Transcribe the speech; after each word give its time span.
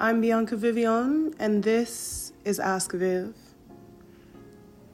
I'm 0.00 0.20
Bianca 0.20 0.54
Vivion, 0.54 1.34
and 1.40 1.60
this 1.64 2.32
is 2.44 2.60
Ask 2.60 2.92
Viv. 2.92 3.34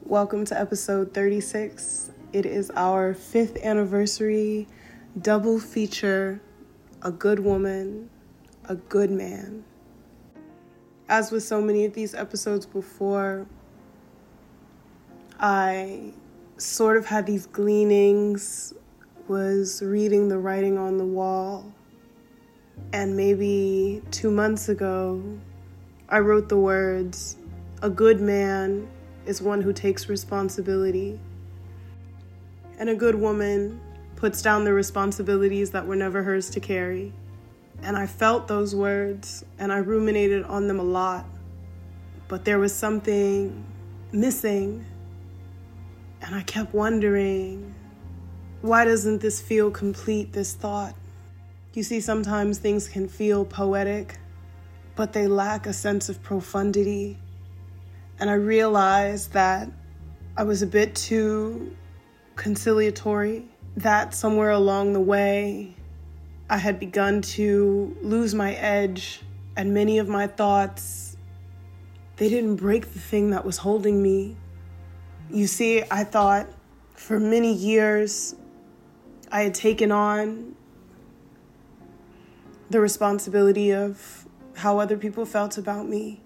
Welcome 0.01 0.45
to 0.45 0.59
episode 0.59 1.13
36. 1.13 2.09
It 2.33 2.47
is 2.47 2.71
our 2.71 3.13
fifth 3.13 3.55
anniversary 3.57 4.67
double 5.21 5.59
feature 5.59 6.41
A 7.03 7.11
Good 7.11 7.39
Woman, 7.39 8.09
A 8.67 8.73
Good 8.73 9.11
Man. 9.11 9.63
As 11.07 11.31
with 11.31 11.43
so 11.43 11.61
many 11.61 11.85
of 11.85 11.93
these 11.93 12.15
episodes 12.15 12.65
before, 12.65 13.45
I 15.39 16.13
sort 16.57 16.97
of 16.97 17.05
had 17.05 17.27
these 17.27 17.45
gleanings, 17.45 18.73
was 19.27 19.83
reading 19.83 20.29
the 20.29 20.39
writing 20.39 20.79
on 20.79 20.97
the 20.97 21.05
wall 21.05 21.74
and 22.93 23.15
maybe 23.15 24.01
two 24.11 24.31
months 24.31 24.69
ago, 24.69 25.21
I 26.07 26.19
wrote 26.19 26.49
the 26.49 26.57
words 26.57 27.37
A 27.81 27.89
good 27.89 28.21
man 28.21 28.87
is 29.25 29.41
one 29.41 29.61
who 29.61 29.73
takes 29.73 30.07
responsibility, 30.07 31.19
and 32.77 32.89
a 32.89 32.95
good 32.95 33.15
woman 33.15 33.81
puts 34.15 34.41
down 34.41 34.63
the 34.63 34.73
responsibilities 34.73 35.71
that 35.71 35.85
were 35.85 35.95
never 35.95 36.23
hers 36.23 36.49
to 36.51 36.59
carry. 36.59 37.13
And 37.83 37.97
I 37.97 38.07
felt 38.07 38.47
those 38.47 38.73
words 38.73 39.43
and 39.59 39.71
I 39.71 39.77
ruminated 39.77 40.43
on 40.45 40.67
them 40.67 40.79
a 40.79 40.83
lot, 40.83 41.25
but 42.27 42.45
there 42.45 42.57
was 42.57 42.73
something 42.73 43.65
missing. 44.11 44.85
And 46.21 46.33
I 46.33 46.41
kept 46.43 46.73
wondering, 46.73 47.75
why 48.61 48.85
doesn't 48.85 49.21
this 49.21 49.41
feel 49.41 49.69
complete, 49.69 50.33
this 50.33 50.53
thought? 50.53 50.95
You 51.75 51.83
see, 51.83 51.99
sometimes 51.99 52.57
things 52.57 52.87
can 52.87 53.09
feel 53.09 53.43
poetic, 53.43 54.17
but 54.95 55.11
they 55.11 55.27
lack 55.27 55.67
a 55.67 55.73
sense 55.73 56.07
of 56.07 56.23
profundity. 56.23 57.19
And 58.17 58.29
I 58.29 58.35
realized 58.35 59.33
that 59.33 59.69
I 60.37 60.43
was 60.43 60.61
a 60.61 60.67
bit 60.67 60.95
too 60.95 61.75
conciliatory, 62.37 63.49
that 63.75 64.13
somewhere 64.13 64.51
along 64.51 64.93
the 64.93 65.01
way, 65.01 65.75
I 66.49 66.59
had 66.59 66.79
begun 66.79 67.21
to 67.33 67.97
lose 68.01 68.33
my 68.33 68.53
edge, 68.53 69.19
and 69.57 69.73
many 69.73 69.97
of 69.97 70.07
my 70.07 70.27
thoughts, 70.27 71.17
they 72.15 72.29
didn't 72.29 72.55
break 72.55 72.93
the 72.93 72.99
thing 72.99 73.31
that 73.31 73.43
was 73.43 73.57
holding 73.57 74.01
me. 74.01 74.37
You 75.29 75.45
see, 75.45 75.83
I 75.91 76.05
thought 76.05 76.47
for 76.93 77.19
many 77.19 77.53
years 77.53 78.33
I 79.29 79.41
had 79.41 79.53
taken 79.53 79.91
on 79.91 80.54
the 82.69 82.79
responsibility 82.79 83.71
of 83.71 84.25
how 84.55 84.79
other 84.79 84.97
people 84.97 85.25
felt 85.25 85.57
about 85.57 85.87
me. 85.87 86.21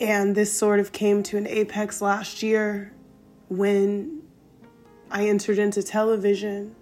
And 0.00 0.34
this 0.34 0.56
sort 0.56 0.80
of 0.80 0.92
came 0.92 1.22
to 1.24 1.36
an 1.36 1.46
apex 1.46 2.00
last 2.00 2.42
year 2.42 2.92
when 3.48 4.22
I 5.10 5.26
entered 5.26 5.58
into 5.58 5.82
television 5.82 6.74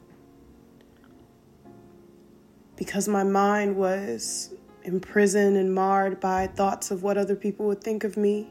because 2.77 3.09
my 3.09 3.25
mind 3.25 3.77
was 3.77 4.55
imprisoned 4.85 5.57
and 5.57 5.75
marred 5.75 6.21
by 6.21 6.47
thoughts 6.47 6.91
of 6.91 7.03
what 7.03 7.19
other 7.19 7.35
people 7.35 7.67
would 7.67 7.83
think 7.83 8.05
of 8.05 8.17
me. 8.17 8.49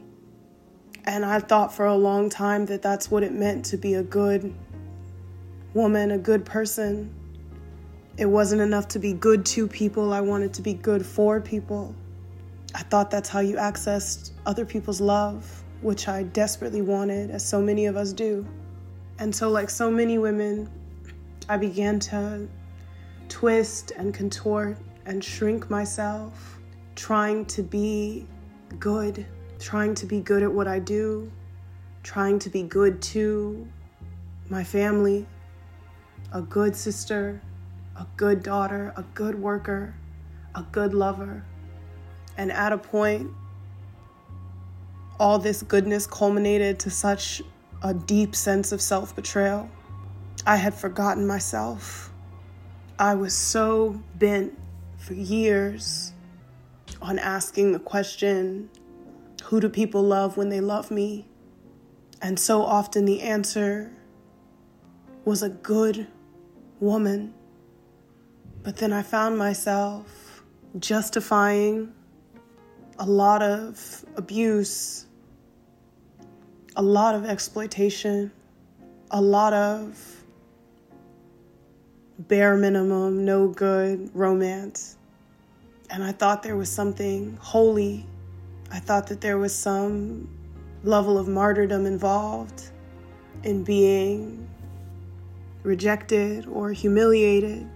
And 1.04 1.24
I 1.24 1.40
thought 1.40 1.72
for 1.72 1.86
a 1.86 1.96
long 1.96 2.28
time 2.28 2.66
that 2.66 2.82
that's 2.82 3.10
what 3.10 3.22
it 3.22 3.32
meant 3.32 3.64
to 3.66 3.78
be 3.78 3.94
a 3.94 4.02
good 4.02 4.54
woman, 5.72 6.10
a 6.10 6.18
good 6.18 6.44
person. 6.44 7.14
It 8.18 8.26
wasn't 8.26 8.60
enough 8.60 8.88
to 8.88 8.98
be 8.98 9.12
good 9.12 9.46
to 9.46 9.68
people, 9.68 10.12
I 10.12 10.20
wanted 10.20 10.52
to 10.54 10.62
be 10.62 10.74
good 10.74 11.06
for 11.06 11.40
people. 11.40 11.94
I 12.74 12.82
thought 12.82 13.12
that's 13.12 13.28
how 13.28 13.38
you 13.38 13.54
accessed 13.54 14.32
other 14.44 14.64
people's 14.64 15.00
love, 15.00 15.62
which 15.82 16.08
I 16.08 16.24
desperately 16.24 16.82
wanted, 16.82 17.30
as 17.30 17.46
so 17.48 17.62
many 17.62 17.86
of 17.86 17.96
us 17.96 18.12
do. 18.12 18.44
And 19.20 19.32
so, 19.32 19.48
like 19.48 19.70
so 19.70 19.88
many 19.88 20.18
women, 20.18 20.68
I 21.48 21.58
began 21.58 22.00
to 22.10 22.48
twist 23.28 23.92
and 23.96 24.12
contort 24.12 24.76
and 25.06 25.22
shrink 25.22 25.70
myself, 25.70 26.58
trying 26.96 27.44
to 27.46 27.62
be 27.62 28.26
good, 28.80 29.26
trying 29.60 29.94
to 29.94 30.06
be 30.06 30.18
good 30.18 30.42
at 30.42 30.52
what 30.52 30.66
I 30.66 30.80
do, 30.80 31.30
trying 32.02 32.40
to 32.40 32.50
be 32.50 32.64
good 32.64 33.00
to 33.14 33.64
my 34.48 34.64
family, 34.64 35.24
a 36.32 36.42
good 36.42 36.74
sister, 36.74 37.40
a 37.98 38.06
good 38.16 38.42
daughter, 38.42 38.92
a 38.96 39.02
good 39.14 39.34
worker, 39.34 39.94
a 40.54 40.62
good 40.72 40.94
lover. 40.94 41.44
And 42.36 42.50
at 42.52 42.72
a 42.72 42.78
point, 42.78 43.30
all 45.18 45.38
this 45.38 45.62
goodness 45.62 46.06
culminated 46.06 46.78
to 46.80 46.90
such 46.90 47.42
a 47.82 47.92
deep 47.92 48.34
sense 48.34 48.72
of 48.72 48.80
self 48.80 49.14
betrayal. 49.14 49.68
I 50.46 50.56
had 50.56 50.74
forgotten 50.74 51.26
myself. 51.26 52.12
I 52.98 53.14
was 53.14 53.34
so 53.34 54.00
bent 54.14 54.58
for 54.96 55.14
years 55.14 56.12
on 57.02 57.18
asking 57.18 57.72
the 57.72 57.78
question 57.78 58.70
who 59.44 59.60
do 59.60 59.68
people 59.68 60.02
love 60.02 60.36
when 60.36 60.48
they 60.48 60.60
love 60.60 60.90
me? 60.90 61.26
And 62.20 62.38
so 62.38 62.62
often 62.62 63.04
the 63.04 63.22
answer 63.22 63.92
was 65.24 65.42
a 65.42 65.48
good 65.48 66.08
woman. 66.80 67.34
But 68.68 68.76
then 68.76 68.92
I 68.92 69.00
found 69.00 69.38
myself 69.38 70.42
justifying 70.78 71.90
a 72.98 73.06
lot 73.06 73.42
of 73.42 74.04
abuse, 74.14 75.06
a 76.76 76.82
lot 76.82 77.14
of 77.14 77.24
exploitation, 77.24 78.30
a 79.10 79.22
lot 79.22 79.54
of 79.54 80.22
bare 82.18 82.58
minimum, 82.58 83.24
no 83.24 83.48
good 83.48 84.10
romance. 84.12 84.98
And 85.88 86.04
I 86.04 86.12
thought 86.12 86.42
there 86.42 86.58
was 86.58 86.70
something 86.70 87.38
holy. 87.40 88.04
I 88.70 88.80
thought 88.80 89.06
that 89.06 89.22
there 89.22 89.38
was 89.38 89.54
some 89.54 90.28
level 90.84 91.16
of 91.16 91.26
martyrdom 91.26 91.86
involved 91.86 92.64
in 93.44 93.64
being 93.64 94.46
rejected 95.62 96.46
or 96.46 96.70
humiliated 96.70 97.66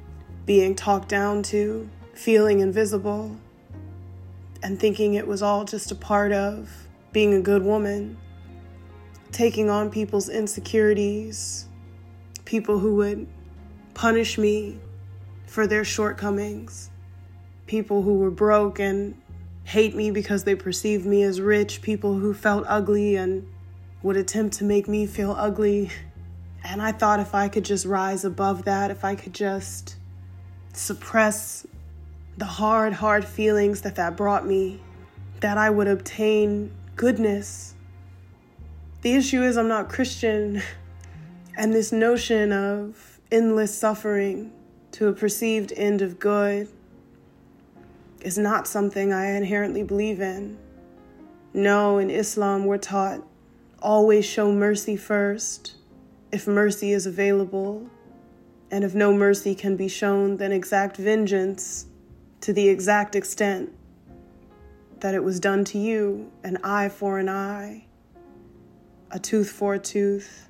being 0.46 0.74
talked 0.74 1.08
down 1.08 1.42
to, 1.44 1.88
feeling 2.14 2.60
invisible, 2.60 3.36
and 4.62 4.78
thinking 4.78 5.14
it 5.14 5.26
was 5.26 5.42
all 5.42 5.64
just 5.64 5.90
a 5.90 5.94
part 5.94 6.32
of 6.32 6.70
being 7.12 7.34
a 7.34 7.40
good 7.40 7.62
woman, 7.62 8.16
taking 9.30 9.70
on 9.70 9.90
people's 9.90 10.28
insecurities, 10.28 11.68
people 12.44 12.78
who 12.78 12.96
would 12.96 13.26
punish 13.94 14.38
me 14.38 14.78
for 15.46 15.66
their 15.66 15.84
shortcomings, 15.84 16.90
people 17.66 18.02
who 18.02 18.14
were 18.14 18.30
broke 18.30 18.78
and 18.78 19.14
hate 19.64 19.94
me 19.94 20.10
because 20.10 20.44
they 20.44 20.54
perceived 20.54 21.06
me 21.06 21.22
as 21.22 21.40
rich, 21.40 21.82
people 21.82 22.14
who 22.18 22.34
felt 22.34 22.64
ugly 22.68 23.16
and 23.16 23.46
would 24.02 24.16
attempt 24.16 24.56
to 24.56 24.64
make 24.64 24.88
me 24.88 25.06
feel 25.06 25.32
ugly. 25.38 25.90
And 26.64 26.80
I 26.82 26.92
thought 26.92 27.20
if 27.20 27.34
I 27.34 27.48
could 27.48 27.64
just 27.64 27.86
rise 27.86 28.24
above 28.24 28.64
that, 28.64 28.90
if 28.90 29.04
I 29.04 29.14
could 29.14 29.34
just 29.34 29.96
suppress 30.72 31.66
the 32.36 32.44
hard, 32.44 32.92
hard 32.94 33.24
feelings 33.24 33.82
that 33.82 33.96
that 33.96 34.16
brought 34.16 34.46
me, 34.46 34.80
that 35.40 35.58
I 35.58 35.70
would 35.70 35.88
obtain 35.88 36.72
goodness. 36.96 37.74
The 39.02 39.14
issue 39.14 39.42
is, 39.42 39.56
I'm 39.56 39.68
not 39.68 39.88
Christian, 39.88 40.62
and 41.56 41.72
this 41.72 41.92
notion 41.92 42.52
of 42.52 43.20
endless 43.30 43.76
suffering 43.76 44.52
to 44.92 45.08
a 45.08 45.12
perceived 45.12 45.72
end 45.76 46.02
of 46.02 46.18
good 46.18 46.68
is 48.20 48.38
not 48.38 48.66
something 48.66 49.12
I 49.12 49.32
inherently 49.32 49.82
believe 49.82 50.20
in. 50.20 50.58
No, 51.54 51.98
in 51.98 52.10
Islam, 52.10 52.64
we're 52.64 52.78
taught 52.78 53.22
always 53.80 54.24
show 54.24 54.52
mercy 54.52 54.96
first 54.96 55.74
if 56.30 56.46
mercy 56.46 56.92
is 56.92 57.04
available 57.04 57.90
and 58.72 58.84
if 58.84 58.94
no 58.94 59.12
mercy 59.12 59.54
can 59.54 59.76
be 59.76 59.86
shown, 59.86 60.38
then 60.38 60.50
exact 60.50 60.96
vengeance 60.96 61.84
to 62.40 62.54
the 62.54 62.66
exact 62.70 63.14
extent 63.14 63.70
that 65.00 65.14
it 65.14 65.22
was 65.22 65.38
done 65.38 65.62
to 65.62 65.78
you 65.78 66.32
an 66.42 66.56
eye 66.64 66.88
for 66.88 67.18
an 67.18 67.28
eye, 67.28 67.84
a 69.10 69.18
tooth 69.18 69.50
for 69.50 69.74
a 69.74 69.78
tooth, 69.78 70.48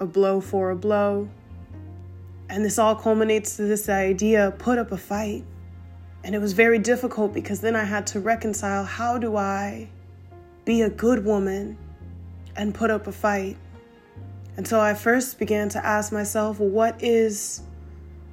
a 0.00 0.06
blow 0.06 0.38
for 0.40 0.70
a 0.70 0.76
blow. 0.76 1.30
And 2.50 2.62
this 2.62 2.78
all 2.78 2.94
culminates 2.94 3.56
to 3.56 3.62
this 3.62 3.88
idea 3.88 4.52
put 4.58 4.76
up 4.76 4.92
a 4.92 4.98
fight. 4.98 5.44
And 6.22 6.34
it 6.34 6.40
was 6.40 6.52
very 6.52 6.78
difficult 6.78 7.32
because 7.32 7.62
then 7.62 7.74
I 7.74 7.84
had 7.84 8.06
to 8.08 8.20
reconcile 8.20 8.84
how 8.84 9.16
do 9.16 9.36
I 9.36 9.88
be 10.66 10.82
a 10.82 10.90
good 10.90 11.24
woman 11.24 11.78
and 12.54 12.74
put 12.74 12.90
up 12.90 13.06
a 13.06 13.12
fight? 13.12 13.56
Until 14.60 14.78
I 14.78 14.92
first 14.92 15.38
began 15.38 15.70
to 15.70 15.82
ask 15.82 16.12
myself, 16.12 16.60
what 16.60 17.02
is 17.02 17.62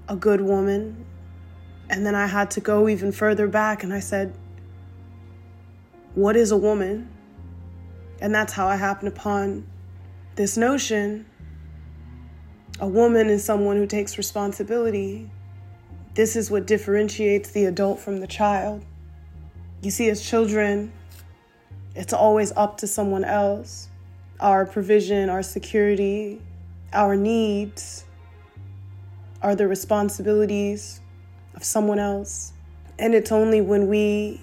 a 0.10 0.16
good 0.18 0.42
woman? 0.42 1.06
And 1.90 2.06
then 2.06 2.16
I 2.16 2.28
had 2.28 2.52
to 2.52 2.60
go 2.60 2.90
even 2.90 3.14
further 3.14 3.48
back 3.48 3.82
and 3.82 3.94
I 3.94 4.02
said, 4.02 4.34
what 6.16 6.36
is 6.36 6.52
a 6.52 6.58
woman? 6.58 7.08
And 8.20 8.36
that's 8.36 8.52
how 8.52 8.68
I 8.68 8.76
happened 8.76 9.08
upon 9.08 9.68
this 10.36 10.58
notion. 10.58 11.26
A 12.82 12.88
woman 12.90 13.30
is 13.30 13.42
someone 13.42 13.78
who 13.78 13.88
takes 13.88 14.18
responsibility. 14.18 15.32
This 16.14 16.36
is 16.36 16.52
what 16.52 16.68
differentiates 16.68 17.52
the 17.52 17.64
adult 17.68 18.02
from 18.02 18.20
the 18.20 18.28
child. 18.28 18.84
You 19.82 19.92
see, 19.92 20.10
as 20.10 20.22
children, 20.22 20.92
it's 21.96 22.12
always 22.12 22.52
up 22.58 22.76
to 22.80 22.88
someone 22.88 23.24
else. 23.24 23.87
Our 24.40 24.66
provision, 24.66 25.30
our 25.30 25.42
security, 25.42 26.42
our 26.94 27.16
needs 27.16 28.06
are 29.42 29.56
the 29.56 29.68
responsibilities 29.68 31.02
of 31.56 31.64
someone 31.64 32.00
else. 32.00 32.54
And 33.00 33.14
it's 33.14 33.32
only 33.32 33.62
when 33.62 33.88
we 33.88 34.42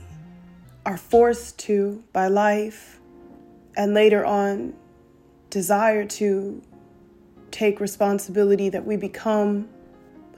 are 0.87 0.97
forced 0.97 1.59
to 1.61 2.03
by 2.13 2.29
life 2.29 3.01
and 3.77 3.95
later 3.95 4.25
on 4.25 4.75
desire 5.51 6.05
to 6.05 6.63
take 7.51 7.81
responsibility 7.81 8.69
that 8.69 8.85
we 8.85 8.97
become 8.97 9.69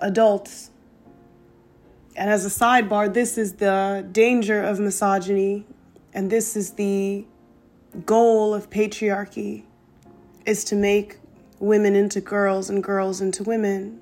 adults. 0.00 0.70
And 2.14 2.30
as 2.30 2.44
a 2.44 2.50
sidebar, 2.50 3.12
this 3.12 3.38
is 3.38 3.54
the 3.54 4.06
danger 4.12 4.62
of 4.62 4.78
misogyny, 4.78 5.66
and 6.12 6.30
this 6.30 6.56
is 6.56 6.72
the 6.72 7.26
goal 8.04 8.52
of 8.52 8.68
patriarchy 8.68 9.62
is 10.44 10.64
to 10.64 10.76
make 10.76 11.18
women 11.58 11.96
into 11.96 12.20
girls 12.20 12.68
and 12.68 12.82
girls 12.82 13.20
into 13.20 13.42
women, 13.42 14.00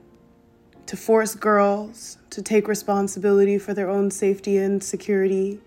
to 0.86 0.96
force 0.96 1.34
girls 1.34 2.18
to 2.30 2.42
take 2.42 2.66
responsibility 2.66 3.58
for 3.58 3.72
their 3.72 3.88
own 3.88 4.10
safety 4.10 4.56
and 4.56 4.82
security, 4.82 5.60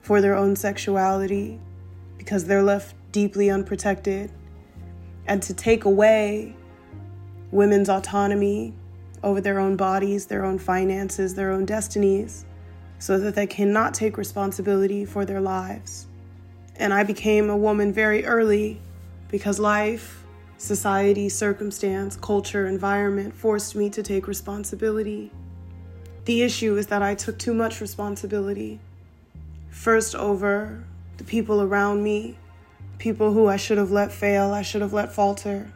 for 0.00 0.20
their 0.20 0.34
own 0.34 0.56
sexuality, 0.56 1.60
because 2.16 2.46
they're 2.46 2.62
left 2.62 2.94
deeply 3.12 3.50
unprotected, 3.50 4.32
and 5.26 5.42
to 5.42 5.52
take 5.52 5.84
away 5.84 6.56
women's 7.50 7.88
autonomy 7.88 8.74
over 9.22 9.40
their 9.40 9.58
own 9.58 9.76
bodies, 9.76 10.26
their 10.26 10.44
own 10.44 10.58
finances, 10.58 11.34
their 11.34 11.50
own 11.50 11.66
destinies, 11.66 12.46
so 12.98 13.18
that 13.18 13.34
they 13.34 13.46
cannot 13.46 13.94
take 13.94 14.16
responsibility 14.16 15.04
for 15.04 15.24
their 15.24 15.40
lives. 15.40 16.07
And 16.78 16.94
I 16.94 17.02
became 17.02 17.50
a 17.50 17.56
woman 17.56 17.92
very 17.92 18.24
early 18.24 18.80
because 19.28 19.58
life, 19.58 20.24
society, 20.56 21.28
circumstance, 21.28 22.16
culture, 22.16 22.66
environment 22.66 23.34
forced 23.34 23.76
me 23.76 23.90
to 23.90 24.02
take 24.02 24.26
responsibility. 24.26 25.30
The 26.24 26.42
issue 26.42 26.76
is 26.76 26.86
that 26.88 27.02
I 27.02 27.14
took 27.14 27.38
too 27.38 27.52
much 27.52 27.80
responsibility. 27.80 28.80
First, 29.70 30.14
over 30.14 30.84
the 31.16 31.24
people 31.24 31.62
around 31.62 32.02
me, 32.02 32.38
people 32.98 33.32
who 33.32 33.48
I 33.48 33.56
should 33.56 33.78
have 33.78 33.90
let 33.90 34.12
fail, 34.12 34.52
I 34.52 34.62
should 34.62 34.82
have 34.82 34.92
let 34.92 35.12
falter. 35.12 35.72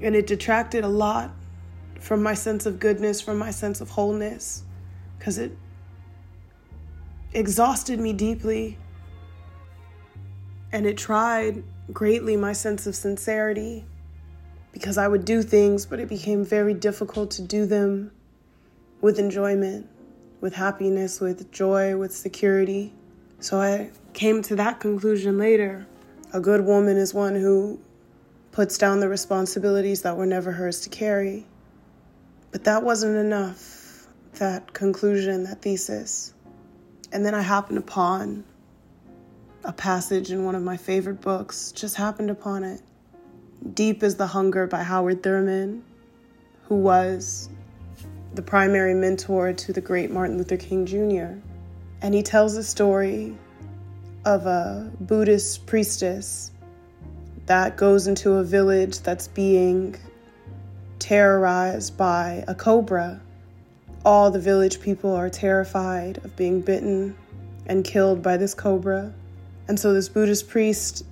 And 0.00 0.16
it 0.16 0.26
detracted 0.26 0.84
a 0.84 0.88
lot 0.88 1.30
from 2.00 2.22
my 2.22 2.34
sense 2.34 2.66
of 2.66 2.80
goodness, 2.80 3.20
from 3.20 3.38
my 3.38 3.50
sense 3.52 3.80
of 3.80 3.90
wholeness, 3.90 4.64
because 5.18 5.38
it 5.38 5.56
exhausted 7.32 8.00
me 8.00 8.12
deeply. 8.12 8.78
And 10.72 10.86
it 10.86 10.96
tried 10.96 11.62
greatly 11.92 12.36
my 12.36 12.54
sense 12.54 12.86
of 12.86 12.96
sincerity 12.96 13.84
because 14.72 14.96
I 14.96 15.06
would 15.06 15.24
do 15.24 15.42
things, 15.42 15.84
but 15.84 16.00
it 16.00 16.08
became 16.08 16.44
very 16.44 16.72
difficult 16.72 17.30
to 17.32 17.42
do 17.42 17.66
them 17.66 18.10
with 19.02 19.18
enjoyment, 19.18 19.86
with 20.40 20.54
happiness, 20.54 21.20
with 21.20 21.52
joy, 21.52 21.96
with 21.96 22.16
security. 22.16 22.92
So 23.40 23.60
I 23.60 23.90
came 24.14 24.40
to 24.42 24.56
that 24.56 24.80
conclusion 24.80 25.36
later. 25.36 25.86
A 26.32 26.40
good 26.40 26.64
woman 26.64 26.96
is 26.96 27.12
one 27.12 27.34
who 27.34 27.78
puts 28.52 28.78
down 28.78 29.00
the 29.00 29.08
responsibilities 29.08 30.02
that 30.02 30.16
were 30.16 30.26
never 30.26 30.52
hers 30.52 30.80
to 30.82 30.88
carry. 30.88 31.46
But 32.50 32.64
that 32.64 32.82
wasn't 32.82 33.16
enough, 33.16 34.06
that 34.34 34.72
conclusion, 34.72 35.44
that 35.44 35.60
thesis. 35.60 36.32
And 37.12 37.26
then 37.26 37.34
I 37.34 37.42
happened 37.42 37.78
upon 37.78 38.44
a 39.64 39.72
passage 39.72 40.30
in 40.30 40.44
one 40.44 40.54
of 40.54 40.62
my 40.62 40.76
favorite 40.76 41.20
books, 41.20 41.72
just 41.72 41.96
happened 41.96 42.30
upon 42.30 42.64
it. 42.64 42.80
Deep 43.74 44.02
is 44.02 44.16
the 44.16 44.26
Hunger 44.26 44.66
by 44.66 44.82
Howard 44.82 45.22
Thurman, 45.22 45.84
who 46.64 46.76
was 46.76 47.48
the 48.34 48.42
primary 48.42 48.94
mentor 48.94 49.52
to 49.52 49.72
the 49.72 49.80
great 49.80 50.10
Martin 50.10 50.38
Luther 50.38 50.56
King 50.56 50.86
Jr. 50.86 51.38
And 52.00 52.14
he 52.14 52.22
tells 52.22 52.56
a 52.56 52.64
story 52.64 53.36
of 54.24 54.46
a 54.46 54.90
Buddhist 55.00 55.66
priestess 55.66 56.50
that 57.46 57.76
goes 57.76 58.06
into 58.06 58.34
a 58.34 58.44
village 58.44 59.00
that's 59.00 59.28
being 59.28 59.96
terrorized 60.98 61.96
by 61.96 62.44
a 62.48 62.54
cobra. 62.54 63.20
All 64.04 64.30
the 64.30 64.40
village 64.40 64.80
people 64.80 65.14
are 65.14 65.30
terrified 65.30 66.18
of 66.24 66.34
being 66.36 66.60
bitten 66.60 67.16
and 67.66 67.84
killed 67.84 68.22
by 68.22 68.36
this 68.36 68.54
cobra. 68.54 69.12
And 69.68 69.78
so 69.78 69.92
this 69.92 70.08
Buddhist 70.08 70.48
priest, 70.48 71.04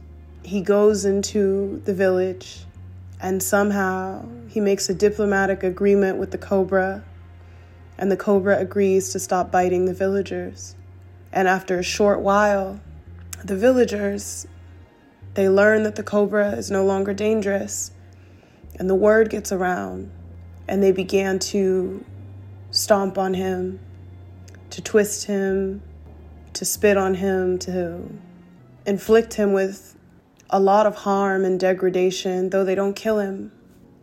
he 0.43 0.61
goes 0.61 1.05
into 1.05 1.82
the 1.85 1.94
village 1.94 2.64
and 3.20 3.43
somehow 3.43 4.26
he 4.49 4.61
makes 4.61 4.88
a 4.88 4.94
diplomatic 4.94 5.62
agreement 5.62 6.19
with 6.19 6.31
the 6.31 6.38
cobra 6.38 7.05
and 7.99 8.11
the 8.11 8.17
cobra 8.17 8.58
agrees 8.58 9.11
to 9.12 9.19
stop 9.19 9.50
biting 9.50 9.85
the 9.85 9.94
villagers. 9.94 10.75
And 11.32 11.47
after 11.47 11.79
a 11.79 11.82
short 11.82 12.20
while, 12.20 12.81
the 13.44 13.56
villagers 13.56 14.47
they 15.35 15.49
learn 15.49 15.85
that 15.85 15.94
the 15.94 16.02
cobra 16.02 16.52
is 16.52 16.70
no 16.70 16.85
longer 16.85 17.14
dangerous 17.14 17.93
and 18.81 18.88
the 18.88 18.94
word 18.94 19.31
gets 19.31 19.52
around, 19.52 20.11
and 20.67 20.82
they 20.82 20.93
began 20.93 21.38
to 21.38 22.05
stomp 22.70 23.19
on 23.19 23.35
him, 23.35 23.79
to 24.70 24.81
twist 24.81 25.26
him, 25.26 25.82
to 26.55 26.64
spit 26.64 26.97
on 26.97 27.14
him, 27.14 27.58
to 27.58 28.08
inflict 28.87 29.35
him 29.35 29.53
with 29.53 29.97
a 30.50 30.61
lot 30.61 30.87
of 30.87 30.97
harm 30.97 31.44
and 31.44 31.59
degradation, 31.61 32.50
though 32.50 32.65
they 32.65 32.75
don't 32.75 32.94
kill 32.94 33.19
him. 33.19 33.53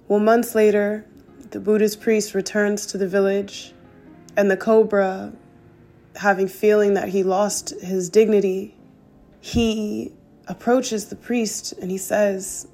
Well, 0.08 0.20
months 0.20 0.56
later, 0.56 1.06
the 1.52 1.60
Buddhist 1.60 2.02
priest 2.02 2.34
returns 2.34 2.86
to 2.88 2.98
the 2.98 3.08
village, 3.08 3.74
and 4.36 4.50
the 4.50 4.58
cobra, 4.58 5.34
having 6.16 6.48
feeling 6.48 6.94
that 6.94 7.10
he 7.10 7.24
lost 7.24 7.70
his 7.82 8.10
dignity, 8.10 8.76
he 9.42 10.14
approaches 10.48 11.06
the 11.06 11.16
priest 11.16 11.74
and 11.74 11.92
he 11.92 11.98
says, 11.98 12.68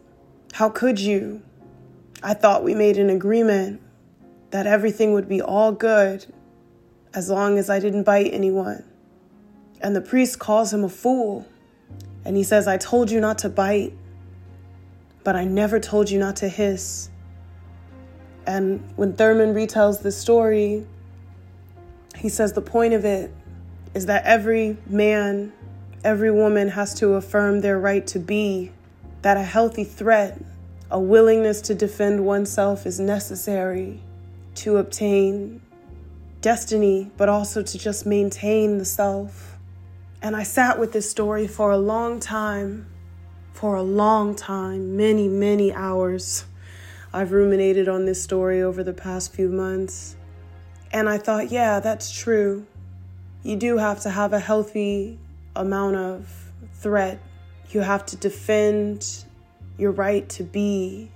How 0.54 0.70
could 0.70 1.00
you? 1.00 1.42
I 2.22 2.34
thought 2.34 2.64
we 2.64 2.76
made 2.76 2.98
an 2.98 3.10
agreement 3.10 3.82
that 4.52 4.68
everything 4.68 5.14
would 5.14 5.28
be 5.28 5.42
all 5.42 5.72
good 5.72 6.26
as 7.14 7.30
long 7.30 7.58
as 7.58 7.70
I 7.70 7.80
didn't 7.80 8.04
bite 8.04 8.34
anyone. 8.34 8.84
And 9.82 9.96
the 9.96 10.02
priest 10.02 10.40
calls 10.40 10.74
him 10.74 10.84
a 10.84 10.90
fool. 10.90 11.48
And 12.26 12.38
he 12.38 12.44
says, 12.44 12.68
I 12.68 12.78
told 12.78 13.12
you 13.12 13.20
not 13.20 13.40
to 13.40 13.50
bite, 13.50 13.94
but 15.24 15.36
I 15.36 15.44
never 15.44 15.80
told 15.80 16.10
you 16.10 16.20
not 16.20 16.38
to 16.38 16.50
hiss. 16.50 17.10
And 18.46 18.84
when 18.96 19.14
Thurman 19.14 19.54
retells 19.54 20.02
this 20.02 20.18
story, 20.18 20.86
he 22.18 22.30
says 22.30 22.54
the 22.54 22.62
point 22.62 22.94
of 22.94 23.06
it 23.06 23.34
is 23.94 24.06
that 24.08 24.26
every 24.26 24.78
man, 24.86 25.54
every 26.04 26.32
woman 26.32 26.70
has 26.70 26.94
to 26.96 27.14
affirm 27.14 27.62
their 27.62 27.80
right 27.80 28.06
to 28.08 28.20
be, 28.20 28.72
that 29.22 29.38
a 29.38 29.44
healthy 29.44 29.84
threat 29.84 30.42
a 30.94 31.00
willingness 31.00 31.60
to 31.60 31.74
defend 31.74 32.24
oneself 32.24 32.86
is 32.86 33.00
necessary 33.00 34.00
to 34.54 34.78
obtain 34.78 35.60
destiny, 36.40 37.10
but 37.18 37.28
also 37.28 37.64
to 37.64 37.80
just 37.80 38.06
maintain 38.06 38.78
the 38.78 38.86
self. 38.86 39.53
And 40.24 40.38
I 40.38 40.44
sat 40.44 40.80
with 40.80 40.94
this 40.94 41.10
story 41.10 41.48
for 41.48 41.72
a 41.72 41.78
long 41.78 42.22
time, 42.22 42.88
for 43.52 43.76
a 43.76 43.84
long 43.84 44.36
time, 44.36 44.96
many, 44.96 45.28
many 45.28 45.74
hours. 45.74 46.46
I've 47.12 47.34
ruminated 47.34 47.90
on 47.90 48.06
this 48.06 48.24
story 48.24 48.62
over 48.62 48.86
the 48.86 48.94
past 48.94 49.34
few 49.34 49.50
months. 49.50 50.16
And 50.94 51.10
I 51.10 51.18
thought, 51.18 51.52
yeah, 51.52 51.82
that's 51.82 52.10
true. 52.10 52.66
You 53.44 53.58
do 53.58 53.78
have 53.78 54.00
to 54.04 54.10
have 54.10 54.32
a 54.32 54.40
healthy 54.40 55.20
amount 55.58 55.98
of 55.98 56.30
threat. 56.76 57.20
You 57.72 57.82
have 57.82 58.06
to 58.06 58.16
defend 58.16 59.26
your 59.78 59.92
right 59.92 60.30
to 60.30 60.44
be. 60.44 61.12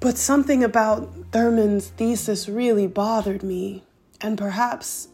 But 0.00 0.18
something 0.18 0.64
about 0.64 1.12
Thurman's 1.30 1.86
thesis 1.86 2.48
really 2.48 2.88
bothered 2.88 3.44
me, 3.44 3.84
and 4.20 4.36
perhaps 4.36 5.06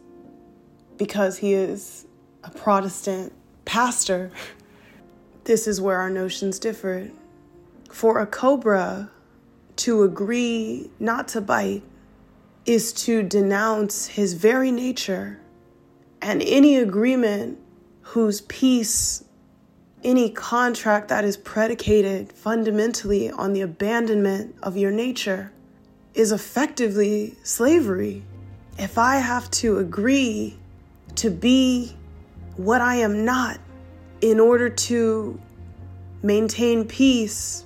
because 0.97 1.39
he 1.39 1.53
is 1.53 2.06
a 2.47 2.51
Protestant 2.51 3.33
pastor, 3.65 4.31
this 5.45 5.67
is 5.67 5.81
where 5.81 5.99
our 5.99 6.11
notions 6.11 6.59
differ. 6.59 7.11
For 7.91 8.21
a 8.21 8.27
cobra 8.27 9.11
to 9.77 10.05
agree 10.05 10.91
not 11.01 11.29
to 11.29 11.41
bite 11.41 11.83
is 12.65 12.93
to 12.93 13.23
denounce 13.23 14.07
his 14.07 14.35
very 14.35 14.71
nature, 14.71 15.41
and 16.23 16.43
any 16.43 16.77
agreement 16.77 17.59
whose 18.03 18.41
peace 18.43 19.25
any 20.05 20.31
contract 20.31 21.09
that 21.09 21.25
is 21.25 21.37
predicated 21.37 22.33
fundamentally 22.33 23.29
on 23.31 23.53
the 23.53 23.61
abandonment 23.61 24.55
of 24.63 24.77
your 24.77 24.93
nature 24.93 25.51
is 26.15 26.31
effectively 26.31 27.35
slavery. 27.43 28.23
If 28.79 28.99
I 28.99 29.17
have 29.17 29.51
to 29.53 29.79
agree 29.79 30.57
to 31.17 31.31
be 31.31 31.97
what 32.57 32.81
I 32.81 32.97
am 32.97 33.25
not 33.25 33.59
in 34.21 34.41
order 34.41 34.69
to 34.69 35.41
maintain 36.23 36.85
peace 36.87 37.65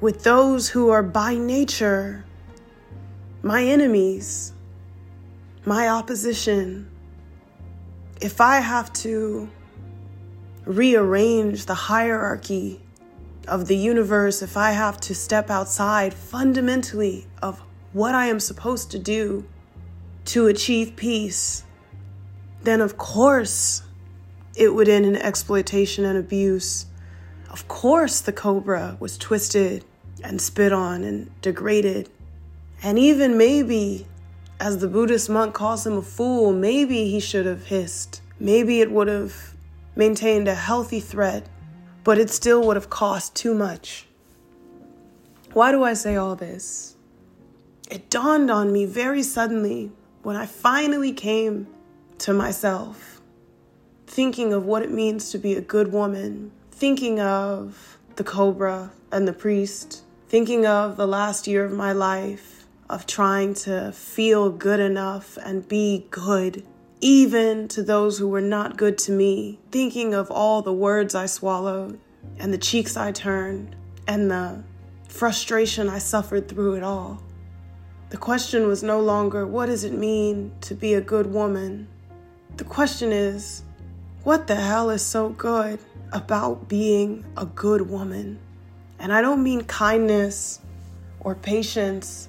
with 0.00 0.24
those 0.24 0.68
who 0.68 0.90
are 0.90 1.02
by 1.02 1.34
nature 1.34 2.24
my 3.42 3.64
enemies, 3.64 4.52
my 5.64 5.88
opposition, 5.88 6.90
if 8.20 8.40
I 8.40 8.56
have 8.60 8.92
to 8.94 9.48
rearrange 10.64 11.66
the 11.66 11.74
hierarchy 11.74 12.80
of 13.46 13.68
the 13.68 13.76
universe, 13.76 14.42
if 14.42 14.56
I 14.56 14.72
have 14.72 15.00
to 15.02 15.14
step 15.14 15.50
outside 15.50 16.12
fundamentally 16.14 17.26
of 17.40 17.62
what 17.92 18.14
I 18.14 18.26
am 18.26 18.40
supposed 18.40 18.90
to 18.90 18.98
do 18.98 19.46
to 20.26 20.46
achieve 20.48 20.96
peace, 20.96 21.64
then 22.64 22.80
of 22.80 22.98
course 22.98 23.82
it 24.58 24.74
would 24.74 24.88
end 24.88 25.06
in 25.06 25.14
exploitation 25.14 26.04
and 26.04 26.18
abuse. 26.18 26.86
Of 27.48 27.68
course, 27.68 28.20
the 28.20 28.32
cobra 28.32 28.96
was 28.98 29.16
twisted 29.16 29.84
and 30.24 30.40
spit 30.40 30.72
on 30.72 31.04
and 31.04 31.30
degraded. 31.40 32.10
And 32.82 32.98
even 32.98 33.38
maybe, 33.38 34.06
as 34.58 34.78
the 34.78 34.88
Buddhist 34.88 35.30
monk 35.30 35.54
calls 35.54 35.86
him 35.86 35.96
a 35.96 36.02
fool, 36.02 36.52
maybe 36.52 37.08
he 37.08 37.20
should 37.20 37.46
have 37.46 37.66
hissed. 37.66 38.20
Maybe 38.40 38.80
it 38.80 38.90
would 38.90 39.06
have 39.06 39.54
maintained 39.94 40.48
a 40.48 40.56
healthy 40.56 40.98
threat, 40.98 41.48
but 42.02 42.18
it 42.18 42.28
still 42.28 42.66
would 42.66 42.76
have 42.76 42.90
cost 42.90 43.36
too 43.36 43.54
much. 43.54 44.06
Why 45.52 45.70
do 45.70 45.84
I 45.84 45.94
say 45.94 46.16
all 46.16 46.34
this? 46.34 46.96
It 47.88 48.10
dawned 48.10 48.50
on 48.50 48.72
me 48.72 48.86
very 48.86 49.22
suddenly 49.22 49.92
when 50.22 50.34
I 50.34 50.46
finally 50.46 51.12
came 51.12 51.68
to 52.18 52.32
myself, 52.32 53.17
thinking 54.08 54.52
of 54.52 54.64
what 54.64 54.82
it 54.82 54.90
means 54.90 55.30
to 55.30 55.38
be 55.38 55.54
a 55.54 55.60
good 55.60 55.92
woman, 55.92 56.50
thinking 56.72 57.20
of 57.20 57.98
the 58.16 58.24
cobra 58.24 58.90
and 59.12 59.28
the 59.28 59.32
priest, 59.32 60.02
thinking 60.28 60.66
of 60.66 60.96
the 60.96 61.06
last 61.06 61.46
year 61.46 61.64
of 61.64 61.72
my 61.72 61.92
life, 61.92 62.66
of 62.88 63.06
trying 63.06 63.52
to 63.52 63.92
feel 63.92 64.50
good 64.50 64.80
enough 64.80 65.36
and 65.44 65.68
be 65.68 66.06
good 66.10 66.64
even 67.00 67.68
to 67.68 67.82
those 67.82 68.18
who 68.18 68.26
were 68.26 68.40
not 68.40 68.76
good 68.76 68.98
to 68.98 69.12
me, 69.12 69.58
thinking 69.70 70.14
of 70.14 70.30
all 70.30 70.62
the 70.62 70.72
words 70.72 71.14
I 71.14 71.26
swallowed 71.26 72.00
and 72.38 72.52
the 72.52 72.58
cheeks 72.58 72.96
I 72.96 73.12
turned 73.12 73.76
and 74.08 74.30
the 74.30 74.64
frustration 75.06 75.88
I 75.88 75.98
suffered 75.98 76.48
through 76.48 76.74
it 76.74 76.82
all. 76.82 77.22
The 78.10 78.16
question 78.16 78.66
was 78.66 78.82
no 78.82 79.00
longer, 79.00 79.46
what 79.46 79.66
does 79.66 79.84
it 79.84 79.92
mean 79.92 80.50
to 80.62 80.74
be 80.74 80.94
a 80.94 81.00
good 81.00 81.26
woman? 81.26 81.86
The 82.56 82.64
question 82.64 83.12
is, 83.12 83.62
what 84.28 84.46
the 84.46 84.54
hell 84.54 84.90
is 84.90 85.00
so 85.00 85.30
good 85.30 85.80
about 86.12 86.68
being 86.68 87.24
a 87.38 87.46
good 87.46 87.80
woman? 87.80 88.38
And 88.98 89.10
I 89.10 89.22
don't 89.22 89.42
mean 89.42 89.64
kindness 89.64 90.60
or 91.20 91.34
patience 91.34 92.28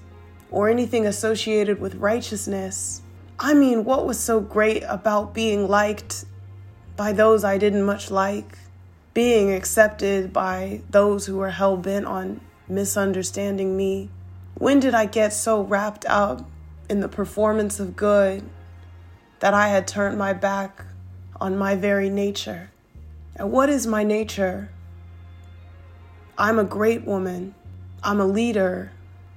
or 0.49 0.69
anything 0.69 1.05
associated 1.05 1.81
with 1.81 1.95
righteousness. 1.95 3.01
I 3.37 3.53
mean, 3.53 3.83
what 3.83 4.05
was 4.05 4.17
so 4.17 4.39
great 4.39 4.81
about 4.87 5.33
being 5.33 5.67
liked 5.67 6.23
by 6.95 7.11
those 7.11 7.43
I 7.43 7.57
didn't 7.57 7.83
much 7.83 8.09
like, 8.09 8.57
being 9.13 9.51
accepted 9.51 10.31
by 10.31 10.79
those 10.89 11.25
who 11.25 11.35
were 11.35 11.49
hell 11.49 11.75
bent 11.75 12.05
on 12.05 12.39
misunderstanding 12.69 13.75
me? 13.75 14.09
When 14.53 14.79
did 14.79 14.93
I 14.93 15.05
get 15.05 15.33
so 15.33 15.63
wrapped 15.63 16.05
up 16.05 16.49
in 16.89 17.01
the 17.01 17.09
performance 17.09 17.77
of 17.77 17.97
good 17.97 18.49
that 19.41 19.53
I 19.53 19.67
had 19.67 19.85
turned 19.85 20.17
my 20.17 20.31
back 20.31 20.85
on 21.39 21.57
my 21.57 21.75
very 21.75 22.09
nature? 22.09 22.71
And 23.35 23.51
what 23.51 23.69
is 23.69 23.87
my 23.87 24.03
nature? 24.03 24.69
I'm 26.37 26.59
a 26.59 26.63
great 26.63 27.05
woman. 27.05 27.55
I'm 28.03 28.19
a 28.19 28.25
leader. 28.25 28.91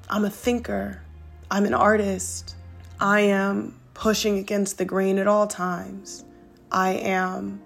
I'm 0.08 0.24
a 0.24 0.30
thinker. 0.30 1.02
I'm 1.50 1.64
an 1.64 1.74
artist. 1.74 2.56
I 3.00 3.20
am 3.20 3.78
pushing 3.94 4.38
against 4.38 4.78
the 4.78 4.84
grain 4.84 5.18
at 5.18 5.26
all 5.26 5.46
times. 5.46 6.24
I 6.70 6.92
am 6.92 7.60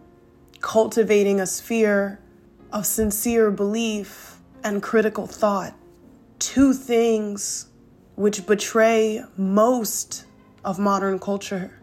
cultivating 0.60 1.40
a 1.40 1.46
sphere 1.46 2.18
of 2.72 2.86
sincere 2.86 3.50
belief 3.50 4.38
and 4.64 4.82
critical 4.82 5.26
thought. 5.26 5.74
Two 6.38 6.72
things 6.72 7.68
which 8.16 8.46
betray 8.46 9.22
most 9.36 10.24
of 10.64 10.78
modern 10.78 11.18
culture. 11.18 11.78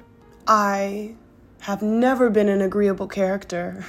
I 0.47 1.15
have 1.63 1.81
never 1.81 2.29
been 2.29 2.49
an 2.49 2.61
agreeable 2.61 3.07
character, 3.07 3.85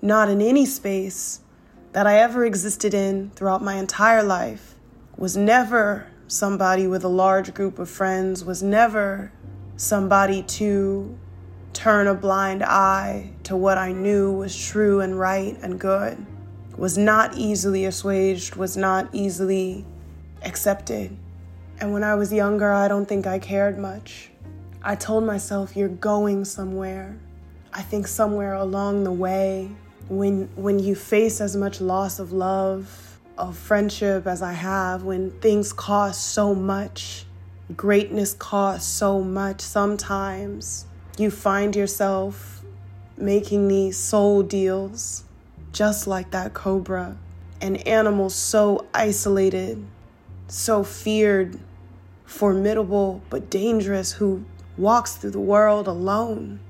not 0.00 0.30
in 0.30 0.40
any 0.40 0.64
space 0.64 1.40
that 1.90 2.06
I 2.06 2.18
ever 2.18 2.44
existed 2.44 2.94
in 2.94 3.30
throughout 3.30 3.64
my 3.64 3.74
entire 3.74 4.22
life. 4.22 4.76
Was 5.16 5.36
never 5.36 6.06
somebody 6.28 6.86
with 6.86 7.02
a 7.02 7.08
large 7.08 7.52
group 7.52 7.80
of 7.80 7.90
friends, 7.90 8.44
was 8.44 8.62
never 8.62 9.32
somebody 9.74 10.44
to 10.44 11.18
turn 11.72 12.06
a 12.06 12.14
blind 12.14 12.62
eye 12.62 13.32
to 13.42 13.56
what 13.56 13.76
I 13.76 13.90
knew 13.90 14.30
was 14.30 14.56
true 14.56 15.00
and 15.00 15.18
right 15.18 15.58
and 15.62 15.80
good, 15.80 16.24
was 16.76 16.96
not 16.96 17.36
easily 17.36 17.86
assuaged, 17.86 18.54
was 18.54 18.76
not 18.76 19.08
easily 19.12 19.84
accepted. 20.42 21.16
And 21.80 21.92
when 21.92 22.04
I 22.04 22.14
was 22.14 22.32
younger, 22.32 22.72
I 22.72 22.86
don't 22.86 23.06
think 23.06 23.26
I 23.26 23.40
cared 23.40 23.80
much. 23.80 24.30
I 24.86 24.96
told 24.96 25.24
myself, 25.24 25.76
You're 25.76 25.88
going 25.88 26.44
somewhere. 26.44 27.16
I 27.72 27.80
think 27.80 28.06
somewhere 28.06 28.52
along 28.52 29.04
the 29.04 29.12
way, 29.12 29.70
when, 30.10 30.50
when 30.56 30.78
you 30.78 30.94
face 30.94 31.40
as 31.40 31.56
much 31.56 31.80
loss 31.80 32.18
of 32.18 32.32
love, 32.32 33.18
of 33.38 33.56
friendship 33.56 34.26
as 34.26 34.42
I 34.42 34.52
have, 34.52 35.02
when 35.02 35.30
things 35.40 35.72
cost 35.72 36.32
so 36.34 36.54
much, 36.54 37.24
greatness 37.74 38.34
costs 38.34 38.92
so 38.92 39.22
much. 39.22 39.62
Sometimes 39.62 40.84
you 41.16 41.30
find 41.30 41.74
yourself 41.74 42.62
making 43.16 43.68
these 43.68 43.96
soul 43.96 44.42
deals, 44.42 45.24
just 45.72 46.06
like 46.06 46.30
that 46.32 46.52
cobra, 46.52 47.16
an 47.62 47.76
animal 47.76 48.28
so 48.28 48.86
isolated, 48.92 49.82
so 50.48 50.84
feared, 50.84 51.58
formidable, 52.26 53.22
but 53.30 53.48
dangerous, 53.48 54.12
who 54.12 54.44
walks 54.76 55.16
through 55.16 55.30
the 55.30 55.40
world 55.40 55.86
alone. 55.86 56.60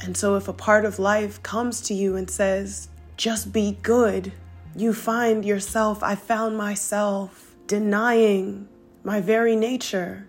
And 0.00 0.16
so, 0.16 0.36
if 0.36 0.48
a 0.48 0.52
part 0.52 0.84
of 0.84 0.98
life 0.98 1.42
comes 1.42 1.80
to 1.82 1.94
you 1.94 2.16
and 2.16 2.28
says, 2.28 2.88
just 3.16 3.52
be 3.52 3.78
good, 3.82 4.32
you 4.74 4.92
find 4.92 5.44
yourself, 5.44 6.02
I 6.02 6.16
found 6.16 6.56
myself 6.56 7.54
denying 7.66 8.68
my 9.04 9.20
very 9.20 9.54
nature 9.54 10.26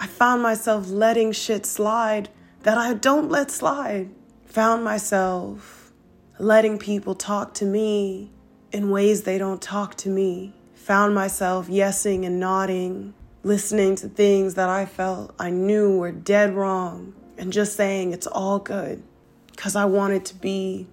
I 0.00 0.06
found 0.06 0.42
myself 0.42 0.88
letting 0.88 1.32
shit 1.32 1.66
slide 1.66 2.28
that 2.62 2.78
I 2.78 2.94
don't 2.94 3.28
let 3.28 3.50
slide. 3.50 4.10
Found 4.46 4.84
myself 4.84 5.92
letting 6.38 6.78
people 6.78 7.16
talk 7.16 7.52
to 7.54 7.64
me 7.64 8.30
in 8.70 8.90
ways 8.90 9.22
they 9.22 9.38
don't 9.38 9.60
talk 9.60 9.96
to 9.96 10.08
me. 10.08 10.54
Found 10.74 11.16
myself 11.16 11.66
yesing 11.66 12.24
and 12.24 12.38
nodding, 12.38 13.12
listening 13.42 13.96
to 13.96 14.08
things 14.08 14.54
that 14.54 14.68
I 14.68 14.86
felt 14.86 15.34
I 15.38 15.50
knew 15.50 15.98
were 15.98 16.12
dead 16.12 16.54
wrong, 16.54 17.14
and 17.36 17.52
just 17.52 17.76
saying 17.76 18.12
it's 18.12 18.26
all 18.26 18.58
good 18.58 19.02
because 19.50 19.76
I 19.76 19.84
wanted 19.84 20.24
to 20.26 20.34
be 20.34 20.86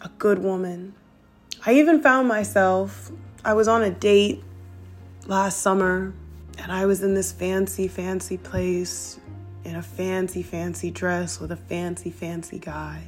a 0.00 0.08
good 0.18 0.38
woman. 0.40 0.94
I 1.66 1.74
even 1.74 2.00
found 2.00 2.28
myself, 2.28 3.10
I 3.44 3.54
was 3.54 3.68
on 3.68 3.82
a 3.82 3.90
date 3.90 4.42
last 5.26 5.60
summer 5.60 6.14
and 6.58 6.72
I 6.72 6.86
was 6.86 7.02
in 7.02 7.14
this 7.14 7.32
fancy, 7.32 7.88
fancy 7.88 8.36
place 8.36 9.18
in 9.64 9.76
a 9.76 9.82
fancy, 9.82 10.42
fancy 10.42 10.90
dress 10.90 11.40
with 11.40 11.52
a 11.52 11.56
fancy, 11.56 12.10
fancy 12.10 12.58
guy. 12.58 13.02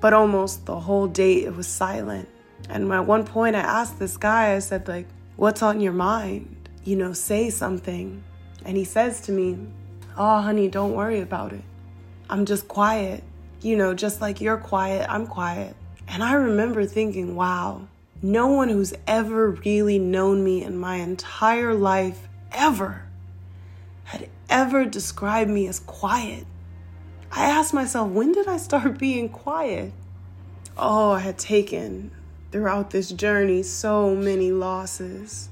But 0.00 0.12
almost 0.12 0.66
the 0.66 0.78
whole 0.78 1.06
date, 1.06 1.44
it 1.44 1.56
was 1.56 1.66
silent. 1.66 2.28
And 2.68 2.90
at 2.92 3.06
one 3.06 3.24
point, 3.24 3.56
I 3.56 3.60
asked 3.60 3.98
this 3.98 4.16
guy, 4.16 4.54
I 4.54 4.58
said, 4.58 4.86
like, 4.86 5.06
what's 5.36 5.62
on 5.62 5.80
your 5.80 5.92
mind? 5.92 6.53
You 6.84 6.96
know, 6.96 7.12
say 7.12 7.50
something. 7.50 8.22
And 8.64 8.76
he 8.76 8.84
says 8.84 9.20
to 9.22 9.32
me, 9.32 9.58
oh, 10.16 10.40
honey, 10.40 10.68
don't 10.68 10.92
worry 10.94 11.20
about 11.20 11.52
it. 11.52 11.64
I'm 12.30 12.44
just 12.44 12.68
quiet. 12.68 13.24
You 13.60 13.76
know, 13.76 13.94
just 13.94 14.20
like 14.20 14.40
you're 14.40 14.58
quiet, 14.58 15.06
I'm 15.08 15.26
quiet. 15.26 15.74
And 16.06 16.22
I 16.22 16.34
remember 16.34 16.84
thinking, 16.84 17.34
wow, 17.34 17.88
no 18.22 18.48
one 18.48 18.68
who's 18.68 18.94
ever 19.06 19.50
really 19.50 19.98
known 19.98 20.44
me 20.44 20.62
in 20.62 20.76
my 20.76 20.96
entire 20.96 21.74
life 21.74 22.28
ever 22.52 23.04
had 24.04 24.28
ever 24.48 24.84
described 24.84 25.50
me 25.50 25.66
as 25.66 25.80
quiet. 25.80 26.46
I 27.32 27.46
asked 27.46 27.74
myself, 27.74 28.10
when 28.10 28.32
did 28.32 28.46
I 28.46 28.58
start 28.58 28.98
being 28.98 29.28
quiet? 29.28 29.92
Oh, 30.76 31.12
I 31.12 31.20
had 31.20 31.38
taken 31.38 32.10
throughout 32.52 32.90
this 32.90 33.10
journey 33.10 33.62
so 33.62 34.14
many 34.14 34.52
losses. 34.52 35.48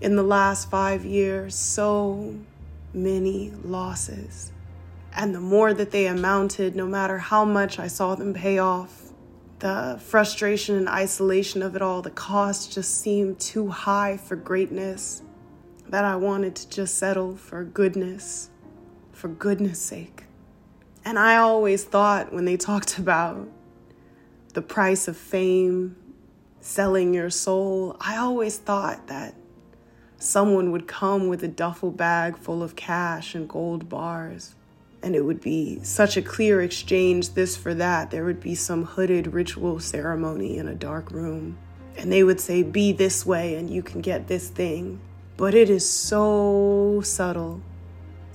In 0.00 0.16
the 0.16 0.22
last 0.22 0.70
five 0.70 1.04
years, 1.04 1.54
so 1.54 2.34
many 2.94 3.52
losses. 3.62 4.50
And 5.14 5.34
the 5.34 5.40
more 5.40 5.74
that 5.74 5.90
they 5.90 6.06
amounted, 6.06 6.74
no 6.74 6.86
matter 6.86 7.18
how 7.18 7.44
much 7.44 7.78
I 7.78 7.86
saw 7.86 8.14
them 8.14 8.32
pay 8.32 8.58
off, 8.58 9.12
the 9.58 10.00
frustration 10.02 10.76
and 10.76 10.88
isolation 10.88 11.62
of 11.62 11.76
it 11.76 11.82
all, 11.82 12.00
the 12.00 12.10
cost 12.10 12.72
just 12.72 12.98
seemed 12.98 13.38
too 13.38 13.68
high 13.68 14.16
for 14.16 14.36
greatness 14.36 15.22
that 15.88 16.04
I 16.04 16.16
wanted 16.16 16.54
to 16.56 16.70
just 16.70 16.94
settle 16.94 17.36
for 17.36 17.62
goodness, 17.64 18.48
for 19.12 19.28
goodness 19.28 19.80
sake. 19.80 20.24
And 21.04 21.18
I 21.18 21.36
always 21.36 21.84
thought 21.84 22.32
when 22.32 22.46
they 22.46 22.56
talked 22.56 22.98
about 22.98 23.48
the 24.54 24.62
price 24.62 25.08
of 25.08 25.16
fame, 25.16 25.96
selling 26.60 27.12
your 27.12 27.28
soul, 27.28 27.96
I 28.00 28.16
always 28.16 28.56
thought 28.56 29.08
that 29.08 29.34
someone 30.20 30.70
would 30.70 30.86
come 30.86 31.28
with 31.28 31.42
a 31.42 31.48
duffel 31.48 31.90
bag 31.90 32.36
full 32.36 32.62
of 32.62 32.76
cash 32.76 33.34
and 33.34 33.48
gold 33.48 33.88
bars. 33.88 34.54
And 35.02 35.16
it 35.16 35.22
would 35.22 35.40
be 35.40 35.82
such 35.82 36.18
a 36.18 36.22
clear 36.22 36.60
exchange, 36.60 37.30
this 37.30 37.56
for 37.56 37.72
that. 37.74 38.10
There 38.10 38.24
would 38.24 38.40
be 38.40 38.54
some 38.54 38.84
hooded 38.84 39.28
ritual 39.28 39.80
ceremony 39.80 40.58
in 40.58 40.68
a 40.68 40.74
dark 40.74 41.10
room. 41.10 41.56
And 41.96 42.12
they 42.12 42.22
would 42.22 42.38
say, 42.38 42.62
Be 42.62 42.92
this 42.92 43.24
way, 43.24 43.54
and 43.54 43.70
you 43.70 43.82
can 43.82 44.02
get 44.02 44.28
this 44.28 44.50
thing. 44.50 45.00
But 45.38 45.54
it 45.54 45.70
is 45.70 45.90
so 45.90 47.00
subtle. 47.02 47.62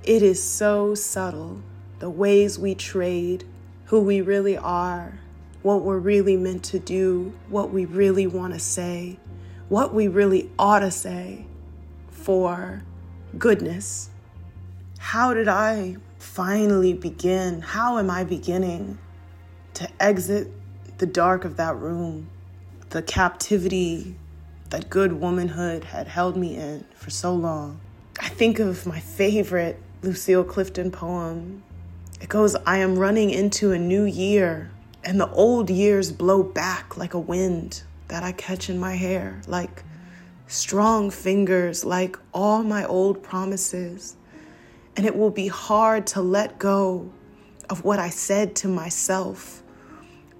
It 0.04 0.24
is 0.24 0.44
so 0.44 0.96
subtle. 0.96 1.62
The 2.00 2.10
ways 2.10 2.58
we 2.58 2.74
trade, 2.74 3.46
who 3.86 4.02
we 4.02 4.22
really 4.22 4.58
are, 4.58 5.20
what 5.62 5.84
we're 5.84 6.00
really 6.00 6.36
meant 6.36 6.64
to 6.66 6.80
do, 6.80 7.34
what 7.48 7.72
we 7.72 7.86
really 7.86 8.26
want 8.26 8.54
to 8.54 8.60
say, 8.60 9.20
what 9.70 9.94
we 9.94 10.08
really 10.08 10.50
ought 10.58 10.80
to 10.80 10.92
say 10.92 11.46
for 12.26 12.82
goodness. 13.38 14.10
How 14.98 15.36
did 15.36 15.48
I 15.48 15.98
finally 16.18 16.92
begin? 16.92 17.62
How 17.62 18.00
am 18.00 18.10
I 18.10 18.24
beginning 18.24 18.98
to 19.76 19.88
exit 20.00 20.52
the 20.98 21.06
dark 21.06 21.46
of 21.46 21.58
that 21.58 21.76
room, 21.76 22.28
the 22.90 23.04
captivity 23.04 24.16
that 24.72 24.90
good 24.90 25.14
womanhood 25.14 25.84
had 25.84 26.08
held 26.08 26.36
me 26.36 26.56
in 26.56 26.86
for 26.96 27.12
so 27.12 27.32
long? 27.32 27.80
I 28.20 28.30
think 28.30 28.58
of 28.58 28.88
my 28.88 29.00
favorite 29.00 29.80
Lucille 30.02 30.44
Clifton 30.44 30.90
poem. 30.90 31.62
It 32.20 32.30
goes, 32.30 32.56
I 32.66 32.80
am 32.80 32.98
running 32.98 33.30
into 33.30 33.72
a 33.72 33.78
new 33.78 34.04
year, 34.04 34.72
and 35.04 35.22
the 35.22 35.30
old 35.30 35.70
years 35.70 36.12
blow 36.12 36.42
back 36.42 36.98
like 36.98 37.14
a 37.14 37.20
wind 37.20 37.84
that 38.08 38.24
I 38.24 38.32
catch 38.32 38.68
in 38.68 38.80
my 38.80 38.96
hair, 38.96 39.42
like 39.46 39.84
strong 40.48 41.10
fingers 41.10 41.84
like 41.84 42.18
all 42.34 42.64
my 42.64 42.86
old 42.86 43.24
promises. 43.24 44.16
And 44.96 45.06
it 45.06 45.16
will 45.16 45.32
be 45.32 45.48
hard 45.48 46.08
to 46.08 46.22
let 46.22 46.58
go 46.58 47.12
of 47.70 47.84
what 47.84 48.00
I 48.00 48.10
said 48.10 48.56
to 48.58 48.68
myself 48.68 49.62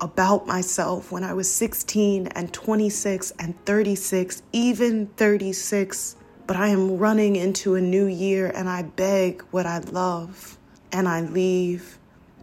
about 0.02 0.46
myself 0.46 1.12
when 1.12 1.24
I 1.24 1.34
was 1.34 1.52
16 1.52 2.28
and 2.28 2.54
26 2.54 3.32
and 3.40 3.66
36, 3.66 4.44
even 4.52 5.08
36. 5.08 6.16
But 6.48 6.58
I 6.58 6.68
am 6.68 6.98
running 6.98 7.36
into 7.36 7.76
a 7.76 7.82
new 7.82 8.06
year 8.06 8.52
and 8.54 8.70
I 8.70 8.84
beg 8.84 9.42
what 9.52 9.66
I 9.66 9.80
love 9.80 10.58
and 10.92 11.08
I 11.08 11.22
leave 11.22 11.98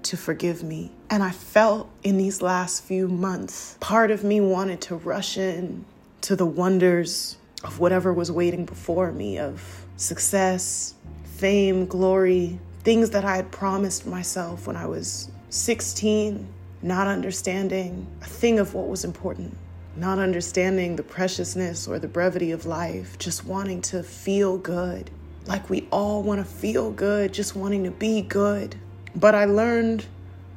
to 0.04 0.16
forgive 0.16 0.62
me. 0.62 0.90
And 1.09 1.23
I 1.23 1.31
felt 1.31 1.88
in 2.02 2.16
these 2.19 2.42
last 2.42 2.83
few 2.83 3.07
months, 3.07 3.76
part 3.81 4.11
of 4.11 4.25
me 4.25 4.40
wanted 4.40 4.81
to 4.83 4.97
rush 4.97 5.38
in 5.38 5.85
to 6.23 6.35
the 6.35 6.46
wonders 6.46 7.37
of 7.64 7.79
whatever 7.79 8.12
was 8.12 8.31
waiting 8.31 8.64
before 8.64 9.12
me 9.12 9.38
of 9.38 9.87
success, 9.96 10.94
fame, 11.25 11.87
glory, 11.87 12.59
things 12.83 13.11
that 13.11 13.25
I 13.25 13.37
had 13.37 13.51
promised 13.51 14.07
myself 14.07 14.66
when 14.66 14.77
I 14.77 14.87
was 14.87 15.31
16, 15.51 16.46
not 16.83 17.07
understanding 17.07 18.07
a 18.22 18.27
thing 18.27 18.59
of 18.59 18.75
what 18.75 18.88
was 18.88 19.05
important, 19.05 19.57
not 19.96 20.18
understanding 20.18 20.96
the 20.96 21.03
preciousness 21.03 21.87
or 21.87 21.98
the 21.98 22.09
brevity 22.09 22.51
of 22.51 22.66
life, 22.66 23.18
just 23.18 23.44
wanting 23.44 23.81
to 23.83 24.03
feel 24.03 24.59
good. 24.59 25.11
Like 25.46 25.68
we 25.70 25.87
all 25.90 26.22
want 26.22 26.40
to 26.40 26.44
feel 26.44 26.90
good, 26.90 27.33
just 27.33 27.55
wanting 27.55 27.85
to 27.85 27.90
be 27.90 28.22
good. 28.22 28.77
But 29.14 29.35
I 29.35 29.44
learned 29.44 30.07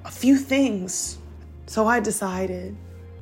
a 0.05 0.11
few 0.11 0.37
things. 0.37 1.17
So 1.65 1.87
I 1.87 1.99
decided, 1.99 2.77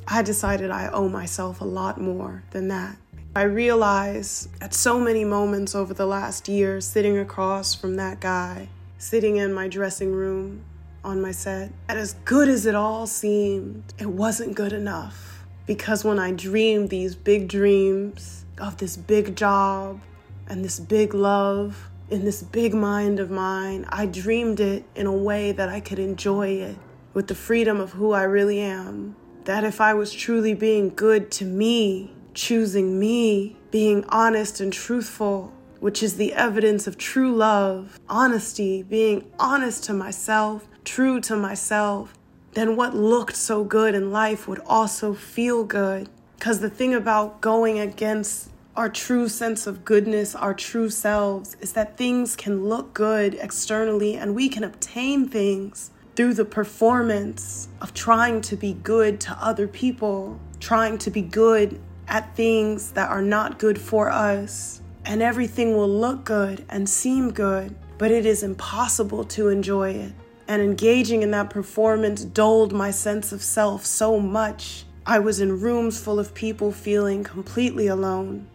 I 0.08 0.22
decided 0.22 0.70
I 0.70 0.90
owe 0.90 1.08
myself 1.08 1.62
a 1.62 1.66
lot 1.66 2.00
more 2.00 2.44
than 2.52 2.68
that. 2.68 2.98
I 3.36 3.44
realize 3.44 4.48
at 4.62 4.76
so 4.76 5.00
many 5.00 5.26
moments 5.26 5.74
over 5.74 5.92
the 5.92 6.06
last 6.06 6.48
year, 6.48 6.80
sitting 6.80 7.18
across 7.18 7.74
from 7.74 7.96
that 7.96 8.20
guy, 8.20 8.70
sitting 9.00 9.38
in 9.38 9.52
my 9.52 9.68
dressing 9.68 10.12
room 10.12 10.64
on 11.04 11.20
my 11.20 11.32
set, 11.32 11.72
that 11.88 11.98
as 11.98 12.14
good 12.26 12.48
as 12.48 12.68
it 12.68 12.76
all 12.76 13.08
seemed, 13.08 13.92
it 13.98 14.08
wasn't 14.08 14.54
good 14.54 14.72
enough. 14.72 15.48
Because 15.66 16.04
when 16.04 16.20
I 16.20 16.32
dreamed 16.32 16.92
these 16.92 17.16
big 17.16 17.48
dreams 17.48 18.46
of 18.60 18.78
this 18.78 18.96
big 18.96 19.36
job 19.36 20.00
and 20.48 20.64
this 20.64 20.80
big 20.80 21.16
love 21.16 21.90
in 22.12 22.26
this 22.26 22.44
big 22.44 22.76
mind 22.76 23.20
of 23.20 23.32
mine, 23.32 23.88
I 23.90 24.06
dreamed 24.06 24.60
it 24.60 24.86
in 24.94 25.08
a 25.08 25.12
way 25.12 25.52
that 25.54 25.70
I 25.70 25.80
could 25.80 25.98
enjoy 25.98 26.50
it 26.50 26.78
with 27.16 27.28
the 27.30 27.36
freedom 27.36 27.80
of 27.80 27.94
who 27.94 28.12
I 28.12 28.24
really 28.24 28.60
am. 28.60 29.16
That 29.46 29.64
if 29.64 29.82
I 29.82 29.96
was 29.96 30.14
truly 30.14 30.54
being 30.54 30.90
good 30.94 31.32
to 31.32 31.46
me, 31.46 32.13
choosing 32.34 33.00
me, 33.00 33.58
being 33.72 34.06
honest 34.10 34.60
and 34.60 34.72
truthful, 34.72 35.54
which 35.80 36.02
is 36.02 36.16
the 36.16 36.34
evidence 36.34 36.88
of 36.88 36.98
true 36.98 37.36
love, 37.36 38.00
honesty, 38.08 38.84
being 38.84 39.30
honest 39.38 39.84
to 39.84 39.94
myself, 39.94 40.68
true 40.84 41.20
to 41.20 41.36
myself, 41.36 42.14
then 42.54 42.76
what 42.76 42.96
looked 42.96 43.36
so 43.36 43.64
good 43.64 43.96
in 43.96 44.12
life 44.12 44.48
would 44.48 44.62
also 44.66 45.14
feel 45.14 45.64
good. 45.64 46.08
Because 46.38 46.60
the 46.60 46.70
thing 46.70 46.94
about 46.94 47.42
going 47.42 47.80
against 47.80 48.50
our 48.76 48.90
true 48.90 49.28
sense 49.28 49.68
of 49.68 49.86
goodness, 49.86 50.36
our 50.36 50.54
true 50.54 50.90
selves, 50.90 51.56
is 51.62 51.74
that 51.74 51.98
things 51.98 52.36
can 52.36 52.66
look 52.66 52.94
good 52.94 53.36
externally 53.36 54.16
and 54.16 54.36
we 54.36 54.50
can 54.50 54.64
obtain 54.64 55.28
things 55.28 55.92
through 56.16 56.34
the 56.34 56.46
performance 56.46 57.68
of 57.82 57.94
trying 57.94 58.42
to 58.42 58.56
be 58.56 58.74
good 58.74 59.20
to 59.20 59.32
other 59.42 59.68
people, 59.68 60.40
trying 60.60 60.98
to 60.98 61.10
be 61.10 61.22
good 61.22 61.80
at 62.08 62.36
things 62.36 62.92
that 62.92 63.10
are 63.10 63.22
not 63.22 63.60
good 63.60 63.80
for 63.80 64.10
us, 64.10 64.82
and 65.06 65.22
everything 65.22 65.76
will 65.76 65.90
look 65.90 66.24
good 66.26 66.66
and 66.70 66.88
seem 66.88 67.32
good, 67.32 67.76
but 67.98 68.12
it 68.12 68.26
is 68.26 68.44
impossible 68.44 69.24
to 69.26 69.50
enjoy 69.50 69.92
it. 69.92 70.14
And 70.48 70.62
engaging 70.62 71.22
in 71.22 71.32
that 71.32 71.50
performance 71.50 72.26
dulled 72.26 72.74
my 72.74 72.92
sense 72.92 73.32
of 73.32 73.42
self 73.42 73.86
so 73.86 74.20
much. 74.20 74.86
I 75.06 75.20
was 75.20 75.40
in 75.40 75.60
rooms 75.60 76.00
full 76.00 76.20
of 76.20 76.34
people 76.34 76.72
feeling 76.72 77.24
completely 77.24 77.88
alone. 77.88 78.48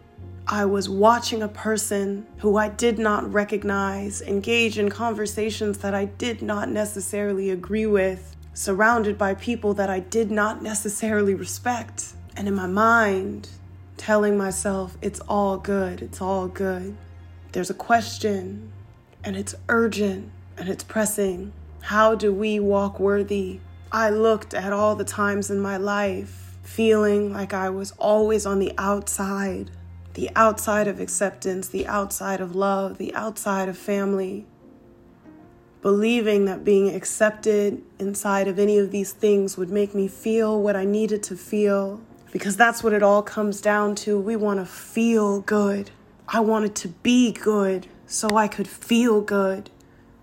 I 0.47 0.65
was 0.65 0.89
watching 0.89 1.43
a 1.43 1.47
person 1.47 2.25
who 2.37 2.57
I 2.57 2.69
did 2.69 2.97
not 2.97 3.31
recognize 3.31 4.21
engage 4.21 4.79
in 4.79 4.89
conversations 4.89 5.77
that 5.79 5.93
I 5.93 6.05
did 6.05 6.41
not 6.41 6.69
necessarily 6.69 7.51
agree 7.51 7.85
with, 7.85 8.35
surrounded 8.53 9.17
by 9.17 9.35
people 9.35 9.75
that 9.75 9.89
I 9.89 9.99
did 9.99 10.31
not 10.31 10.63
necessarily 10.63 11.35
respect 11.35 12.13
and 12.39 12.47
in 12.47 12.55
my 12.55 12.65
mind, 12.65 13.49
telling 13.97 14.37
myself, 14.37 14.97
it's 15.01 15.19
all 15.27 15.57
good, 15.57 16.01
it's 16.01 16.21
all 16.21 16.47
good. 16.47 16.95
There's 17.51 17.69
a 17.69 17.73
question, 17.73 18.71
and 19.25 19.35
it's 19.35 19.55
urgent, 19.67 20.31
and 20.57 20.69
it's 20.69 20.85
pressing. 20.85 21.51
How 21.81 22.15
do 22.15 22.33
we 22.33 22.57
walk 22.57 22.97
worthy? 22.97 23.59
I 23.91 24.09
looked 24.09 24.53
at 24.53 24.71
all 24.71 24.95
the 24.95 25.03
times 25.03 25.51
in 25.51 25.59
my 25.59 25.75
life 25.75 26.55
feeling 26.63 27.33
like 27.33 27.53
I 27.53 27.69
was 27.69 27.91
always 27.97 28.45
on 28.45 28.59
the 28.59 28.71
outside, 28.77 29.69
the 30.13 30.29
outside 30.33 30.87
of 30.87 31.01
acceptance, 31.01 31.67
the 31.67 31.87
outside 31.87 32.39
of 32.39 32.55
love, 32.55 32.99
the 32.99 33.13
outside 33.15 33.67
of 33.67 33.77
family. 33.77 34.45
Believing 35.81 36.45
that 36.45 36.63
being 36.63 36.95
accepted 36.95 37.83
inside 37.99 38.47
of 38.47 38.57
any 38.57 38.77
of 38.77 38.91
these 38.91 39.11
things 39.11 39.57
would 39.57 39.69
make 39.69 39.93
me 39.93 40.07
feel 40.07 40.61
what 40.61 40.77
I 40.77 40.85
needed 40.85 41.21
to 41.23 41.35
feel 41.35 41.99
because 42.31 42.57
that's 42.57 42.83
what 42.83 42.93
it 42.93 43.03
all 43.03 43.21
comes 43.21 43.61
down 43.61 43.95
to. 43.95 44.19
We 44.19 44.35
want 44.35 44.59
to 44.59 44.65
feel 44.65 45.41
good. 45.41 45.91
I 46.27 46.39
wanted 46.41 46.75
to 46.75 46.89
be 46.89 47.31
good 47.31 47.87
so 48.05 48.35
I 48.35 48.47
could 48.47 48.67
feel 48.67 49.21
good 49.21 49.69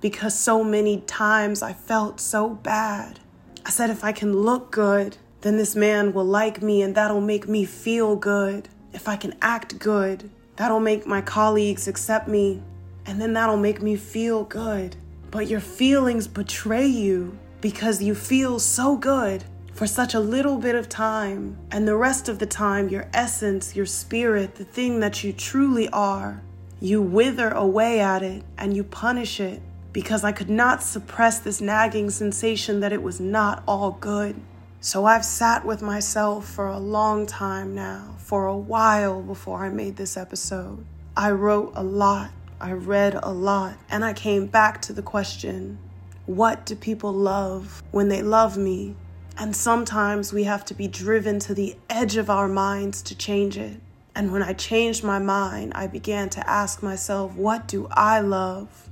because 0.00 0.38
so 0.38 0.62
many 0.62 1.00
times 1.00 1.62
I 1.62 1.72
felt 1.72 2.20
so 2.20 2.50
bad. 2.50 3.20
I 3.64 3.70
said, 3.70 3.90
if 3.90 4.04
I 4.04 4.12
can 4.12 4.32
look 4.32 4.70
good, 4.70 5.16
then 5.40 5.56
this 5.56 5.74
man 5.74 6.12
will 6.12 6.24
like 6.24 6.62
me 6.62 6.82
and 6.82 6.94
that'll 6.94 7.20
make 7.20 7.48
me 7.48 7.64
feel 7.64 8.14
good. 8.16 8.68
If 8.92 9.08
I 9.08 9.16
can 9.16 9.34
act 9.42 9.78
good, 9.78 10.30
that'll 10.56 10.80
make 10.80 11.06
my 11.06 11.20
colleagues 11.20 11.88
accept 11.88 12.28
me 12.28 12.62
and 13.04 13.20
then 13.20 13.32
that'll 13.32 13.56
make 13.56 13.82
me 13.82 13.96
feel 13.96 14.44
good. 14.44 14.96
But 15.30 15.48
your 15.48 15.60
feelings 15.60 16.28
betray 16.28 16.86
you 16.86 17.38
because 17.60 18.02
you 18.02 18.14
feel 18.14 18.58
so 18.58 18.96
good 18.96 19.44
for 19.76 19.86
such 19.86 20.14
a 20.14 20.20
little 20.20 20.56
bit 20.56 20.74
of 20.74 20.88
time, 20.88 21.58
and 21.70 21.86
the 21.86 21.96
rest 21.98 22.30
of 22.30 22.38
the 22.38 22.46
time, 22.46 22.88
your 22.88 23.06
essence, 23.12 23.76
your 23.76 23.84
spirit, 23.84 24.54
the 24.54 24.64
thing 24.64 25.00
that 25.00 25.22
you 25.22 25.34
truly 25.34 25.86
are, 25.90 26.42
you 26.80 27.02
wither 27.02 27.50
away 27.50 28.00
at 28.00 28.22
it 28.22 28.42
and 28.56 28.74
you 28.74 28.82
punish 28.82 29.38
it 29.38 29.60
because 29.92 30.24
I 30.24 30.32
could 30.32 30.48
not 30.48 30.82
suppress 30.82 31.40
this 31.40 31.60
nagging 31.60 32.08
sensation 32.08 32.80
that 32.80 32.92
it 32.94 33.02
was 33.02 33.20
not 33.20 33.62
all 33.68 33.92
good. 33.92 34.40
So 34.80 35.04
I've 35.04 35.26
sat 35.26 35.66
with 35.66 35.82
myself 35.82 36.48
for 36.48 36.68
a 36.68 36.78
long 36.78 37.26
time 37.26 37.74
now, 37.74 38.14
for 38.16 38.46
a 38.46 38.56
while 38.56 39.20
before 39.20 39.62
I 39.62 39.68
made 39.68 39.96
this 39.96 40.16
episode. 40.16 40.86
I 41.14 41.32
wrote 41.32 41.72
a 41.74 41.82
lot, 41.82 42.30
I 42.58 42.72
read 42.72 43.18
a 43.22 43.30
lot, 43.30 43.76
and 43.90 44.06
I 44.06 44.14
came 44.14 44.46
back 44.46 44.80
to 44.82 44.94
the 44.94 45.02
question 45.02 45.78
what 46.24 46.64
do 46.64 46.74
people 46.74 47.12
love 47.12 47.82
when 47.90 48.08
they 48.08 48.22
love 48.22 48.56
me? 48.56 48.96
And 49.38 49.54
sometimes 49.54 50.32
we 50.32 50.44
have 50.44 50.64
to 50.66 50.74
be 50.74 50.88
driven 50.88 51.38
to 51.40 51.54
the 51.54 51.76
edge 51.90 52.16
of 52.16 52.30
our 52.30 52.48
minds 52.48 53.02
to 53.02 53.14
change 53.14 53.58
it. 53.58 53.80
And 54.14 54.32
when 54.32 54.42
I 54.42 54.54
changed 54.54 55.04
my 55.04 55.18
mind, 55.18 55.72
I 55.74 55.88
began 55.88 56.30
to 56.30 56.48
ask 56.48 56.82
myself, 56.82 57.34
what 57.34 57.68
do 57.68 57.86
I 57.90 58.20
love 58.20 58.88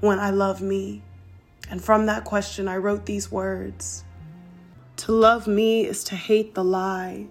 when 0.00 0.20
I 0.20 0.30
love 0.30 0.62
me? 0.62 1.02
And 1.68 1.82
from 1.82 2.06
that 2.06 2.24
question, 2.24 2.68
I 2.68 2.76
wrote 2.76 3.06
these 3.06 3.32
words 3.32 4.04
To 4.98 5.12
love 5.12 5.48
me 5.48 5.84
is 5.84 6.04
to 6.04 6.14
hate 6.14 6.54
the 6.54 6.64
lie. 6.64 7.26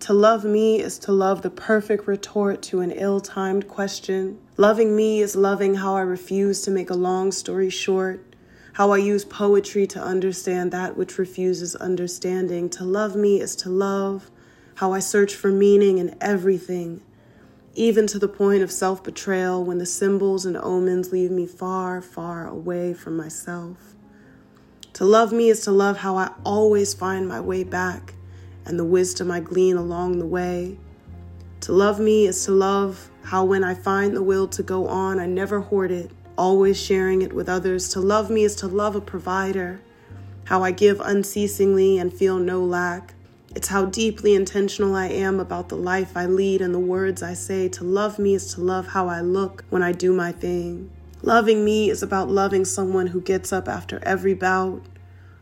To 0.00 0.12
love 0.12 0.44
me 0.44 0.80
is 0.80 0.98
to 0.98 1.12
love 1.12 1.42
the 1.42 1.50
perfect 1.50 2.08
retort 2.08 2.62
to 2.62 2.80
an 2.80 2.90
ill 2.90 3.20
timed 3.20 3.68
question. 3.68 4.38
Loving 4.56 4.94
me 4.94 5.20
is 5.20 5.36
loving 5.36 5.76
how 5.76 5.94
I 5.94 6.00
refuse 6.00 6.62
to 6.62 6.72
make 6.72 6.90
a 6.90 6.94
long 6.94 7.30
story 7.30 7.70
short 7.70 8.33
how 8.74 8.90
I 8.90 8.98
use 8.98 9.24
poetry 9.24 9.86
to 9.86 10.02
understand 10.02 10.72
that 10.72 10.96
which 10.96 11.16
refuses 11.16 11.76
understanding. 11.76 12.68
To 12.70 12.84
love 12.84 13.14
me 13.14 13.40
is 13.40 13.54
to 13.56 13.70
love, 13.70 14.32
how 14.74 14.92
I 14.92 14.98
search 14.98 15.36
for 15.36 15.52
meaning 15.52 15.98
in 15.98 16.16
everything, 16.20 17.00
even 17.74 18.08
to 18.08 18.18
the 18.18 18.26
point 18.26 18.64
of 18.64 18.72
self 18.72 19.04
betrayal 19.04 19.64
when 19.64 19.78
the 19.78 19.86
symbols 19.86 20.44
and 20.44 20.56
omens 20.56 21.12
leave 21.12 21.30
me 21.30 21.46
far, 21.46 22.02
far 22.02 22.48
away 22.48 22.94
from 22.94 23.16
myself. 23.16 23.94
To 24.94 25.04
love 25.04 25.32
me 25.32 25.50
is 25.50 25.60
to 25.60 25.70
love 25.70 25.98
how 25.98 26.16
I 26.16 26.32
always 26.44 26.94
find 26.94 27.28
my 27.28 27.40
way 27.40 27.62
back 27.62 28.14
and 28.66 28.76
the 28.76 28.84
wisdom 28.84 29.30
I 29.30 29.38
glean 29.38 29.76
along 29.76 30.18
the 30.18 30.26
way. 30.26 30.78
To 31.60 31.72
love 31.72 32.00
me 32.00 32.26
is 32.26 32.44
to 32.46 32.50
love 32.50 33.08
how 33.22 33.44
when 33.44 33.62
I 33.62 33.74
find 33.74 34.16
the 34.16 34.22
will 34.22 34.48
to 34.48 34.64
go 34.64 34.88
on, 34.88 35.20
I 35.20 35.26
never 35.26 35.60
hoard 35.60 35.92
it 35.92 36.10
always 36.36 36.80
sharing 36.80 37.22
it 37.22 37.32
with 37.32 37.48
others. 37.48 37.88
To 37.90 38.00
love 38.00 38.30
me 38.30 38.44
is 38.44 38.54
to 38.56 38.66
love 38.66 38.96
a 38.96 39.00
provider, 39.00 39.80
how 40.44 40.62
I 40.62 40.70
give 40.70 41.00
unceasingly 41.00 41.98
and 41.98 42.12
feel 42.12 42.38
no 42.38 42.62
lack. 42.62 43.14
It's 43.54 43.68
how 43.68 43.84
deeply 43.84 44.34
intentional 44.34 44.96
I 44.96 45.06
am 45.06 45.38
about 45.38 45.68
the 45.68 45.76
life 45.76 46.16
I 46.16 46.26
lead 46.26 46.60
and 46.60 46.74
the 46.74 46.80
words 46.80 47.22
I 47.22 47.34
say. 47.34 47.68
To 47.68 47.84
love 47.84 48.18
me 48.18 48.34
is 48.34 48.54
to 48.54 48.60
love 48.60 48.88
how 48.88 49.08
I 49.08 49.20
look 49.20 49.64
when 49.70 49.82
I 49.82 49.92
do 49.92 50.12
my 50.12 50.32
thing. 50.32 50.90
Loving 51.22 51.64
me 51.64 51.88
is 51.88 52.02
about 52.02 52.28
loving 52.28 52.64
someone 52.64 53.06
who 53.08 53.20
gets 53.20 53.52
up 53.52 53.68
after 53.68 54.02
every 54.02 54.34
bout, 54.34 54.82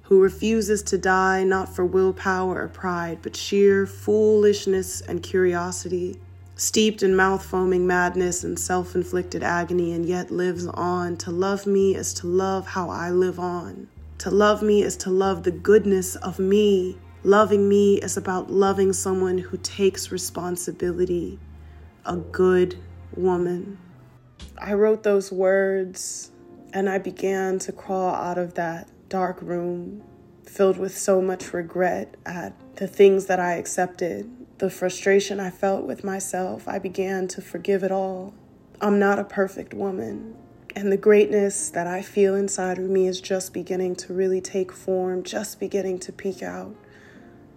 who 0.02 0.20
refuses 0.20 0.82
to 0.84 0.98
die 0.98 1.42
not 1.42 1.74
for 1.74 1.84
willpower 1.84 2.62
or 2.62 2.68
pride, 2.68 3.18
but 3.22 3.34
sheer 3.34 3.86
foolishness 3.86 5.00
and 5.00 5.22
curiosity 5.22 6.20
steeped 6.56 7.02
in 7.02 7.16
mouth 7.16 7.44
foaming 7.44 7.86
madness 7.86 8.44
and 8.44 8.58
self 8.58 8.94
inflicted 8.94 9.42
agony, 9.42 9.92
and 9.92 10.06
yet 10.06 10.30
lives 10.30 10.66
on. 10.66 11.16
To 11.18 11.30
love 11.30 11.66
me 11.66 11.94
is 11.94 12.12
to 12.14 12.26
love 12.26 12.66
how 12.66 12.90
I 12.90 13.10
live 13.10 13.38
on. 13.38 13.88
To 14.18 14.30
love 14.30 14.62
me 14.62 14.82
is 14.82 14.96
to 14.98 15.10
love 15.10 15.42
the 15.42 15.50
goodness 15.50 16.16
of 16.16 16.38
me. 16.38 16.98
Loving 17.24 17.68
me 17.68 17.98
is 17.98 18.16
about 18.16 18.50
loving 18.50 18.92
someone 18.92 19.38
who 19.38 19.56
takes 19.58 20.12
responsibility, 20.12 21.38
a 22.04 22.16
good 22.16 22.76
woman. 23.16 23.78
I 24.58 24.74
wrote 24.74 25.02
those 25.02 25.30
words 25.30 26.30
and 26.72 26.88
I 26.88 26.98
began 26.98 27.58
to 27.60 27.72
crawl 27.72 28.14
out 28.14 28.38
of 28.38 28.54
that 28.54 28.88
dark 29.08 29.40
room 29.42 30.02
filled 30.46 30.78
with 30.78 30.96
so 30.96 31.20
much 31.20 31.52
regret 31.52 32.16
at 32.26 32.54
the 32.76 32.86
things 32.86 33.26
that 33.26 33.38
I 33.38 33.54
accepted 33.54 34.30
the 34.58 34.70
frustration 34.70 35.40
I 35.40 35.50
felt 35.50 35.84
with 35.84 36.04
myself, 36.04 36.68
I 36.68 36.78
began 36.78 37.28
to 37.28 37.40
forgive 37.40 37.82
it 37.82 37.90
all. 37.90 38.34
I'm 38.80 38.98
not 38.98 39.18
a 39.18 39.24
perfect 39.24 39.74
woman. 39.74 40.36
And 40.74 40.90
the 40.90 40.96
greatness 40.96 41.70
that 41.70 41.86
I 41.86 42.02
feel 42.02 42.34
inside 42.34 42.78
of 42.78 42.88
me 42.88 43.06
is 43.06 43.20
just 43.20 43.52
beginning 43.52 43.96
to 43.96 44.14
really 44.14 44.40
take 44.40 44.72
form, 44.72 45.22
just 45.22 45.60
beginning 45.60 45.98
to 46.00 46.12
peek 46.12 46.42
out. 46.42 46.74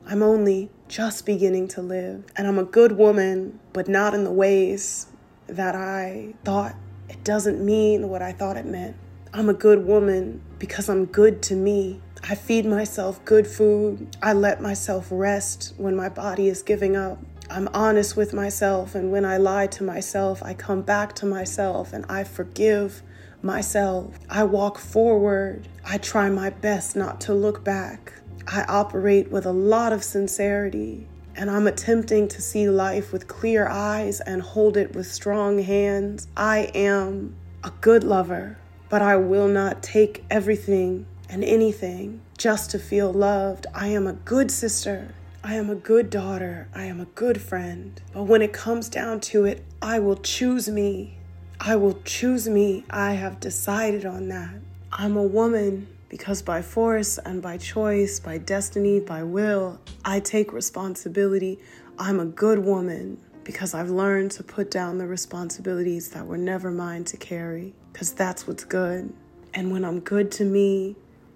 I'm 0.05 0.21
only 0.21 0.69
just 0.88 1.25
beginning 1.25 1.67
to 1.69 1.81
live. 1.81 2.25
And 2.36 2.45
I'm 2.47 2.60
a 2.60 2.63
good 2.63 2.91
woman, 2.91 3.60
but 3.73 3.88
not 3.88 4.13
in 4.13 4.23
the 4.23 4.31
ways 4.31 5.08
that 5.47 5.75
I 5.75 6.34
thought. 6.43 6.75
It 7.10 7.23
doesn't 7.23 7.63
mean 7.63 8.10
what 8.10 8.21
I 8.21 8.31
thought 8.31 8.58
it 8.58 8.65
meant. 8.65 8.97
I'm 9.34 9.49
a 9.49 9.53
good 9.53 9.86
woman 9.86 10.41
because 10.60 10.89
I'm 10.89 11.05
good 11.05 11.41
to 11.43 11.55
me. 11.55 12.01
I 12.27 12.33
feed 12.33 12.65
myself 12.65 13.23
good 13.23 13.45
food. 13.45 14.17
I 14.19 14.33
let 14.33 14.59
myself 14.59 15.09
rest 15.11 15.75
when 15.77 15.95
my 15.95 16.09
body 16.09 16.47
is 16.47 16.63
giving 16.63 16.95
up. 16.95 17.19
I'm 17.51 17.67
honest 17.67 18.17
with 18.17 18.33
myself, 18.33 18.95
and 18.95 19.11
when 19.11 19.23
I 19.23 19.38
lie 19.38 19.67
to 19.67 19.83
myself, 19.83 20.41
I 20.41 20.55
come 20.55 20.81
back 20.81 21.13
to 21.17 21.27
myself 21.27 21.93
and 21.93 22.03
I 22.09 22.23
forgive 22.23 23.03
myself. 23.43 24.17
I 24.27 24.43
walk 24.43 24.79
forward. 24.79 25.67
I 25.85 25.99
try 25.99 26.31
my 26.31 26.49
best 26.49 26.95
not 26.95 27.21
to 27.21 27.33
look 27.35 27.63
back. 27.63 28.13
I 28.47 28.63
operate 28.67 29.29
with 29.29 29.45
a 29.45 29.51
lot 29.51 29.93
of 29.93 30.03
sincerity, 30.03 31.07
and 31.35 31.51
I'm 31.51 31.67
attempting 31.67 32.27
to 32.29 32.41
see 32.41 32.67
life 32.67 33.13
with 33.13 33.27
clear 33.27 33.67
eyes 33.67 34.19
and 34.19 34.41
hold 34.41 34.77
it 34.77 34.95
with 34.95 35.05
strong 35.05 35.59
hands. 35.59 36.27
I 36.35 36.71
am 36.73 37.35
a 37.63 37.69
good 37.81 38.03
lover, 38.03 38.57
but 38.89 39.03
I 39.03 39.15
will 39.15 39.47
not 39.47 39.83
take 39.83 40.25
everything 40.31 41.05
and 41.36 41.43
anything 41.43 42.21
just 42.38 42.71
to 42.71 42.80
feel 42.80 43.12
loved. 43.12 43.67
I 43.76 43.89
am 43.89 44.08
a 44.08 44.13
good 44.13 44.50
sister. 44.50 45.13
I 45.43 45.56
am 45.56 45.69
a 45.69 45.76
good 45.76 46.10
daughter. 46.10 46.69
I 46.74 46.86
am 46.86 47.02
a 47.02 47.06
good 47.08 47.41
friend. 47.41 48.02
But 48.13 48.24
when 48.24 48.41
it 48.41 48.54
comes 48.54 48.88
down 48.88 49.19
to 49.32 49.43
it, 49.43 49.65
I 49.82 50.00
will 50.00 50.15
choose 50.15 50.69
me. 50.69 51.17
I 51.60 51.76
will 51.76 52.00
choose 52.06 52.48
me. 52.48 52.86
I 52.89 53.15
have 53.15 53.41
decided 53.41 54.06
on 54.06 54.30
that. 54.30 54.56
I'm 54.93 55.17
a 55.17 55.24
woman 55.24 55.89
because 56.08 56.41
by 56.41 56.62
force 56.62 57.17
and 57.17 57.41
by 57.41 57.58
choice, 57.58 58.17
by 58.21 58.38
destiny, 58.38 59.02
by 59.02 59.24
will, 59.24 59.82
I 60.06 60.21
take 60.21 60.54
responsibility. 60.54 61.60
I'm 62.00 62.21
a 62.21 62.26
good 62.26 62.60
woman 62.60 63.19
because 63.43 63.74
I've 63.74 63.89
learned 63.89 64.32
to 64.32 64.43
put 64.43 64.71
down 64.71 65.00
the 65.00 65.06
responsibilities 65.06 66.12
that 66.12 66.26
were 66.26 66.38
never 66.38 66.71
mine 66.71 67.04
to 67.04 67.17
carry 67.17 67.74
because 67.91 68.13
that's 68.13 68.48
what's 68.48 68.63
good. 68.63 69.13
And 69.54 69.74
when 69.74 69.84
I'm 69.84 70.00
good 70.00 70.32
to 70.34 70.45
me, 70.45 70.95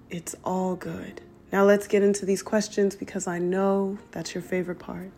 it's 0.09 0.35
all 0.43 0.75
good. 0.75 1.21
Now 1.51 1.63
let's 1.63 1.87
get 1.87 2.03
into 2.03 2.25
these 2.25 2.41
questions 2.41 2.95
because 2.95 3.27
I 3.27 3.39
know 3.39 3.97
that's 4.11 4.33
your 4.33 4.41
favorite 4.41 4.79
part. 4.79 5.11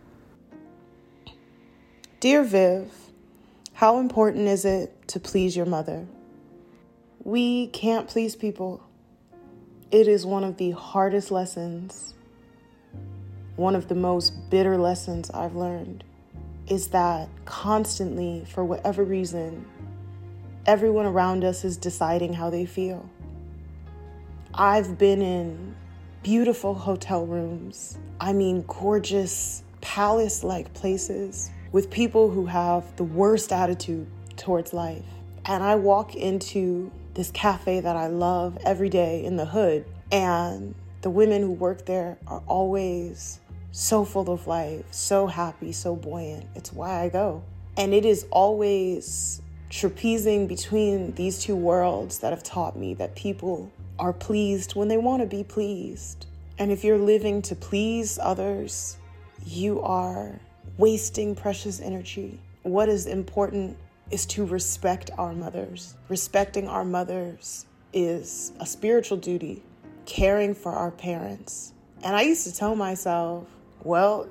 Dear 2.20 2.44
Viv, 2.44 2.92
how 3.74 4.00
important 4.00 4.48
is 4.48 4.66
it 4.66 5.08
to 5.10 5.20
please 5.20 5.56
your 5.56 5.66
mother? 5.66 6.06
We 7.24 7.68
can't 7.68 8.08
please 8.08 8.36
people. 8.36 8.84
It 9.92 10.08
is 10.08 10.26
one 10.26 10.44
of 10.44 10.58
the 10.58 10.72
hardest 10.72 11.32
lessons, 11.32 12.14
one 13.56 13.76
of 13.76 13.88
the 13.88 13.96
most 13.96 14.50
bitter 14.50 14.78
lessons 14.78 15.30
I've 15.32 15.56
learned 15.56 16.04
is 16.72 16.88
that 16.88 17.28
constantly, 17.44 18.46
for 18.46 18.64
whatever 18.64 19.04
reason, 19.04 19.66
everyone 20.66 21.06
around 21.06 21.44
us 21.44 21.66
is 21.66 21.76
deciding 21.76 22.32
how 22.32 22.50
they 22.50 22.66
feel. 22.66 23.10
I've 24.54 24.98
been 24.98 25.22
in 25.22 25.76
beautiful 26.24 26.74
hotel 26.74 27.26
rooms, 27.26 27.98
I 28.20 28.34
mean, 28.34 28.66
gorgeous 28.68 29.64
palace 29.80 30.44
like 30.44 30.74
places 30.74 31.50
with 31.72 31.90
people 31.90 32.30
who 32.30 32.46
have 32.48 32.96
the 32.98 33.06
worst 33.06 33.54
attitude 33.54 34.08
towards 34.36 34.74
life. 34.74 35.06
And 35.46 35.64
I 35.64 35.76
walk 35.76 36.16
into 36.16 36.92
this 37.14 37.32
cafe 37.32 37.80
that 37.80 37.96
I 37.96 38.08
love 38.08 38.58
every 38.66 38.90
day 38.90 39.24
in 39.24 39.38
the 39.38 39.46
hood, 39.46 39.86
and 40.12 40.76
the 41.02 41.10
women 41.10 41.42
who 41.42 41.52
work 41.52 41.86
there 41.86 42.18
are 42.28 42.44
always 42.46 43.40
so 43.72 44.04
full 44.04 44.30
of 44.30 44.48
life, 44.48 44.84
so 44.92 45.28
happy, 45.28 45.72
so 45.72 45.96
buoyant. 45.96 46.46
It's 46.56 46.74
why 46.74 47.04
I 47.04 47.10
go. 47.10 47.42
And 47.78 47.94
it 47.94 48.04
is 48.04 48.26
always 48.32 49.42
trapezing 49.70 50.50
between 50.50 51.14
these 51.16 51.40
two 51.40 51.56
worlds 51.56 52.20
that 52.20 52.32
have 52.32 52.44
taught 52.44 52.78
me 52.78 52.94
that 52.96 53.16
people 53.16 53.72
are 54.02 54.12
pleased 54.12 54.74
when 54.76 54.88
they 54.88 54.98
want 54.98 55.22
to 55.22 55.28
be 55.28 55.44
pleased. 55.44 56.26
And 56.58 56.72
if 56.72 56.84
you're 56.84 56.98
living 56.98 57.42
to 57.44 57.56
please 57.56 58.20
others, 58.22 58.98
you 59.46 59.80
are 59.82 60.40
wasting 60.78 61.36
precious 61.36 61.80
energy. 61.80 62.40
What 62.64 62.90
is 62.90 63.06
important 63.06 63.78
is 64.10 64.26
to 64.28 64.46
respect 64.46 65.12
our 65.18 65.34
mothers. 65.34 65.96
Respecting 66.10 66.68
our 66.68 66.84
mothers 66.84 67.68
is 67.94 68.52
a 68.60 68.66
spiritual 68.66 69.18
duty. 69.18 69.64
Caring 70.08 70.56
for 70.56 70.72
our 70.72 70.92
parents 70.92 71.74
And 72.04 72.16
I 72.16 72.24
used 72.24 72.46
to 72.46 72.54
tell 72.54 72.76
myself, 72.76 73.46
well, 73.84 74.28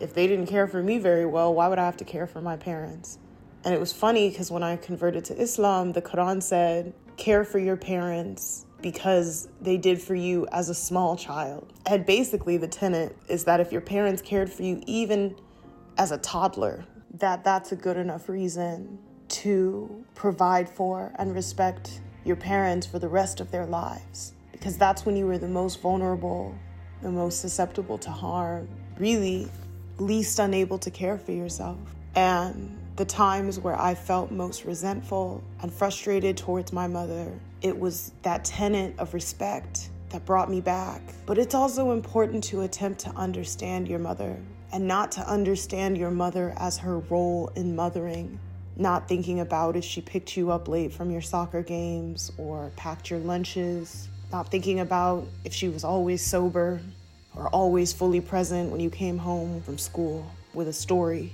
if 0.00 0.12
they 0.12 0.26
didn't 0.26 0.46
care 0.46 0.68
for 0.68 0.82
me 0.82 0.98
very 0.98 1.24
well, 1.24 1.54
why 1.54 1.68
would 1.68 1.78
I 1.78 1.86
have 1.86 1.96
to 1.96 2.04
care 2.04 2.26
for 2.26 2.42
my 2.42 2.58
parents? 2.58 3.18
And 3.64 3.72
it 3.72 3.80
was 3.80 3.90
funny 3.90 4.28
because 4.28 4.50
when 4.50 4.62
I 4.62 4.76
converted 4.76 5.24
to 5.26 5.40
Islam, 5.40 5.92
the 5.92 6.02
Quran 6.02 6.42
said, 6.42 6.92
care 7.16 7.44
for 7.44 7.58
your 7.58 7.76
parents 7.76 8.63
because 8.84 9.48
they 9.62 9.78
did 9.78 9.98
for 9.98 10.14
you 10.14 10.46
as 10.52 10.68
a 10.68 10.74
small 10.74 11.16
child. 11.16 11.72
And 11.86 12.04
basically, 12.04 12.58
the 12.58 12.68
tenet 12.68 13.16
is 13.30 13.44
that 13.44 13.58
if 13.58 13.72
your 13.72 13.80
parents 13.80 14.20
cared 14.20 14.52
for 14.52 14.62
you 14.62 14.82
even 14.86 15.36
as 15.96 16.12
a 16.12 16.18
toddler, 16.18 16.84
that 17.14 17.42
that's 17.42 17.72
a 17.72 17.76
good 17.76 17.96
enough 17.96 18.28
reason 18.28 18.98
to 19.28 20.04
provide 20.14 20.68
for 20.68 21.14
and 21.18 21.34
respect 21.34 22.02
your 22.26 22.36
parents 22.36 22.86
for 22.86 22.98
the 22.98 23.08
rest 23.08 23.40
of 23.40 23.50
their 23.50 23.64
lives. 23.64 24.34
Because 24.52 24.76
that's 24.76 25.06
when 25.06 25.16
you 25.16 25.26
were 25.26 25.38
the 25.38 25.48
most 25.48 25.80
vulnerable, 25.80 26.54
the 27.00 27.10
most 27.10 27.40
susceptible 27.40 27.96
to 27.96 28.10
harm, 28.10 28.68
really 28.98 29.48
least 29.96 30.38
unable 30.38 30.76
to 30.76 30.90
care 30.90 31.16
for 31.16 31.32
yourself. 31.32 31.78
And 32.16 32.78
the 32.96 33.06
times 33.06 33.58
where 33.58 33.80
I 33.80 33.94
felt 33.94 34.30
most 34.30 34.66
resentful 34.66 35.42
and 35.62 35.72
frustrated 35.72 36.36
towards 36.36 36.70
my 36.70 36.86
mother, 36.86 37.32
it 37.64 37.80
was 37.80 38.12
that 38.22 38.44
tenet 38.44 38.94
of 38.98 39.14
respect 39.14 39.88
that 40.10 40.24
brought 40.26 40.50
me 40.50 40.60
back. 40.60 41.00
But 41.24 41.38
it's 41.38 41.54
also 41.54 41.92
important 41.92 42.44
to 42.44 42.60
attempt 42.60 43.00
to 43.00 43.10
understand 43.16 43.88
your 43.88 43.98
mother 43.98 44.36
and 44.70 44.86
not 44.86 45.10
to 45.12 45.22
understand 45.22 45.96
your 45.96 46.10
mother 46.10 46.52
as 46.58 46.76
her 46.76 46.98
role 46.98 47.50
in 47.56 47.74
mothering. 47.74 48.38
Not 48.76 49.08
thinking 49.08 49.40
about 49.40 49.76
if 49.76 49.84
she 49.84 50.02
picked 50.02 50.36
you 50.36 50.50
up 50.50 50.68
late 50.68 50.92
from 50.92 51.10
your 51.10 51.22
soccer 51.22 51.62
games 51.62 52.30
or 52.36 52.70
packed 52.76 53.08
your 53.08 53.20
lunches. 53.20 54.08
Not 54.30 54.50
thinking 54.50 54.80
about 54.80 55.26
if 55.44 55.54
she 55.54 55.68
was 55.68 55.84
always 55.84 56.20
sober 56.20 56.82
or 57.34 57.48
always 57.48 57.94
fully 57.94 58.20
present 58.20 58.70
when 58.70 58.80
you 58.80 58.90
came 58.90 59.16
home 59.16 59.62
from 59.62 59.78
school 59.78 60.30
with 60.52 60.68
a 60.68 60.72
story. 60.72 61.32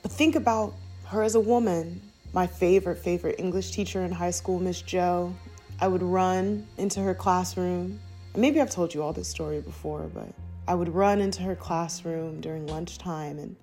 But 0.00 0.12
think 0.12 0.34
about 0.34 0.72
her 1.08 1.22
as 1.22 1.34
a 1.34 1.40
woman. 1.40 2.00
My 2.32 2.46
favorite, 2.46 2.96
favorite 2.96 3.36
English 3.38 3.72
teacher 3.72 4.02
in 4.02 4.12
high 4.12 4.30
school, 4.30 4.60
Miss 4.60 4.80
Joe. 4.80 5.34
I 5.80 5.88
would 5.88 6.02
run 6.02 6.66
into 6.76 7.00
her 7.00 7.14
classroom. 7.14 8.00
Maybe 8.34 8.60
I've 8.60 8.70
told 8.70 8.94
you 8.94 9.02
all 9.02 9.12
this 9.12 9.28
story 9.28 9.60
before, 9.60 10.10
but 10.12 10.28
I 10.66 10.74
would 10.74 10.88
run 10.88 11.20
into 11.20 11.42
her 11.42 11.54
classroom 11.54 12.40
during 12.40 12.66
lunchtime 12.66 13.38
and 13.38 13.56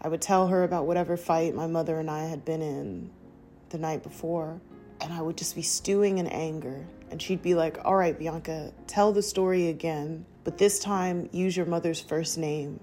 I 0.00 0.08
would 0.08 0.20
tell 0.20 0.48
her 0.48 0.64
about 0.64 0.86
whatever 0.86 1.16
fight 1.16 1.54
my 1.54 1.66
mother 1.66 1.98
and 1.98 2.10
I 2.10 2.26
had 2.26 2.44
been 2.44 2.60
in 2.60 3.10
the 3.70 3.78
night 3.78 4.02
before. 4.02 4.60
And 5.00 5.12
I 5.12 5.20
would 5.20 5.36
just 5.36 5.54
be 5.54 5.62
stewing 5.62 6.18
in 6.18 6.26
anger. 6.26 6.86
And 7.10 7.20
she'd 7.20 7.42
be 7.42 7.54
like, 7.54 7.78
All 7.84 7.96
right, 7.96 8.18
Bianca, 8.18 8.72
tell 8.86 9.12
the 9.12 9.22
story 9.22 9.68
again, 9.68 10.24
but 10.44 10.58
this 10.58 10.78
time 10.78 11.28
use 11.32 11.56
your 11.56 11.66
mother's 11.66 12.00
first 12.00 12.38
name 12.38 12.80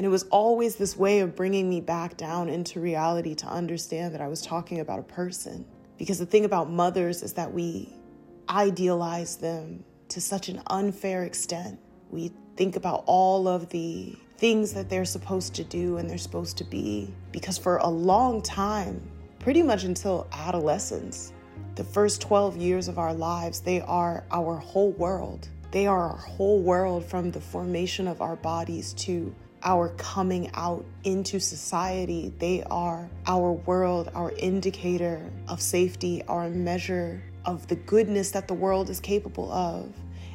and 0.00 0.06
it 0.06 0.08
was 0.08 0.22
always 0.30 0.76
this 0.76 0.96
way 0.96 1.20
of 1.20 1.36
bringing 1.36 1.68
me 1.68 1.82
back 1.82 2.16
down 2.16 2.48
into 2.48 2.80
reality 2.80 3.34
to 3.34 3.46
understand 3.46 4.14
that 4.14 4.22
I 4.22 4.28
was 4.28 4.40
talking 4.40 4.80
about 4.80 4.98
a 4.98 5.02
person. 5.02 5.66
Because 5.98 6.18
the 6.18 6.24
thing 6.24 6.46
about 6.46 6.70
mothers 6.70 7.22
is 7.22 7.34
that 7.34 7.52
we 7.52 7.92
idealize 8.50 9.36
them 9.36 9.84
to 10.08 10.20
such 10.20 10.48
an 10.48 10.60
unfair 10.66 11.24
extent. 11.24 11.78
We 12.10 12.32
think 12.56 12.76
about 12.76 13.04
all 13.06 13.46
of 13.46 13.68
the 13.70 14.16
things 14.38 14.72
that 14.72 14.88
they're 14.88 15.04
supposed 15.04 15.54
to 15.54 15.64
do 15.64 15.98
and 15.98 16.10
they're 16.10 16.18
supposed 16.18 16.58
to 16.58 16.64
be. 16.64 17.14
Because 17.30 17.56
for 17.56 17.76
a 17.76 17.88
long 17.88 18.42
time, 18.42 19.00
pretty 19.38 19.62
much 19.62 19.84
until 19.84 20.26
adolescence, 20.32 21.32
the 21.76 21.84
first 21.84 22.20
12 22.22 22.56
years 22.56 22.88
of 22.88 22.98
our 22.98 23.14
lives, 23.14 23.60
they 23.60 23.80
are 23.82 24.24
our 24.30 24.56
whole 24.56 24.92
world. 24.92 25.48
They 25.70 25.86
are 25.86 26.10
our 26.10 26.16
whole 26.16 26.60
world 26.60 27.04
from 27.04 27.30
the 27.30 27.40
formation 27.40 28.08
of 28.08 28.20
our 28.20 28.36
bodies 28.36 28.92
to 28.94 29.32
our 29.62 29.90
coming 29.90 30.50
out 30.54 30.84
into 31.04 31.38
society. 31.38 32.32
They 32.38 32.64
are 32.64 33.08
our 33.26 33.52
world, 33.52 34.10
our 34.14 34.32
indicator 34.32 35.30
of 35.48 35.60
safety, 35.60 36.22
our 36.26 36.48
measure 36.48 37.22
of 37.44 37.66
the 37.68 37.76
goodness 37.76 38.30
that 38.32 38.48
the 38.48 38.54
world 38.54 38.90
is 38.90 39.00
capable 39.00 39.50
of. 39.52 39.92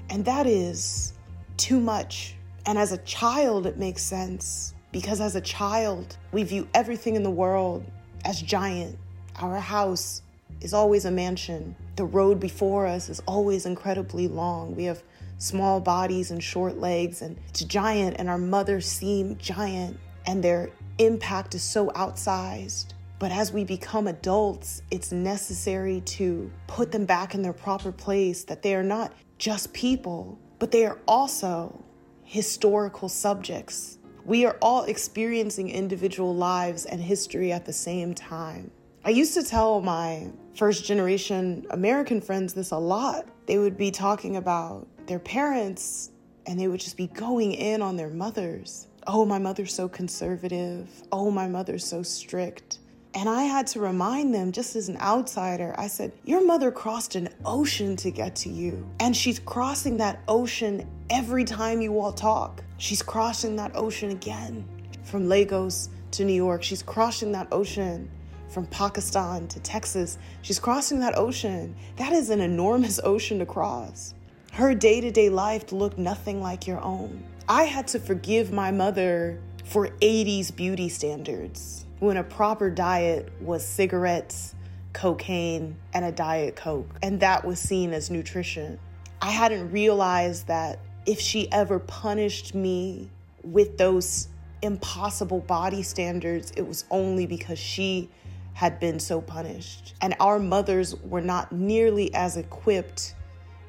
And 0.10 0.26
that 0.26 0.48
is 0.48 1.14
too 1.58 1.80
much. 1.80 2.36
And 2.66 2.78
as 2.78 2.92
a 2.92 2.98
child, 3.00 3.66
it 3.66 3.78
makes 3.78 4.02
sense 4.02 4.74
because 4.92 5.22
as 5.22 5.36
a 5.36 5.42
child, 5.42 6.18
we 6.32 6.44
view 6.44 6.68
everything 6.74 7.16
in 7.16 7.24
the 7.24 7.32
world 7.32 7.84
as 8.24 8.42
giant. 8.42 8.98
Our 9.40 9.60
house 9.60 10.22
is 10.62 10.74
always 10.74 11.06
a 11.06 11.12
mansion. 11.12 11.76
The 11.96 12.06
road 12.06 12.40
before 12.40 12.88
us 12.88 13.10
is 13.10 13.22
always 13.28 13.66
incredibly 13.66 14.28
long. 14.28 14.76
We 14.76 14.86
have 14.86 15.04
small 15.38 15.80
bodies 15.80 16.32
and 16.32 16.44
short 16.44 16.78
legs, 16.78 17.22
and 17.22 17.38
it's 17.50 17.64
giant, 17.64 18.16
and 18.20 18.30
our 18.30 18.38
mothers 18.38 18.88
seem 18.88 19.38
giant, 19.38 20.00
and 20.26 20.44
their 20.44 20.70
impact 20.98 21.56
is 21.56 21.64
so 21.64 21.90
outsized. 21.90 22.95
But 23.18 23.32
as 23.32 23.54
we 23.54 23.64
become 23.64 24.08
adults, 24.08 24.82
it's 24.92 25.12
necessary 25.12 26.02
to 26.02 26.52
put 26.68 26.92
them 26.92 27.06
back 27.06 27.34
in 27.34 27.42
their 27.42 27.54
proper 27.54 27.92
place, 27.92 28.44
that 28.46 28.62
they 28.62 28.76
are 28.76 28.84
not 28.84 29.14
just 29.38 29.74
people, 29.74 30.38
but 30.60 30.72
they 30.72 30.86
are 30.86 31.00
also 31.08 31.84
historical 32.24 33.08
subjects. 33.08 34.00
We 34.26 34.46
are 34.46 34.58
all 34.62 34.84
experiencing 34.86 35.70
individual 35.70 36.36
lives 36.36 36.86
and 36.86 37.00
history 37.00 37.52
at 37.52 37.66
the 37.66 37.74
same 37.74 38.14
time. 38.14 38.72
I 39.06 39.12
used 39.12 39.36
to 39.36 39.44
tell 39.44 39.82
my 39.82 40.32
first 40.56 40.84
generation 40.84 41.68
American 41.70 42.20
friends 42.20 42.54
this 42.54 42.72
a 42.72 42.78
lot. 42.78 43.28
They 43.46 43.60
would 43.60 43.78
be 43.78 43.92
talking 43.92 44.38
about 44.38 44.88
their 45.06 45.20
parents 45.20 46.10
and 46.48 46.60
they 46.60 46.68
would 46.68 46.80
just 46.80 46.98
be 46.98 47.08
going 47.08 47.54
in 47.54 47.82
on 47.82 47.96
their 47.96 48.10
mothers. 48.10 48.88
Oh, 49.08 49.24
my 49.24 49.38
mother's 49.38 49.74
so 49.74 49.88
conservative. 49.88 50.90
Oh, 51.12 51.30
my 51.30 51.48
mother's 51.48 51.86
so 51.86 52.02
strict. 52.02 52.80
And 53.18 53.30
I 53.30 53.44
had 53.44 53.66
to 53.68 53.80
remind 53.80 54.36
them, 54.36 54.52
just 54.52 54.76
as 54.76 54.90
an 54.90 54.98
outsider, 54.98 55.74
I 55.78 55.88
said, 55.88 56.12
Your 56.26 56.46
mother 56.46 56.70
crossed 56.70 57.16
an 57.16 57.30
ocean 57.46 57.96
to 57.98 58.12
get 58.12 58.36
to 58.38 58.50
you. 58.50 58.86
And 59.00 59.16
she's 59.16 59.40
crossing 59.40 59.96
that 59.98 60.20
ocean 60.28 60.86
every 61.10 61.46
time 61.46 61.80
you 61.80 61.98
all 61.98 62.12
talk. 62.12 62.62
She's 62.78 63.02
crossing 63.02 63.56
that 63.56 63.72
ocean 63.74 64.12
again. 64.12 64.66
From 65.04 65.30
Lagos 65.30 65.88
to 66.12 66.26
New 66.26 66.34
York, 66.34 66.62
she's 66.62 66.84
crossing 66.84 67.32
that 67.32 67.48
ocean. 67.54 68.12
From 68.50 68.66
Pakistan 68.66 69.48
to 69.48 69.62
Texas, 69.62 70.18
she's 70.42 70.60
crossing 70.60 71.00
that 71.00 71.18
ocean. 71.18 71.74
That 71.96 72.12
is 72.12 72.30
an 72.30 72.42
enormous 72.42 73.00
ocean 73.04 73.40
to 73.40 73.46
cross. 73.46 74.14
Her 74.52 74.76
day 74.76 75.00
to 75.00 75.10
day 75.10 75.30
life 75.30 75.72
looked 75.72 75.98
nothing 75.98 76.42
like 76.42 76.68
your 76.68 76.82
own. 76.82 77.24
I 77.48 77.64
had 77.64 77.88
to 77.90 78.00
forgive 78.00 78.52
my 78.52 78.72
mother 78.72 79.40
for 79.64 79.88
80s 80.02 80.54
beauty 80.54 80.90
standards 80.90 81.85
when 82.00 82.18
a 82.18 82.24
proper 82.24 82.70
diet 82.70 83.32
was 83.42 83.66
cigarettes, 83.66 84.56
cocaine, 84.94 85.76
and 85.94 86.06
a 86.06 86.12
Diet 86.12 86.56
Coke, 86.56 86.90
and 87.02 87.20
that 87.20 87.46
was 87.46 87.60
seen 87.60 87.94
as 87.94 88.10
nutrition. 88.10 88.80
I 89.22 89.32
hadn't 89.32 89.72
realized 89.72 90.48
that 90.48 90.80
if 91.06 91.20
she 91.20 91.52
ever 91.52 91.80
punished 91.80 92.56
me 92.56 93.10
with 93.44 93.78
those 93.78 94.28
impossible 94.62 95.40
body 95.40 95.84
standards, 95.84 96.52
it 96.58 96.68
was 96.68 96.86
only 96.90 97.26
because 97.26 97.60
she 97.60 98.10
had 98.54 98.80
been 98.80 99.00
so 99.00 99.22
punished. 99.22 99.94
And 100.02 100.16
our 100.20 100.40
mothers 100.40 100.96
were 100.96 101.22
not 101.22 101.52
nearly 101.52 102.14
as 102.14 102.38
equipped 102.38 103.16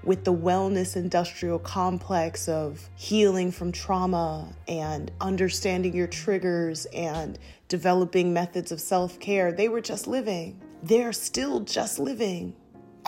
with 0.06 0.24
the 0.24 0.32
wellness 0.32 0.94
industrial 0.94 1.58
complex 1.58 2.48
of 2.48 2.88
healing 2.94 3.50
from 3.50 3.72
trauma 3.72 4.48
and 4.68 5.10
understanding 5.20 5.92
your 5.94 6.06
triggers 6.06 6.86
and 6.86 7.38
developing 7.66 8.32
methods 8.32 8.70
of 8.70 8.80
self 8.80 9.18
care. 9.18 9.50
They 9.50 9.68
were 9.68 9.80
just 9.80 10.06
living. 10.06 10.60
They're 10.82 11.12
still 11.12 11.60
just 11.60 11.98
living. 11.98 12.54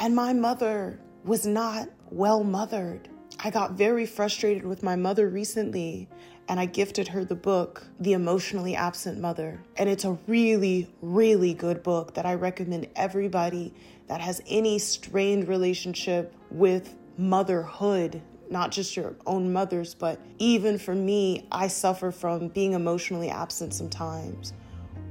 And 0.00 0.14
my 0.14 0.32
mother 0.32 0.98
was 1.24 1.46
not 1.46 1.88
well 2.11 2.42
mothered. 2.42 3.08
I 3.38 3.50
got 3.50 3.72
very 3.72 4.04
frustrated 4.04 4.66
with 4.66 4.82
my 4.82 4.96
mother 4.96 5.28
recently 5.28 6.08
and 6.48 6.58
I 6.58 6.66
gifted 6.66 7.08
her 7.08 7.24
the 7.24 7.34
book, 7.34 7.87
The 8.00 8.14
Emotionally 8.14 8.74
Absent 8.74 9.20
Mother. 9.20 9.62
And 9.76 9.88
it's 9.88 10.04
a 10.04 10.18
really, 10.26 10.88
really 11.02 11.52
good 11.52 11.82
book 11.82 12.14
that 12.14 12.24
I 12.24 12.34
recommend 12.34 12.88
everybody 12.96 13.74
that 14.08 14.20
has 14.20 14.42
any 14.48 14.78
strained 14.78 15.48
relationship 15.48 16.34
with 16.50 16.94
motherhood, 17.16 18.22
not 18.50 18.70
just 18.70 18.96
your 18.96 19.14
own 19.26 19.52
mothers, 19.52 19.94
but 19.94 20.18
even 20.38 20.78
for 20.78 20.94
me, 20.94 21.46
I 21.52 21.68
suffer 21.68 22.10
from 22.10 22.48
being 22.48 22.72
emotionally 22.72 23.28
absent 23.28 23.74
sometimes 23.74 24.52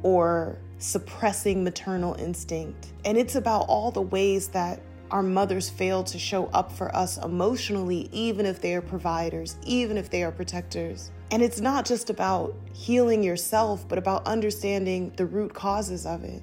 or 0.04 0.58
suppressing 0.80 1.64
maternal 1.64 2.16
instinct. 2.16 2.94
And 3.06 3.18
it's 3.18 3.36
about 3.36 3.66
all 3.68 3.92
the 3.92 4.02
ways 4.02 4.48
that 4.50 4.82
our 5.12 5.24
mothers 5.24 5.70
fail 5.70 6.04
to 6.04 6.20
show 6.20 6.48
up 6.48 6.72
for 6.72 6.94
us 6.96 7.18
emotionally, 7.18 8.10
even 8.12 8.46
if 8.46 8.62
they 8.62 8.74
are 8.74 8.82
providers, 8.82 9.56
even 9.64 9.98
if 9.98 10.10
they 10.10 10.24
are 10.24 10.32
protectors. 10.32 11.12
And 11.32 11.42
it's 11.42 11.62
not 11.62 11.86
just 11.86 12.10
about 12.10 12.56
healing 12.74 13.24
yourself, 13.24 13.88
but 13.88 13.98
about 13.98 14.26
understanding 14.28 15.14
the 15.16 15.26
root 15.26 15.54
causes 15.54 16.06
of 16.06 16.24
it. 16.24 16.42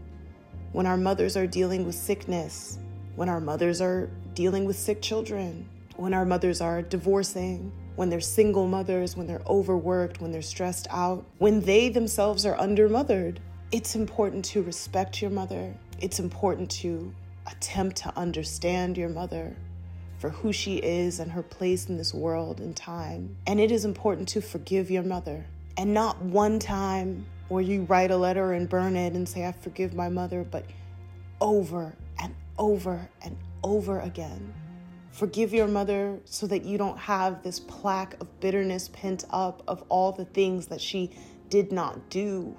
When 0.74 0.86
our 0.86 0.96
mothers 0.96 1.36
are 1.36 1.46
dealing 1.46 1.86
with 1.86 1.94
sickness, 1.94 2.80
when 3.14 3.28
our 3.28 3.40
mothers 3.40 3.80
are 3.80 4.10
dealing 4.34 4.64
with 4.64 4.74
sick 4.74 5.00
children, 5.00 5.68
when 5.94 6.12
our 6.12 6.24
mothers 6.24 6.60
are 6.60 6.82
divorcing, 6.82 7.70
when 7.94 8.10
they're 8.10 8.20
single 8.20 8.66
mothers, 8.66 9.16
when 9.16 9.28
they're 9.28 9.44
overworked, 9.46 10.20
when 10.20 10.32
they're 10.32 10.42
stressed 10.42 10.88
out, 10.90 11.24
when 11.38 11.60
they 11.60 11.90
themselves 11.90 12.44
are 12.44 12.56
undermothered. 12.56 13.36
It's 13.70 13.94
important 13.94 14.44
to 14.46 14.62
respect 14.64 15.22
your 15.22 15.30
mother. 15.30 15.72
It's 16.00 16.18
important 16.18 16.72
to 16.82 17.14
attempt 17.46 17.94
to 17.98 18.12
understand 18.18 18.98
your 18.98 19.10
mother 19.10 19.54
for 20.18 20.30
who 20.30 20.52
she 20.52 20.78
is 20.78 21.20
and 21.20 21.30
her 21.30 21.44
place 21.44 21.88
in 21.88 21.96
this 21.96 22.12
world 22.12 22.58
and 22.58 22.74
time. 22.74 23.36
And 23.46 23.60
it 23.60 23.70
is 23.70 23.84
important 23.84 24.26
to 24.30 24.40
forgive 24.40 24.90
your 24.90 25.04
mother. 25.04 25.46
And 25.76 25.94
not 25.94 26.20
one 26.20 26.58
time 26.58 27.26
where 27.48 27.62
you 27.62 27.82
write 27.82 28.10
a 28.10 28.16
letter 28.16 28.52
and 28.52 28.68
burn 28.68 28.96
it 28.96 29.12
and 29.12 29.28
say, 29.28 29.46
I 29.46 29.52
forgive 29.52 29.94
my 29.94 30.08
mother, 30.08 30.44
but 30.44 30.64
over 31.40 31.94
and 32.18 32.34
over 32.58 33.08
and 33.22 33.36
over 33.62 34.00
again. 34.00 34.54
Forgive 35.10 35.52
your 35.52 35.68
mother 35.68 36.18
so 36.24 36.46
that 36.46 36.64
you 36.64 36.76
don't 36.78 36.98
have 36.98 37.42
this 37.42 37.60
plaque 37.60 38.20
of 38.20 38.40
bitterness 38.40 38.88
pent 38.88 39.24
up 39.30 39.62
of 39.68 39.84
all 39.88 40.10
the 40.10 40.24
things 40.24 40.66
that 40.68 40.80
she 40.80 41.10
did 41.50 41.70
not 41.70 42.10
do 42.10 42.56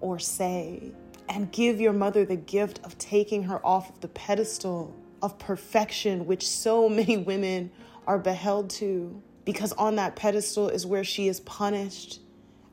or 0.00 0.18
say. 0.18 0.92
And 1.28 1.50
give 1.50 1.80
your 1.80 1.92
mother 1.92 2.24
the 2.24 2.36
gift 2.36 2.80
of 2.84 2.96
taking 2.98 3.42
her 3.44 3.64
off 3.64 3.90
of 3.90 4.00
the 4.00 4.08
pedestal 4.08 4.94
of 5.22 5.38
perfection, 5.38 6.26
which 6.26 6.46
so 6.46 6.88
many 7.00 7.16
women 7.16 7.70
are 8.06 8.18
beheld 8.18 8.70
to. 8.70 9.20
Because 9.44 9.72
on 9.72 9.96
that 9.96 10.14
pedestal 10.14 10.68
is 10.68 10.86
where 10.86 11.02
she 11.02 11.26
is 11.26 11.40
punished 11.40 12.20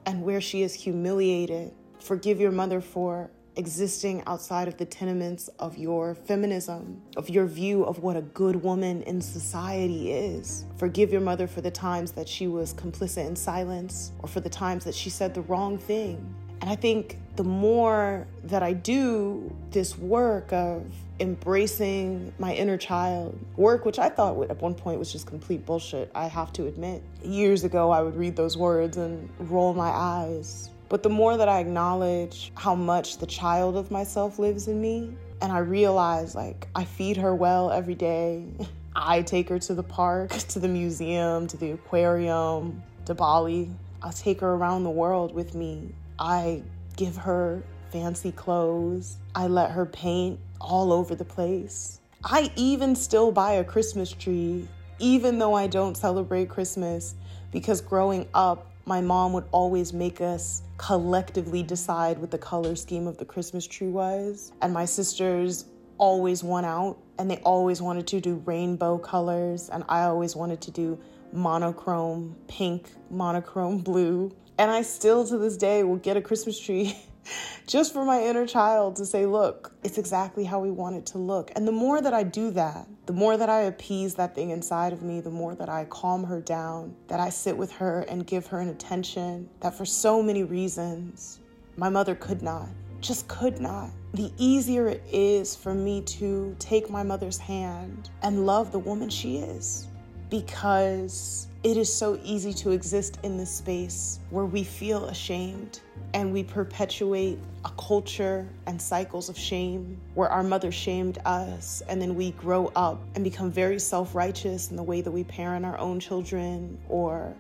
and 0.07 0.23
where 0.23 0.41
she 0.41 0.63
is 0.63 0.73
humiliated. 0.73 1.73
Forgive 1.99 2.39
your 2.39 2.51
mother 2.51 2.79
for 2.79 3.29
existing 3.57 4.23
outside 4.25 4.67
of 4.67 4.77
the 4.77 4.85
tenements 4.85 5.49
of 5.59 5.77
your 5.77 6.15
feminism, 6.15 7.01
of 7.17 7.29
your 7.29 7.45
view 7.45 7.83
of 7.83 7.99
what 7.99 8.15
a 8.15 8.21
good 8.21 8.55
woman 8.55 9.01
in 9.03 9.19
society 9.19 10.11
is. 10.11 10.63
Forgive 10.77 11.11
your 11.11 11.19
mother 11.21 11.45
for 11.45 11.59
the 11.59 11.71
times 11.71 12.13
that 12.13 12.29
she 12.29 12.47
was 12.47 12.73
complicit 12.73 13.27
in 13.27 13.35
silence 13.35 14.13
or 14.19 14.29
for 14.29 14.39
the 14.39 14.49
times 14.49 14.85
that 14.85 14.95
she 14.95 15.09
said 15.09 15.33
the 15.33 15.41
wrong 15.41 15.77
thing. 15.77 16.33
And 16.61 16.69
I 16.69 16.75
think 16.75 17.17
the 17.35 17.43
more 17.43 18.27
that 18.45 18.63
I 18.63 18.73
do 18.73 19.53
this 19.71 19.97
work 19.97 20.53
of 20.53 20.85
embracing 21.19 22.33
my 22.39 22.53
inner 22.53 22.77
child, 22.77 23.37
work 23.55 23.85
which 23.85 23.99
I 23.99 24.09
thought 24.09 24.49
at 24.49 24.61
one 24.61 24.75
point 24.75 24.99
was 24.99 25.11
just 25.11 25.27
complete 25.27 25.65
bullshit, 25.65 26.11
I 26.13 26.27
have 26.27 26.53
to 26.53 26.67
admit. 26.67 27.03
Years 27.23 27.63
ago, 27.63 27.91
I 27.91 28.01
would 28.01 28.15
read 28.15 28.35
those 28.35 28.57
words 28.57 28.97
and 28.97 29.29
roll 29.39 29.73
my 29.73 29.89
eyes 29.89 30.69
but 30.89 31.03
the 31.03 31.09
more 31.09 31.35
that 31.37 31.49
I 31.49 31.59
acknowledge 31.59 32.51
how 32.55 32.73
much 32.73 33.17
the 33.17 33.25
child 33.25 33.75
of 33.75 33.91
myself 33.91 34.39
lives 34.39 34.67
in 34.67 34.81
me, 34.81 35.13
and 35.41 35.51
I 35.51 35.59
realize 35.59 36.33
like 36.33 36.67
I 36.75 36.85
feed 36.85 37.17
her 37.17 37.35
well 37.35 37.71
every 37.71 37.95
day. 37.95 38.45
I 38.95 39.21
take 39.21 39.49
her 39.49 39.59
to 39.59 39.75
the 39.75 39.83
park, 39.83 40.31
to 40.49 40.59
the 40.59 40.67
museum, 40.67 41.47
to 41.47 41.57
the 41.57 41.71
aquarium, 41.71 42.81
to 43.05 43.13
Bali. 43.13 43.69
I'll 44.01 44.11
take 44.13 44.41
her 44.41 44.53
around 44.53 44.83
the 44.83 44.89
world 44.89 45.33
with 45.33 45.53
me. 45.53 45.93
I 46.17 46.63
give 46.95 47.15
her 47.17 47.61
fancy 47.91 48.31
clothes. 48.31 49.17
I 49.35 49.47
let 49.47 49.71
her 49.71 49.85
paint 49.85 50.39
all 50.59 50.91
over 50.91 51.15
the 51.15 51.25
place. 51.25 51.99
I 52.23 52.51
even 52.55 52.95
still 52.95 53.31
buy 53.31 53.53
a 53.53 53.63
Christmas 53.63 54.11
tree, 54.11 54.67
even 54.99 55.39
though 55.39 55.53
I 55.53 55.67
don't 55.67 55.95
celebrate 55.95 56.49
Christmas, 56.49 57.15
because 57.51 57.81
growing 57.81 58.27
up, 58.33 58.71
my 58.85 59.01
mom 59.01 59.33
would 59.33 59.45
always 59.51 59.91
make 59.93 60.21
us 60.21 60.61
collectively 60.77 61.61
decide 61.61 62.17
what 62.17 62.31
the 62.31 62.37
color 62.37 62.75
scheme 62.75 63.05
of 63.05 63.17
the 63.17 63.25
Christmas 63.25 63.67
tree 63.67 63.89
was. 63.89 64.53
And 64.61 64.73
my 64.73 64.85
sisters 64.85 65.65
always 65.97 66.43
won 66.43 66.63
out 66.63 66.97
and 67.19 67.29
they 67.29 67.37
always 67.37 67.81
wanted 67.81 68.07
to 68.07 68.21
do 68.21 68.41
rainbow 68.45 68.97
colors 68.97 69.69
and 69.69 69.83
I 69.89 70.03
always 70.03 70.35
wanted 70.35 70.61
to 70.61 70.71
do 70.71 70.99
monochrome 71.33 72.35
pink, 72.47 72.89
monochrome 73.09 73.79
blue. 73.79 74.31
And 74.57 74.71
I 74.71 74.81
still 74.81 75.27
to 75.27 75.37
this 75.37 75.57
day 75.57 75.83
will 75.83 75.97
get 75.97 76.17
a 76.17 76.21
Christmas 76.21 76.59
tree 76.59 76.97
just 77.67 77.93
for 77.93 78.05
my 78.05 78.21
inner 78.21 78.45
child 78.45 78.95
to 78.97 79.05
say, 79.05 79.25
look, 79.25 79.73
it's 79.83 79.97
exactly 79.97 80.43
how 80.43 80.59
we 80.59 80.71
want 80.71 80.95
it 80.95 81.05
to 81.07 81.17
look. 81.17 81.51
And 81.55 81.67
the 81.67 81.71
more 81.71 82.01
that 82.01 82.13
I 82.13 82.23
do 82.23 82.51
that, 82.51 82.87
the 83.05 83.13
more 83.13 83.37
that 83.37 83.49
I 83.49 83.61
appease 83.61 84.15
that 84.15 84.35
thing 84.35 84.51
inside 84.51 84.93
of 84.93 85.01
me, 85.01 85.21
the 85.21 85.31
more 85.31 85.55
that 85.55 85.69
I 85.69 85.85
calm 85.85 86.23
her 86.25 86.41
down, 86.41 86.95
that 87.07 87.19
I 87.19 87.29
sit 87.29 87.57
with 87.57 87.71
her 87.73 88.01
and 88.01 88.25
give 88.25 88.47
her 88.47 88.59
an 88.59 88.69
attention 88.69 89.49
that 89.61 89.73
for 89.73 89.85
so 89.85 90.21
many 90.21 90.43
reasons 90.43 91.39
my 91.75 91.89
mother 91.89 92.15
could 92.15 92.41
not, 92.41 92.69
just 93.01 93.27
could 93.27 93.59
not. 93.59 93.91
The 94.13 94.31
easier 94.37 94.87
it 94.87 95.03
is 95.11 95.55
for 95.55 95.73
me 95.73 96.01
to 96.01 96.55
take 96.59 96.89
my 96.89 97.03
mother's 97.03 97.37
hand 97.37 98.09
and 98.23 98.45
love 98.45 98.71
the 98.71 98.79
woman 98.79 99.09
she 99.09 99.37
is 99.37 99.87
because 100.29 101.47
it 101.67 101.75
is 101.75 101.93
so 101.93 102.17
easy 102.23 102.53
to 102.53 102.71
exist 102.71 103.19
in 103.23 103.35
this 103.35 103.51
space 103.51 104.19
where 104.29 104.45
we 104.45 104.63
feel 104.63 105.03
ashamed 105.07 105.81
and 106.13 106.31
we 106.31 106.41
perpetuate 106.41 107.37
a 107.65 107.69
culture 107.71 108.47
and 108.67 108.81
cycles 108.81 109.27
of 109.27 109.37
shame 109.37 109.99
where 110.13 110.29
our 110.29 110.43
mother 110.43 110.71
shamed 110.71 111.19
us 111.25 111.83
and 111.89 112.01
then 112.01 112.15
we 112.15 112.31
grow 112.31 112.71
up 112.77 113.01
and 113.15 113.23
become 113.25 113.51
very 113.51 113.77
self-righteous 113.79 114.69
in 114.69 114.77
the 114.77 114.83
way 114.83 115.01
that 115.01 115.11
we 115.11 115.25
parent 115.25 115.65
our 115.65 115.77
own 115.77 115.99
children 115.99 116.77
or 116.87 117.33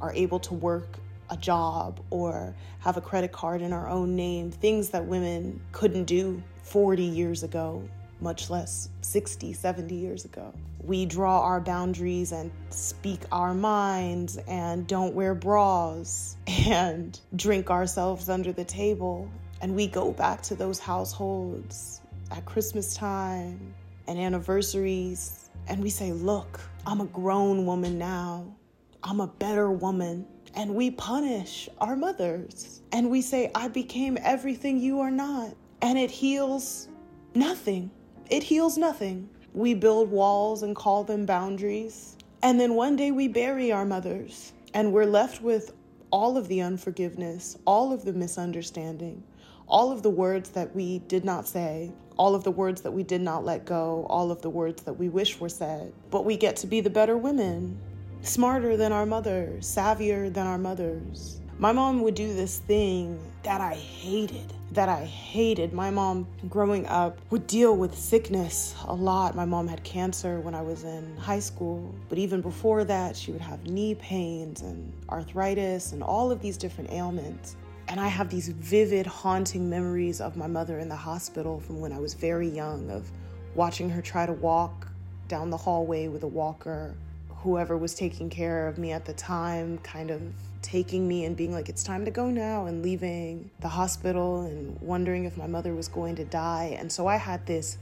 are 0.00 0.14
able 0.14 0.38
to 0.38 0.54
work 0.54 0.96
a 1.28 1.36
job 1.36 2.00
or 2.08 2.54
have 2.78 2.96
a 2.96 3.02
credit 3.02 3.32
card 3.32 3.60
in 3.60 3.70
our 3.70 3.86
own 3.86 4.16
name 4.16 4.50
things 4.50 4.88
that 4.88 5.04
women 5.04 5.60
couldn't 5.72 6.04
do 6.04 6.42
40 6.62 7.02
years 7.02 7.42
ago 7.42 7.86
much 8.20 8.50
less 8.50 8.88
60 9.02 9.52
70 9.52 9.94
years 9.94 10.24
ago 10.24 10.52
we 10.84 11.06
draw 11.06 11.40
our 11.40 11.60
boundaries 11.60 12.32
and 12.32 12.50
speak 12.68 13.20
our 13.32 13.54
minds 13.54 14.36
and 14.46 14.86
don't 14.86 15.14
wear 15.14 15.34
bras 15.34 16.36
and 16.46 17.18
drink 17.34 17.70
ourselves 17.70 18.28
under 18.28 18.52
the 18.52 18.64
table. 18.64 19.30
And 19.62 19.74
we 19.74 19.86
go 19.86 20.12
back 20.12 20.42
to 20.42 20.54
those 20.54 20.78
households 20.78 22.02
at 22.30 22.44
Christmas 22.44 22.94
time 22.94 23.74
and 24.06 24.18
anniversaries 24.18 25.48
and 25.68 25.82
we 25.82 25.88
say, 25.88 26.12
Look, 26.12 26.60
I'm 26.86 27.00
a 27.00 27.06
grown 27.06 27.64
woman 27.64 27.98
now. 27.98 28.54
I'm 29.02 29.20
a 29.20 29.26
better 29.26 29.70
woman. 29.70 30.26
And 30.54 30.74
we 30.74 30.90
punish 30.90 31.68
our 31.80 31.96
mothers. 31.96 32.82
And 32.92 33.10
we 33.10 33.22
say, 33.22 33.50
I 33.54 33.68
became 33.68 34.18
everything 34.20 34.78
you 34.78 35.00
are 35.00 35.10
not. 35.10 35.54
And 35.80 35.98
it 35.98 36.10
heals 36.10 36.88
nothing. 37.34 37.90
It 38.30 38.42
heals 38.42 38.78
nothing. 38.78 39.28
We 39.52 39.74
build 39.74 40.10
walls 40.10 40.62
and 40.62 40.74
call 40.74 41.04
them 41.04 41.26
boundaries. 41.26 42.16
And 42.42 42.58
then 42.58 42.74
one 42.74 42.96
day 42.96 43.10
we 43.10 43.28
bury 43.28 43.70
our 43.70 43.84
mothers 43.84 44.52
and 44.72 44.92
we're 44.92 45.04
left 45.04 45.42
with 45.42 45.72
all 46.10 46.36
of 46.36 46.48
the 46.48 46.62
unforgiveness, 46.62 47.58
all 47.66 47.92
of 47.92 48.04
the 48.04 48.12
misunderstanding, 48.12 49.22
all 49.68 49.92
of 49.92 50.02
the 50.02 50.10
words 50.10 50.50
that 50.50 50.74
we 50.74 51.00
did 51.00 51.24
not 51.24 51.46
say, 51.46 51.92
all 52.16 52.34
of 52.34 52.44
the 52.44 52.50
words 52.50 52.80
that 52.82 52.92
we 52.92 53.02
did 53.02 53.20
not 53.20 53.44
let 53.44 53.66
go, 53.66 54.06
all 54.08 54.30
of 54.30 54.40
the 54.40 54.50
words 54.50 54.82
that 54.84 54.94
we 54.94 55.08
wish 55.08 55.38
were 55.38 55.48
said. 55.48 55.92
But 56.10 56.24
we 56.24 56.36
get 56.36 56.56
to 56.56 56.66
be 56.66 56.80
the 56.80 56.90
better 56.90 57.18
women, 57.18 57.78
smarter 58.22 58.76
than 58.76 58.92
our 58.92 59.06
mothers, 59.06 59.66
savvier 59.66 60.32
than 60.32 60.46
our 60.46 60.58
mothers. 60.58 61.40
My 61.58 61.72
mom 61.72 62.02
would 62.02 62.14
do 62.14 62.32
this 62.32 62.58
thing 62.58 63.18
that 63.42 63.60
I 63.60 63.74
hated, 63.74 64.52
that 64.74 64.88
I 64.88 65.04
hated. 65.04 65.72
My 65.72 65.90
mom, 65.90 66.26
growing 66.48 66.86
up, 66.86 67.18
would 67.30 67.46
deal 67.46 67.76
with 67.76 67.96
sickness 67.96 68.74
a 68.84 68.94
lot. 68.94 69.34
My 69.34 69.44
mom 69.44 69.68
had 69.68 69.82
cancer 69.84 70.40
when 70.40 70.54
I 70.54 70.62
was 70.62 70.84
in 70.84 71.16
high 71.16 71.38
school, 71.38 71.94
but 72.08 72.18
even 72.18 72.40
before 72.40 72.84
that, 72.84 73.16
she 73.16 73.30
would 73.30 73.40
have 73.40 73.64
knee 73.66 73.94
pains 73.94 74.62
and 74.62 74.92
arthritis 75.08 75.92
and 75.92 76.02
all 76.02 76.30
of 76.30 76.40
these 76.40 76.56
different 76.56 76.90
ailments. 76.90 77.56
And 77.88 78.00
I 78.00 78.08
have 78.08 78.30
these 78.30 78.48
vivid, 78.48 79.06
haunting 79.06 79.70
memories 79.70 80.20
of 80.20 80.36
my 80.36 80.46
mother 80.46 80.78
in 80.78 80.88
the 80.88 80.96
hospital 80.96 81.60
from 81.60 81.80
when 81.80 81.92
I 81.92 81.98
was 81.98 82.14
very 82.14 82.48
young, 82.48 82.90
of 82.90 83.10
watching 83.54 83.88
her 83.90 84.02
try 84.02 84.26
to 84.26 84.32
walk 84.32 84.88
down 85.28 85.50
the 85.50 85.56
hallway 85.56 86.08
with 86.08 86.24
a 86.24 86.28
walker. 86.28 86.94
Whoever 87.28 87.76
was 87.76 87.94
taking 87.94 88.30
care 88.30 88.66
of 88.66 88.78
me 88.78 88.92
at 88.92 89.04
the 89.04 89.12
time 89.12 89.78
kind 89.78 90.10
of 90.10 90.22
taking 90.64 91.06
me 91.06 91.24
and 91.24 91.36
being 91.36 91.52
like, 91.52 91.68
it's 91.68 91.84
time 91.84 92.04
to 92.06 92.10
go 92.10 92.30
now, 92.30 92.66
and 92.66 92.82
leaving 92.82 93.50
the 93.60 93.68
hospital 93.68 94.40
and 94.46 94.80
wondering 94.80 95.24
if 95.24 95.36
my 95.36 95.46
mother 95.46 95.74
was 95.74 95.86
going 95.86 96.16
to 96.16 96.24
die. 96.24 96.76
And 96.78 96.90
so 96.90 97.06
I 97.06 97.16
had 97.16 97.46
this 97.46 97.78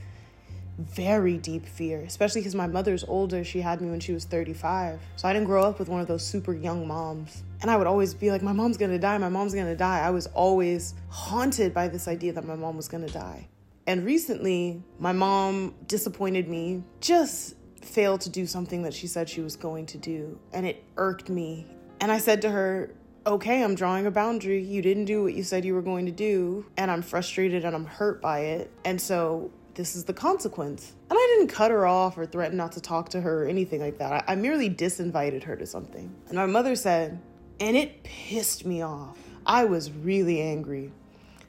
very 0.77 1.37
deep 1.37 1.65
fear, 1.65 2.01
especially 2.01 2.41
because 2.41 2.55
my 2.55 2.67
mother's 2.67 3.03
older. 3.03 3.43
She 3.43 3.61
had 3.61 3.79
me 3.79 3.89
when 3.89 3.99
she 3.99 4.11
was 4.11 4.25
35. 4.25 4.99
So 5.15 5.27
I 5.27 5.33
didn't 5.33 5.45
grow 5.45 5.63
up 5.63 5.79
with 5.79 5.87
one 5.87 6.01
of 6.01 6.07
those 6.07 6.25
super 6.25 6.53
young 6.53 6.87
moms. 6.87 7.43
And 7.61 7.71
I 7.71 7.77
would 7.77 7.87
always 7.87 8.13
be 8.13 8.31
like, 8.31 8.41
my 8.41 8.53
mom's 8.53 8.77
gonna 8.77 8.99
die, 8.99 9.17
my 9.17 9.29
mom's 9.29 9.53
gonna 9.53 9.75
die. 9.75 9.99
I 9.99 10.09
was 10.09 10.27
always 10.27 10.95
haunted 11.09 11.73
by 11.73 11.87
this 11.87 12.07
idea 12.07 12.33
that 12.33 12.45
my 12.45 12.55
mom 12.55 12.75
was 12.75 12.87
gonna 12.87 13.09
die. 13.09 13.47
And 13.85 14.05
recently, 14.05 14.81
my 14.99 15.11
mom 15.11 15.75
disappointed 15.87 16.47
me, 16.47 16.83
just 17.01 17.55
failed 17.81 18.21
to 18.21 18.29
do 18.29 18.47
something 18.47 18.81
that 18.83 18.93
she 18.93 19.07
said 19.07 19.29
she 19.29 19.41
was 19.41 19.55
going 19.55 19.85
to 19.87 19.97
do. 19.97 20.39
And 20.53 20.65
it 20.65 20.83
irked 20.97 21.29
me 21.29 21.67
and 22.03 22.11
I 22.11 22.17
said 22.17 22.41
to 22.41 22.49
her, 22.49 22.91
okay, 23.25 23.63
I'm 23.63 23.75
drawing 23.75 24.05
a 24.07 24.11
boundary. 24.11 24.61
You 24.61 24.81
didn't 24.81 25.05
do 25.05 25.23
what 25.23 25.35
you 25.35 25.41
said 25.41 25.63
you 25.63 25.73
were 25.73 25.81
going 25.81 26.05
to 26.05 26.11
do, 26.11 26.65
and 26.75 26.91
I'm 26.91 27.01
frustrated 27.01 27.63
and 27.63 27.73
I'm 27.73 27.85
hurt 27.85 28.21
by 28.21 28.39
it. 28.39 28.69
And 28.83 28.99
so 28.99 29.51
this 29.75 29.95
is 29.95 30.03
the 30.03 30.11
consequence. 30.11 30.95
And 31.09 31.17
I 31.17 31.35
didn't 31.37 31.47
cut 31.47 31.71
her 31.71 31.87
off 31.87 32.17
or 32.17 32.25
threaten 32.25 32.57
not 32.57 32.73
to 32.73 32.81
talk 32.81 33.07
to 33.11 33.21
her 33.21 33.45
or 33.45 33.47
anything 33.47 33.79
like 33.79 33.99
that. 33.99 34.25
I, 34.27 34.33
I 34.33 34.35
merely 34.35 34.69
disinvited 34.69 35.43
her 35.43 35.55
to 35.55 35.65
something. 35.65 36.13
And 36.27 36.35
my 36.35 36.45
mother 36.45 36.75
said, 36.75 37.21
and 37.61 37.77
it 37.77 38.03
pissed 38.03 38.65
me 38.65 38.81
off. 38.81 39.17
I 39.45 39.63
was 39.63 39.89
really 39.89 40.41
angry. 40.41 40.91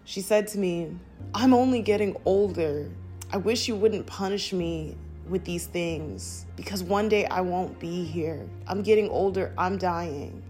She 0.04 0.20
said 0.20 0.46
to 0.48 0.58
me, 0.60 0.96
I'm 1.34 1.52
only 1.52 1.82
getting 1.82 2.16
older. 2.24 2.92
I 3.32 3.38
wish 3.38 3.66
you 3.66 3.74
wouldn't 3.74 4.06
punish 4.06 4.52
me 4.52 4.94
with 5.28 5.44
these 5.44 5.66
things 5.66 6.46
because 6.56 6.82
one 6.82 7.08
day 7.08 7.26
I 7.26 7.40
won't 7.40 7.78
be 7.78 8.04
here. 8.04 8.46
I'm 8.66 8.82
getting 8.82 9.08
older. 9.08 9.52
I'm 9.58 9.78
dying. 9.78 10.43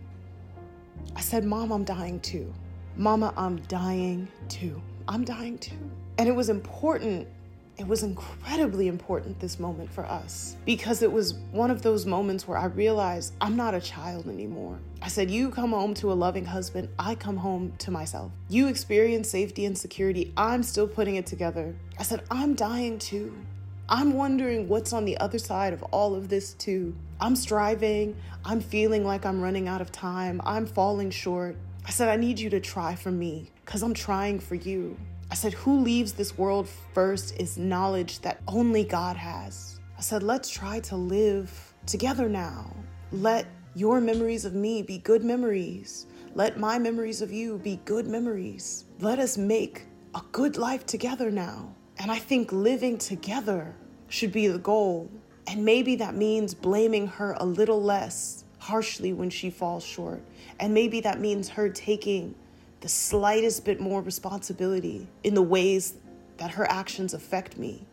I 1.17 1.21
said, 1.21 1.45
Mom, 1.45 1.73
I'm 1.73 1.85
dying 1.85 2.21
too. 2.21 2.53
Mama, 2.97 3.33
I'm 3.37 3.57
dying 3.63 4.29
too. 4.49 4.81
I'm 5.09 5.25
dying 5.25 5.59
too. 5.59 5.77
And 6.19 6.29
it 6.29 6.33
was 6.33 6.49
important. 6.49 7.29
It 7.77 7.87
was 7.87 8.05
incredibly 8.05 8.87
important 8.87 9.41
this 9.41 9.59
moment 9.59 9.93
for 9.93 10.07
us 10.07 10.57
because 10.65 11.03
it 11.03 11.11
was 11.11 11.35
one 11.51 11.73
of 11.73 11.83
those 11.83 12.07
moments 12.07 12.47
where 12.47 12.57
I 12.57 12.67
realized 12.67 13.35
I'm 13.41 13.57
not 13.57 13.75
a 13.75 13.81
child 13.81 14.29
anymore. 14.29 14.79
I 15.03 15.09
said, 15.09 15.29
You 15.29 15.51
come 15.51 15.71
home 15.71 15.93
to 15.95 16.13
a 16.13 16.15
loving 16.15 16.45
husband, 16.45 16.89
I 16.99 17.17
come 17.17 17.37
home 17.37 17.73
to 17.79 17.91
myself. 17.91 18.31
You 18.49 18.69
experience 18.69 19.29
safety 19.29 19.65
and 19.65 19.77
security, 19.77 20.33
I'm 20.37 20.63
still 20.63 20.87
putting 20.87 21.17
it 21.17 21.27
together. 21.27 21.75
I 21.99 22.05
said, 22.05 22.23
I'm 22.31 22.55
dying 22.55 23.01
too. 23.01 23.37
I'm 23.89 24.15
wondering 24.15 24.67
what's 24.67 24.95
on 24.95 25.05
the 25.05 25.19
other 25.19 25.39
side 25.39 25.75
of 25.75 25.83
all 25.85 26.15
of 26.15 26.29
this, 26.29 26.55
too. 26.55 26.95
I'm 27.21 27.37
striving. 27.37 28.17
I'm 28.45 28.61
feeling 28.61 29.05
like 29.05 29.25
I'm 29.25 29.41
running 29.41 29.69
out 29.69 29.81
of 29.81 29.93
time. 29.93 30.41
I'm 30.45 30.67
falling 30.67 31.11
short. 31.11 31.57
I 31.87 31.91
said, 31.91 32.09
I 32.09 32.17
need 32.17 32.39
you 32.39 32.51
to 32.51 32.61
try 32.61 32.95
for 32.95 33.11
me 33.11 33.51
because 33.65 33.83
I'm 33.83 33.95
trying 33.95 34.41
for 34.41 34.55
you. 34.55 34.97
I 35.31 35.35
said, 35.35 35.53
Who 35.55 35.81
leaves 35.81 36.13
this 36.13 36.37
world 36.37 36.69
first 36.93 37.39
is 37.39 37.59
knowledge 37.59 38.21
that 38.21 38.41
only 38.49 38.85
God 38.85 39.17
has. 39.17 39.81
I 39.97 40.01
said, 40.01 40.23
Let's 40.23 40.51
try 40.51 40.81
to 40.81 40.97
live 40.97 41.75
together 41.87 42.29
now. 42.29 42.75
Let 43.13 43.47
your 43.75 44.01
memories 44.01 44.45
of 44.45 44.55
me 44.55 44.83
be 44.83 44.99
good 44.99 45.25
memories. 45.25 46.07
Let 46.35 46.59
my 46.59 46.79
memories 46.79 47.23
of 47.23 47.33
you 47.33 47.59
be 47.59 47.81
good 47.85 48.07
memories. 48.07 48.85
Let 49.01 49.19
us 49.19 49.39
make 49.39 49.87
a 50.15 50.23
good 50.33 50.57
life 50.57 50.87
together 50.87 51.31
now. 51.31 51.75
And 51.99 52.11
I 52.11 52.19
think 52.19 52.53
living 52.53 52.99
together 52.99 53.75
should 54.09 54.33
be 54.33 54.49
the 54.49 54.59
goal. 54.59 55.11
And 55.47 55.65
maybe 55.65 55.97
that 55.97 56.15
means 56.15 56.55
blaming 56.55 57.07
her 57.07 57.37
a 57.39 57.45
little 57.45 57.83
less 57.83 58.45
harshly 58.59 59.13
when 59.13 59.31
she 59.31 59.51
falls 59.51 59.85
short. 59.85 60.23
And 60.59 60.73
maybe 60.73 61.01
that 61.01 61.21
means 61.21 61.49
her 61.51 61.69
taking 61.69 62.35
the 62.81 62.89
slightest 62.89 63.65
bit 63.65 63.81
more 63.81 64.03
responsibility 64.03 65.07
in 65.23 65.35
the 65.35 65.43
ways 65.43 65.95
that 66.39 66.51
her 66.51 66.71
actions 66.71 67.15
affect 67.15 67.57
me. 67.57 67.87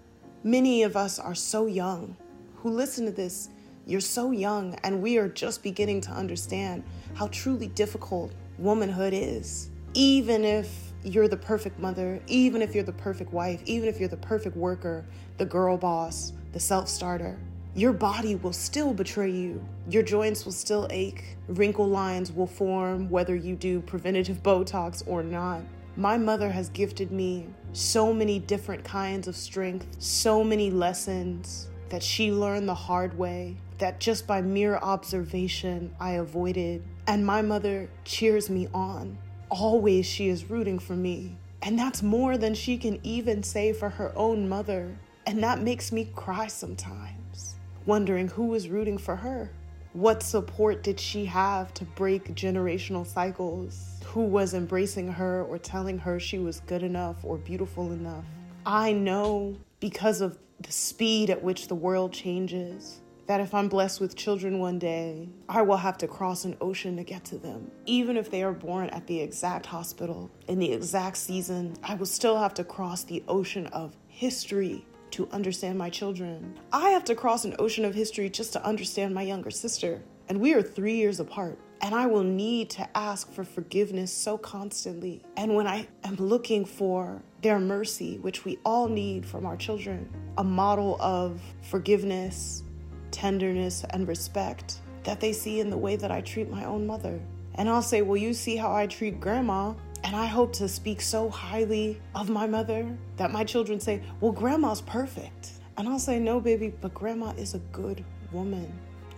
Many 0.44 0.84
of 0.84 0.96
us 0.96 1.20
are 1.20 1.36
so 1.36 1.66
young 1.66 2.16
who 2.56 2.70
listen 2.70 3.06
to 3.06 3.12
this. 3.12 3.50
You're 3.86 4.00
so 4.00 4.32
young, 4.32 4.76
and 4.84 5.02
we 5.02 5.18
are 5.18 5.28
just 5.28 5.64
beginning 5.64 6.02
to 6.02 6.12
understand 6.12 6.84
how 7.14 7.28
truly 7.28 7.68
difficult 7.68 8.32
womanhood 8.58 9.14
is. 9.14 9.70
Even 9.94 10.46
if 10.46 10.94
you're 11.04 11.28
the 11.28 11.38
perfect 11.38 11.80
mother, 11.80 12.22
even 12.28 12.62
if 12.62 12.76
you're 12.76 12.84
the 12.84 12.94
perfect 12.94 13.34
wife, 13.34 13.62
even 13.66 13.90
if 13.90 14.00
you're 14.00 14.10
the 14.10 14.18
perfect 14.18 14.56
worker, 14.56 15.06
the 15.38 15.46
girl 15.46 15.78
boss, 15.78 16.34
the 16.52 16.60
self 16.60 16.88
starter, 16.88 17.38
your 17.76 17.94
body 17.94 18.36
will 18.36 18.54
still 18.54 18.94
betray 18.94 19.32
you. 19.32 19.64
Your 19.90 20.04
joints 20.04 20.46
will 20.46 20.52
still 20.52 20.88
ache. 20.90 21.38
Wrinkle 21.48 21.88
lines 21.88 22.32
will 22.32 22.48
form 22.48 23.10
whether 23.10 23.36
you 23.36 23.56
do 23.56 23.82
preventative 23.82 24.44
Botox 24.44 25.04
or 25.08 25.24
not. 25.24 25.62
My 25.96 26.18
mother 26.18 26.50
has 26.50 26.70
gifted 26.70 27.12
me 27.12 27.48
so 27.74 28.14
many 28.14 28.40
different 28.40 28.84
kinds 28.84 29.28
of 29.28 29.36
strength, 29.36 29.88
so 30.00 30.44
many 30.44 30.72
lessons 30.72 31.70
that 31.90 32.04
she 32.04 32.32
learned 32.32 32.68
the 32.68 32.74
hard 32.74 33.18
way, 33.18 33.58
that 33.78 34.00
just 34.00 34.26
by 34.26 34.42
mere 34.42 34.78
observation 34.78 35.94
I 36.00 36.12
avoided. 36.14 36.84
And 37.08 37.26
my 37.26 37.42
mother 37.42 37.90
cheers 38.06 38.50
me 38.50 38.68
on 38.74 39.18
always 39.52 40.06
she 40.06 40.30
is 40.30 40.50
rooting 40.50 40.80
for 40.80 40.96
me. 40.96 41.38
And 41.62 41.78
that's 41.78 42.02
more 42.02 42.38
than 42.38 42.56
she 42.56 42.78
can 42.78 43.00
even 43.04 43.44
say 43.44 43.74
for 43.74 43.90
her 43.90 44.12
own 44.16 44.50
mother. 44.50 44.98
And 45.26 45.44
that 45.44 45.62
makes 45.62 45.92
me 45.92 46.10
cry 46.16 46.48
sometimes, 46.48 47.56
wondering 47.86 48.28
who 48.28 48.48
was 48.48 48.70
rooting 48.70 48.98
for 48.98 49.16
her. 49.16 49.52
What 49.94 50.24
support 50.24 50.84
did 50.84 51.00
she 51.00 51.26
have 51.26 51.74
to 51.76 51.86
break 51.86 52.34
generational 52.34 53.06
cycles? 53.06 54.00
Who 54.06 54.22
was 54.22 54.54
embracing 54.54 55.10
her 55.10 55.44
or 55.44 55.58
telling 55.58 56.00
her 56.00 56.20
she 56.20 56.40
was 56.40 56.62
good 56.62 56.82
enough 56.82 57.18
or 57.24 57.38
beautiful 57.38 57.92
enough? 57.92 58.26
I 58.66 58.94
know 58.94 59.58
because 59.80 60.22
of 60.22 60.38
the 60.62 60.72
speed 60.72 61.30
at 61.30 61.44
which 61.44 61.68
the 61.68 61.76
world 61.76 62.14
changes, 62.14 63.02
that 63.28 63.42
if 63.42 63.54
I'm 63.54 63.70
blessed 63.70 64.02
with 64.02 64.16
children 64.16 64.60
one 64.60 64.80
day, 64.80 65.30
I 65.48 65.62
will 65.62 65.78
have 65.78 65.98
to 66.00 66.08
cross 66.08 66.46
an 66.46 66.58
ocean 66.62 66.98
to 66.98 67.04
get 67.04 67.24
to 67.26 67.38
them. 67.38 67.70
Even 67.86 68.18
if 68.18 68.32
they 68.32 68.44
are 68.44 68.54
born 68.54 68.90
at 68.90 69.08
the 69.08 69.20
exact 69.20 69.66
hospital 69.66 70.32
in 70.48 70.60
the 70.60 70.72
exact 70.72 71.18
season, 71.18 71.76
I 71.84 71.96
will 71.96 72.06
still 72.06 72.38
have 72.38 72.54
to 72.56 72.64
cross 72.64 73.04
the 73.04 73.24
ocean 73.28 73.68
of 73.68 73.96
history 74.08 74.86
to 75.12 75.28
understand 75.32 75.78
my 75.78 75.90
children. 75.90 76.58
I 76.72 76.90
have 76.90 77.04
to 77.06 77.16
cross 77.16 77.46
an 77.46 77.56
ocean 77.60 77.86
of 77.86 77.94
history 77.94 78.30
just 78.30 78.54
to 78.54 78.66
understand 78.66 79.14
my 79.14 79.22
younger 79.22 79.52
sister. 79.52 80.02
And 80.30 80.40
we 80.40 80.54
are 80.54 80.62
three 80.62 80.96
years 80.96 81.20
apart. 81.20 81.60
And 81.82 81.96
I 81.96 82.06
will 82.06 82.24
need 82.24 82.70
to 82.72 82.98
ask 82.98 83.32
for 83.32 83.44
forgiveness 83.44 84.14
so 84.14 84.38
constantly. 84.38 85.24
And 85.36 85.56
when 85.56 85.68
I 85.68 85.88
am 86.04 86.16
looking 86.16 86.64
for 86.64 87.22
their 87.42 87.60
mercy, 87.60 88.20
which 88.20 88.46
we 88.46 88.60
all 88.64 88.88
need 88.88 89.26
from 89.26 89.46
our 89.46 89.58
children, 89.58 90.10
a 90.38 90.44
model 90.44 90.98
of 91.02 91.42
forgiveness, 91.64 92.64
tenderness, 93.10 93.84
and 93.90 94.08
respect 94.08 94.80
that 95.04 95.20
they 95.20 95.34
see 95.34 95.60
in 95.60 95.70
the 95.70 95.78
way 95.78 95.96
that 95.96 96.12
I 96.12 96.22
treat 96.22 96.50
my 96.50 96.66
own 96.66 96.86
mother. 96.86 97.20
And 97.56 97.68
I'll 97.68 97.82
say, 97.82 98.02
Well, 98.02 98.18
you 98.18 98.34
see 98.34 98.56
how 98.56 98.74
I 98.74 98.88
treat 98.88 99.20
grandma. 99.20 99.74
And 100.12 100.20
I 100.20 100.26
hope 100.26 100.52
to 100.56 100.68
speak 100.68 101.00
so 101.00 101.30
highly 101.30 101.98
of 102.16 102.30
my 102.30 102.46
mother 102.46 102.86
that 103.16 103.32
my 103.32 103.46
children 103.46 103.80
say, 103.80 104.02
Well, 104.20 104.34
grandma's 104.34 104.82
perfect. 104.82 105.52
And 105.78 105.88
I'll 105.88 106.00
say, 106.00 106.20
No, 106.20 106.42
baby, 106.42 106.74
but 106.82 106.94
grandma 106.94 107.30
is 107.38 107.54
a 107.54 107.60
good 107.72 108.04
woman. 108.34 108.70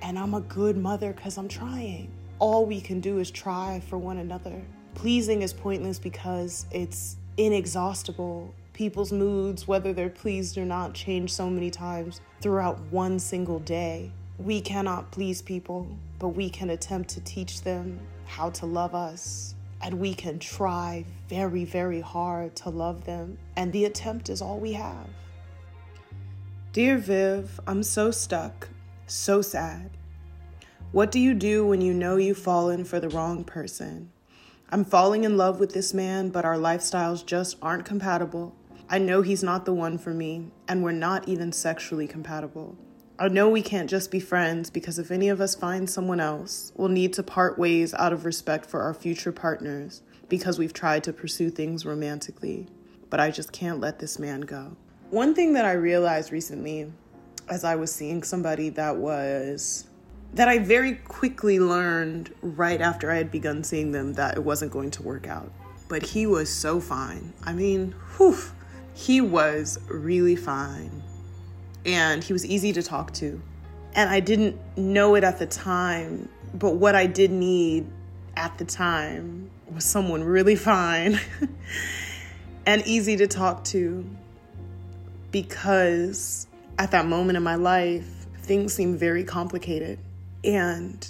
And 0.03 0.19
I'm 0.19 0.35
a 0.35 0.41
good 0.41 0.77
mother 0.77 1.11
because 1.11 1.39
I'm 1.39 1.47
trying. 1.47 2.11
All 2.37 2.67
we 2.67 2.79
can 2.79 2.99
do 2.99 3.17
is 3.17 3.31
try 3.31 3.81
for 3.89 3.97
one 3.97 4.19
another. 4.19 4.61
Pleasing 4.93 5.41
is 5.41 5.51
pointless 5.51 5.97
because 5.97 6.67
it's 6.69 7.17
inexhaustible 7.37 8.53
people's 8.73 9.11
moods, 9.11 9.67
whether 9.67 9.93
they're 9.93 10.11
pleased 10.11 10.59
or 10.59 10.65
not, 10.65 10.93
change 10.93 11.33
so 11.33 11.49
many 11.49 11.71
times 11.71 12.21
throughout 12.39 12.79
one 12.91 13.17
single 13.17 13.57
day. 13.57 14.11
We 14.37 14.61
cannot 14.61 15.09
please 15.09 15.41
people, 15.41 15.87
but 16.19 16.29
we 16.29 16.51
can 16.51 16.69
attempt 16.69 17.09
to 17.15 17.21
teach 17.21 17.63
them 17.63 17.99
how 18.27 18.51
to 18.51 18.67
love 18.67 18.93
us. 18.93 19.52
And 19.83 19.99
we 19.99 20.13
can 20.13 20.39
try 20.39 21.05
very, 21.27 21.65
very 21.65 21.99
hard 21.99 22.55
to 22.57 22.69
love 22.69 23.03
them. 23.03 23.37
And 23.57 23.73
the 23.73 23.83
attempt 23.83 24.29
is 24.29 24.41
all 24.41 24.57
we 24.57 24.73
have. 24.73 25.09
Dear 26.71 26.97
Viv, 26.97 27.59
I'm 27.67 27.83
so 27.83 28.09
stuck, 28.09 28.69
so 29.07 29.41
sad. 29.41 29.91
What 30.93 31.11
do 31.11 31.19
you 31.19 31.33
do 31.33 31.67
when 31.67 31.81
you 31.81 31.93
know 31.93 32.15
you've 32.15 32.37
fallen 32.37 32.85
for 32.85 33.01
the 33.01 33.09
wrong 33.09 33.43
person? 33.43 34.09
I'm 34.69 34.85
falling 34.85 35.25
in 35.25 35.35
love 35.35 35.59
with 35.59 35.73
this 35.73 35.93
man, 35.93 36.29
but 36.29 36.45
our 36.45 36.55
lifestyles 36.55 37.25
just 37.25 37.57
aren't 37.61 37.83
compatible. 37.83 38.55
I 38.89 38.99
know 38.99 39.21
he's 39.21 39.43
not 39.43 39.65
the 39.65 39.73
one 39.73 39.97
for 39.97 40.13
me, 40.13 40.51
and 40.67 40.81
we're 40.81 40.93
not 40.93 41.27
even 41.27 41.51
sexually 41.51 42.07
compatible. 42.07 42.77
I 43.19 43.27
know 43.27 43.47
we 43.47 43.61
can't 43.61 43.89
just 43.89 44.09
be 44.09 44.19
friends 44.19 44.71
because 44.71 44.97
if 44.97 45.11
any 45.11 45.29
of 45.29 45.39
us 45.39 45.53
find 45.53 45.87
someone 45.87 46.19
else, 46.19 46.71
we'll 46.75 46.89
need 46.89 47.13
to 47.13 47.21
part 47.21 47.59
ways 47.59 47.93
out 47.93 48.11
of 48.11 48.25
respect 48.25 48.65
for 48.65 48.81
our 48.81 48.93
future 48.95 49.31
partners 49.31 50.01
because 50.29 50.57
we've 50.57 50.73
tried 50.73 51.03
to 51.03 51.13
pursue 51.13 51.51
things 51.51 51.85
romantically. 51.85 52.65
But 53.11 53.19
I 53.19 53.29
just 53.29 53.51
can't 53.51 53.79
let 53.79 53.99
this 53.99 54.17
man 54.17 54.41
go. 54.41 54.75
One 55.11 55.35
thing 55.35 55.53
that 55.53 55.63
I 55.63 55.73
realized 55.73 56.31
recently 56.31 56.91
as 57.49 57.63
I 57.63 57.75
was 57.75 57.93
seeing 57.93 58.23
somebody 58.23 58.69
that 58.69 58.97
was 58.97 59.85
that 60.33 60.47
I 60.47 60.57
very 60.57 60.95
quickly 60.95 61.59
learned 61.59 62.33
right 62.41 62.81
after 62.81 63.11
I 63.11 63.17
had 63.17 63.29
begun 63.29 63.63
seeing 63.63 63.91
them 63.91 64.13
that 64.13 64.37
it 64.37 64.43
wasn't 64.43 64.71
going 64.71 64.89
to 64.89 65.03
work 65.03 65.27
out. 65.27 65.51
But 65.87 66.01
he 66.01 66.25
was 66.25 66.51
so 66.51 66.79
fine. 66.79 67.31
I 67.43 67.53
mean, 67.53 67.93
whew 68.17 68.39
he 68.93 69.21
was 69.21 69.79
really 69.87 70.35
fine 70.35 71.02
and 71.85 72.23
he 72.23 72.33
was 72.33 72.45
easy 72.45 72.73
to 72.73 72.83
talk 72.83 73.13
to. 73.13 73.41
And 73.95 74.09
I 74.09 74.19
didn't 74.19 74.59
know 74.77 75.15
it 75.15 75.23
at 75.23 75.39
the 75.39 75.45
time, 75.45 76.29
but 76.53 76.75
what 76.75 76.95
I 76.95 77.05
did 77.05 77.31
need 77.31 77.85
at 78.35 78.57
the 78.57 78.65
time 78.65 79.49
was 79.71 79.85
someone 79.85 80.23
really 80.23 80.55
fine 80.55 81.19
and 82.65 82.85
easy 82.85 83.17
to 83.17 83.27
talk 83.27 83.63
to 83.65 84.09
because 85.31 86.47
at 86.77 86.91
that 86.91 87.05
moment 87.05 87.37
in 87.37 87.43
my 87.43 87.55
life, 87.55 88.07
things 88.37 88.73
seemed 88.73 88.99
very 88.99 89.23
complicated. 89.23 89.99
And 90.43 91.07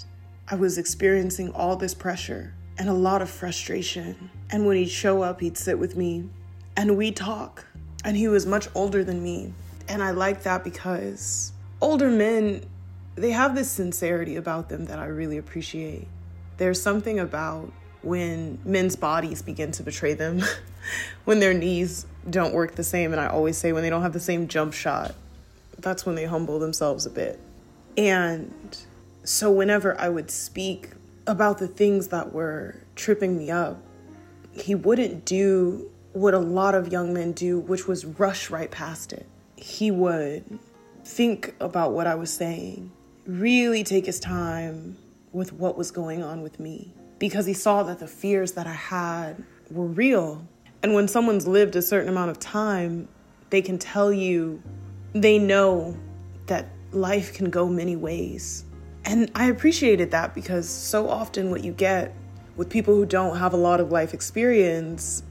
I 0.47 0.55
was 0.55 0.77
experiencing 0.77 1.51
all 1.53 1.75
this 1.75 1.93
pressure 1.93 2.53
and 2.77 2.89
a 2.89 2.93
lot 2.93 3.21
of 3.21 3.29
frustration. 3.29 4.29
And 4.49 4.65
when 4.65 4.77
he'd 4.77 4.89
show 4.89 5.21
up, 5.21 5.41
he'd 5.41 5.57
sit 5.57 5.79
with 5.79 5.95
me 5.95 6.29
and 6.75 6.97
we'd 6.97 7.15
talk 7.15 7.65
and 8.03 8.17
he 8.17 8.27
was 8.27 8.45
much 8.45 8.67
older 8.75 9.03
than 9.03 9.23
me. 9.23 9.53
And 9.87 10.01
I 10.01 10.11
like 10.11 10.43
that 10.43 10.63
because 10.63 11.51
older 11.81 12.09
men, 12.09 12.65
they 13.15 13.31
have 13.31 13.55
this 13.55 13.69
sincerity 13.69 14.35
about 14.35 14.69
them 14.69 14.85
that 14.85 14.99
I 14.99 15.05
really 15.05 15.37
appreciate. 15.37 16.07
There's 16.57 16.81
something 16.81 17.19
about 17.19 17.71
when 18.01 18.59
men's 18.65 18.95
bodies 18.95 19.41
begin 19.41 19.71
to 19.71 19.83
betray 19.83 20.13
them, 20.13 20.41
when 21.25 21.39
their 21.39 21.53
knees 21.53 22.05
don't 22.29 22.53
work 22.53 22.75
the 22.75 22.83
same. 22.83 23.11
And 23.11 23.21
I 23.21 23.27
always 23.27 23.57
say 23.57 23.71
when 23.71 23.83
they 23.83 23.89
don't 23.89 24.01
have 24.01 24.13
the 24.13 24.19
same 24.19 24.47
jump 24.47 24.73
shot, 24.73 25.15
that's 25.79 26.05
when 26.05 26.15
they 26.15 26.25
humble 26.25 26.59
themselves 26.59 27.05
a 27.05 27.09
bit. 27.09 27.39
And 27.97 28.77
so 29.23 29.51
whenever 29.51 29.99
I 29.99 30.09
would 30.09 30.31
speak 30.31 30.91
about 31.27 31.57
the 31.57 31.67
things 31.67 32.09
that 32.09 32.33
were 32.33 32.75
tripping 32.95 33.37
me 33.37 33.51
up, 33.51 33.81
he 34.51 34.75
wouldn't 34.75 35.25
do 35.25 35.89
what 36.13 36.33
a 36.33 36.39
lot 36.39 36.75
of 36.75 36.91
young 36.91 37.13
men 37.13 37.31
do, 37.31 37.59
which 37.59 37.87
was 37.87 38.05
rush 38.05 38.49
right 38.49 38.69
past 38.69 39.13
it. 39.13 39.25
He 39.63 39.91
would 39.91 40.59
think 41.05 41.55
about 41.61 41.93
what 41.93 42.05
I 42.05 42.15
was 42.15 42.29
saying, 42.29 42.91
really 43.25 43.85
take 43.85 44.05
his 44.05 44.19
time 44.19 44.97
with 45.31 45.53
what 45.53 45.77
was 45.77 45.89
going 45.89 46.21
on 46.21 46.41
with 46.41 46.59
me, 46.59 46.93
because 47.17 47.45
he 47.45 47.53
saw 47.53 47.81
that 47.83 47.97
the 47.97 48.07
fears 48.07 48.51
that 48.51 48.67
I 48.67 48.73
had 48.73 49.41
were 49.71 49.85
real. 49.85 50.45
And 50.83 50.93
when 50.93 51.07
someone's 51.07 51.47
lived 51.47 51.77
a 51.77 51.81
certain 51.81 52.09
amount 52.09 52.29
of 52.29 52.39
time, 52.39 53.07
they 53.51 53.61
can 53.61 53.79
tell 53.79 54.11
you, 54.11 54.61
they 55.13 55.39
know 55.39 55.97
that 56.47 56.67
life 56.91 57.33
can 57.33 57.49
go 57.49 57.69
many 57.69 57.95
ways. 57.95 58.65
And 59.05 59.31
I 59.33 59.45
appreciated 59.45 60.11
that 60.11 60.35
because 60.35 60.67
so 60.67 61.07
often 61.07 61.51
what 61.51 61.63
you 61.63 61.71
get 61.71 62.13
with 62.57 62.69
people 62.69 62.93
who 62.93 63.05
don't 63.05 63.37
have 63.37 63.53
a 63.53 63.57
lot 63.57 63.79
of 63.79 63.93
life 63.93 64.13
experience 64.13 65.23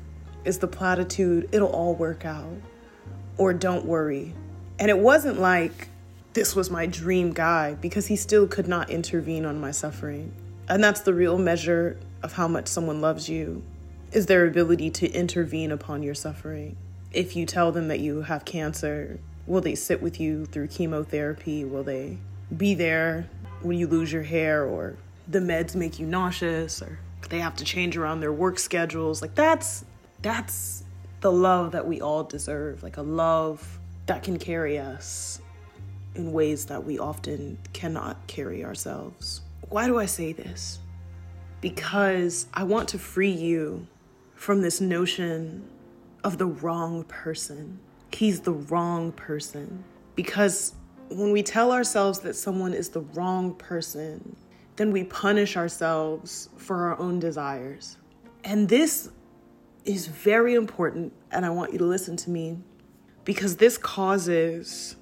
is 0.46 0.58
the 0.58 0.68
platitude, 0.68 1.50
it'll 1.52 1.68
all 1.68 1.94
work 1.94 2.24
out, 2.24 2.56
or 3.38 3.52
don't 3.52 3.84
worry. 3.84 4.34
And 4.78 4.90
it 4.90 4.98
wasn't 4.98 5.38
like 5.38 5.88
this 6.32 6.56
was 6.56 6.70
my 6.70 6.86
dream 6.86 7.32
guy 7.32 7.74
because 7.74 8.06
he 8.06 8.16
still 8.16 8.46
could 8.46 8.68
not 8.68 8.90
intervene 8.90 9.44
on 9.44 9.60
my 9.60 9.70
suffering. 9.70 10.32
And 10.68 10.82
that's 10.82 11.00
the 11.00 11.14
real 11.14 11.38
measure 11.38 11.98
of 12.22 12.32
how 12.32 12.48
much 12.48 12.68
someone 12.68 13.00
loves 13.00 13.28
you 13.28 13.62
is 14.12 14.26
their 14.26 14.46
ability 14.46 14.90
to 14.90 15.10
intervene 15.10 15.70
upon 15.70 16.02
your 16.02 16.14
suffering. 16.14 16.76
If 17.12 17.36
you 17.36 17.44
tell 17.46 17.72
them 17.72 17.88
that 17.88 18.00
you 18.00 18.22
have 18.22 18.44
cancer, 18.44 19.18
will 19.46 19.60
they 19.60 19.74
sit 19.74 20.02
with 20.02 20.20
you 20.20 20.46
through 20.46 20.68
chemotherapy? 20.68 21.64
Will 21.64 21.82
they 21.82 22.18
be 22.56 22.74
there 22.74 23.28
when 23.60 23.76
you 23.76 23.86
lose 23.86 24.12
your 24.12 24.22
hair 24.22 24.64
or 24.64 24.96
the 25.28 25.38
meds 25.38 25.74
make 25.74 25.98
you 25.98 26.06
nauseous 26.06 26.82
or 26.82 26.98
they 27.28 27.38
have 27.38 27.56
to 27.56 27.64
change 27.64 27.96
around 27.96 28.20
their 28.20 28.32
work 28.32 28.58
schedules? 28.58 29.20
Like 29.22 29.34
that's 29.34 29.84
that's 30.20 30.81
the 31.22 31.32
love 31.32 31.72
that 31.72 31.86
we 31.86 32.00
all 32.00 32.24
deserve, 32.24 32.82
like 32.82 32.98
a 32.98 33.02
love 33.02 33.78
that 34.06 34.22
can 34.22 34.38
carry 34.38 34.78
us 34.78 35.40
in 36.14 36.32
ways 36.32 36.66
that 36.66 36.84
we 36.84 36.98
often 36.98 37.56
cannot 37.72 38.26
carry 38.26 38.64
ourselves. 38.64 39.40
Why 39.68 39.86
do 39.86 39.98
I 39.98 40.06
say 40.06 40.32
this? 40.32 40.80
Because 41.60 42.46
I 42.52 42.64
want 42.64 42.88
to 42.90 42.98
free 42.98 43.30
you 43.30 43.86
from 44.34 44.60
this 44.60 44.80
notion 44.80 45.64
of 46.24 46.38
the 46.38 46.46
wrong 46.46 47.04
person. 47.04 47.78
He's 48.12 48.40
the 48.40 48.52
wrong 48.52 49.12
person. 49.12 49.84
Because 50.16 50.74
when 51.08 51.30
we 51.30 51.42
tell 51.42 51.70
ourselves 51.70 52.18
that 52.20 52.34
someone 52.34 52.74
is 52.74 52.88
the 52.88 53.00
wrong 53.00 53.54
person, 53.54 54.36
then 54.74 54.90
we 54.90 55.04
punish 55.04 55.56
ourselves 55.56 56.48
for 56.56 56.88
our 56.88 56.98
own 56.98 57.20
desires. 57.20 57.96
And 58.42 58.68
this 58.68 59.08
is 59.84 60.06
very 60.06 60.54
important, 60.54 61.12
and 61.30 61.44
I 61.44 61.50
want 61.50 61.72
you 61.72 61.78
to 61.78 61.84
listen 61.84 62.16
to 62.18 62.30
me 62.30 62.58
because 63.24 63.56
this 63.56 63.78
causes 63.78 64.96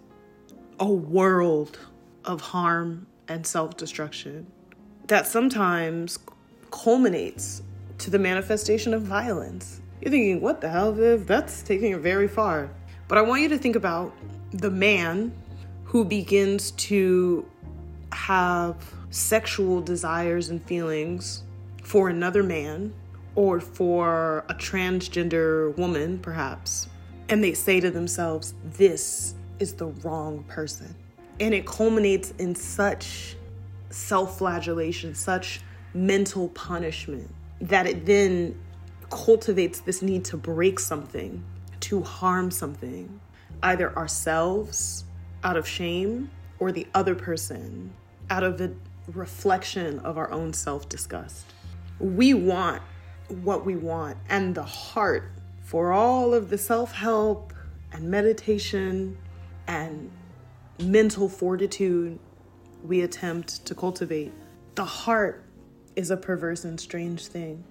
a 0.79 0.89
world 0.89 1.79
of 2.25 2.41
harm 2.41 3.07
and 3.29 3.47
self 3.47 3.77
destruction 3.77 4.47
that 5.07 5.27
sometimes 5.27 6.19
culminates 6.71 7.63
to 7.99 8.11
the 8.11 8.19
manifestation 8.19 8.95
of 8.95 9.03
violence. 9.03 9.81
You're 10.01 10.11
thinking, 10.11 10.41
what 10.41 10.61
the 10.61 10.69
hell, 10.69 10.93
Viv? 10.93 11.27
That's 11.27 11.63
taking 11.63 11.93
it 11.93 11.99
very 11.99 12.29
far. 12.29 12.71
But 13.09 13.19
I 13.19 13.23
want 13.23 13.43
you 13.43 13.49
to 13.49 13.59
think 13.59 13.77
about 13.77 14.15
the 14.53 14.71
man 14.71 15.33
who 15.85 16.05
begins 16.05 16.71
to 16.73 17.45
have 18.13 18.77
sexual 19.11 19.83
desires 19.83 20.49
and 20.49 20.63
feelings 20.65 21.43
for 21.83 22.09
another 22.09 22.43
man 22.43 22.95
or 23.35 23.61
for 23.61 24.45
a 24.49 24.55
transgender 24.55 25.77
woman, 25.77 26.19
perhaps, 26.19 26.89
and 27.29 27.43
they 27.43 27.55
say 27.55 27.81
to 27.81 27.91
themselves, 27.91 28.55
This 28.65 29.35
is 29.59 29.75
the 29.75 29.87
wrong 29.87 30.45
person. 30.45 30.95
And 31.39 31.55
it 31.55 31.67
culminates 31.67 32.33
in 32.39 32.55
such 32.55 33.37
self 33.91 34.39
flagellation, 34.39 35.15
such 35.15 35.61
mental 35.95 36.49
punishment 36.49 37.29
that 37.61 37.87
it 37.87 38.07
then 38.07 38.59
cultivates 39.11 39.81
this 39.81 40.03
need 40.03 40.25
to 40.25 40.37
break 40.37 40.79
something, 40.79 41.43
to 41.81 42.03
harm 42.03 42.51
something, 42.51 43.21
either 43.63 43.97
ourselves 43.97 45.05
out 45.45 45.57
of 45.57 45.67
shame 45.67 46.31
or 46.59 46.73
the 46.73 46.87
other 46.95 47.15
person 47.15 47.93
out 48.29 48.45
of 48.45 48.61
a 48.61 48.71
reflection 49.09 49.99
of 50.01 50.17
our 50.17 50.31
own 50.31 50.53
self 50.53 50.89
disgust. 50.89 51.47
We 51.99 52.35
want 52.35 52.83
what 53.31 53.65
we 53.65 53.77
want, 53.77 54.17
and 54.29 54.55
the 54.55 54.63
heart 54.63 55.31
for 55.63 55.93
all 55.93 56.35
of 56.35 56.51
the 56.51 56.59
self 56.59 56.93
help 56.93 57.53
and 57.93 58.11
meditation 58.11 59.17
and 59.67 60.11
mental 60.81 61.29
fortitude 61.29 62.19
we 62.85 63.03
attempt 63.03 63.65
to 63.67 63.75
cultivate. 63.75 64.33
The 64.75 64.85
heart 64.85 65.45
is 65.97 66.11
a 66.11 66.17
perverse 66.17 66.65
and 66.65 66.81
strange 66.81 67.27
thing. 67.27 67.65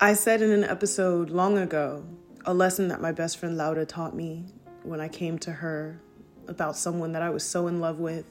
I 0.00 0.14
said 0.14 0.42
in 0.42 0.50
an 0.50 0.64
episode 0.64 1.30
long 1.30 1.58
ago 1.58 2.04
a 2.44 2.54
lesson 2.54 2.88
that 2.88 3.00
my 3.00 3.12
best 3.12 3.38
friend 3.38 3.56
Laura 3.56 3.86
taught 3.86 4.14
me 4.14 4.44
when 4.82 5.00
I 5.00 5.08
came 5.08 5.38
to 5.40 5.52
her 5.52 6.00
about 6.48 6.76
someone 6.76 7.12
that 7.12 7.22
I 7.22 7.30
was 7.30 7.44
so 7.44 7.66
in 7.66 7.80
love 7.80 8.00
with, 8.00 8.24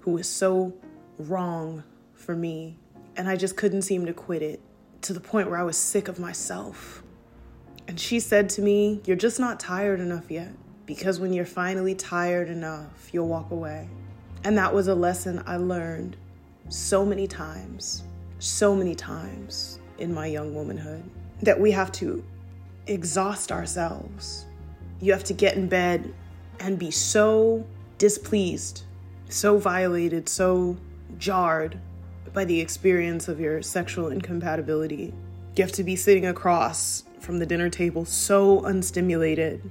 who 0.00 0.12
was 0.12 0.28
so 0.28 0.74
wrong 1.18 1.84
for 2.14 2.34
me, 2.34 2.78
and 3.16 3.28
I 3.28 3.36
just 3.36 3.56
couldn't 3.56 3.82
seem 3.82 4.06
to 4.06 4.14
quit 4.14 4.42
it 4.42 4.60
to 5.04 5.12
the 5.12 5.20
point 5.20 5.48
where 5.48 5.58
I 5.58 5.62
was 5.62 5.76
sick 5.76 6.08
of 6.08 6.18
myself. 6.18 7.02
And 7.86 7.98
she 7.98 8.20
said 8.20 8.48
to 8.50 8.62
me, 8.62 9.00
You're 9.04 9.16
just 9.16 9.40
not 9.40 9.60
tired 9.60 10.00
enough 10.00 10.30
yet, 10.30 10.52
because 10.86 11.20
when 11.20 11.32
you're 11.32 11.44
finally 11.44 11.94
tired 11.94 12.48
enough, 12.48 13.10
you'll 13.12 13.28
walk 13.28 13.50
away. 13.50 13.88
And 14.44 14.58
that 14.58 14.74
was 14.74 14.88
a 14.88 14.94
lesson 14.94 15.42
I 15.46 15.56
learned 15.56 16.16
so 16.68 17.04
many 17.04 17.26
times 17.26 18.04
so 18.44 18.74
many 18.74 18.94
times 18.94 19.78
in 19.98 20.12
my 20.12 20.26
young 20.26 20.54
womanhood 20.54 21.02
that 21.40 21.58
we 21.58 21.70
have 21.70 21.90
to 21.90 22.22
exhaust 22.86 23.50
ourselves. 23.50 24.44
You 25.00 25.12
have 25.12 25.24
to 25.24 25.32
get 25.32 25.56
in 25.56 25.66
bed 25.66 26.12
and 26.60 26.78
be 26.78 26.90
so 26.90 27.66
displeased, 27.96 28.82
so 29.30 29.56
violated, 29.56 30.28
so 30.28 30.76
jarred 31.16 31.78
by 32.34 32.44
the 32.44 32.60
experience 32.60 33.28
of 33.28 33.40
your 33.40 33.62
sexual 33.62 34.08
incompatibility. 34.08 35.14
You 35.56 35.62
have 35.64 35.72
to 35.72 35.84
be 35.84 35.96
sitting 35.96 36.26
across 36.26 37.04
from 37.20 37.38
the 37.38 37.46
dinner 37.46 37.70
table 37.70 38.04
so 38.04 38.60
unstimulated. 38.66 39.70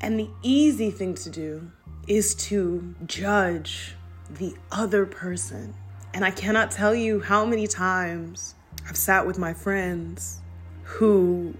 And 0.00 0.18
the 0.18 0.30
easy 0.42 0.90
thing 0.90 1.14
to 1.14 1.30
do 1.30 1.70
is 2.08 2.34
to 2.34 2.94
judge 3.06 3.94
the 4.30 4.54
other 4.72 5.06
person 5.06 5.74
and 6.14 6.24
I 6.24 6.30
cannot 6.30 6.70
tell 6.70 6.94
you 6.94 7.20
how 7.20 7.44
many 7.44 7.66
times 7.66 8.54
I've 8.88 8.96
sat 8.96 9.26
with 9.26 9.38
my 9.38 9.52
friends 9.52 10.40
who 10.82 11.54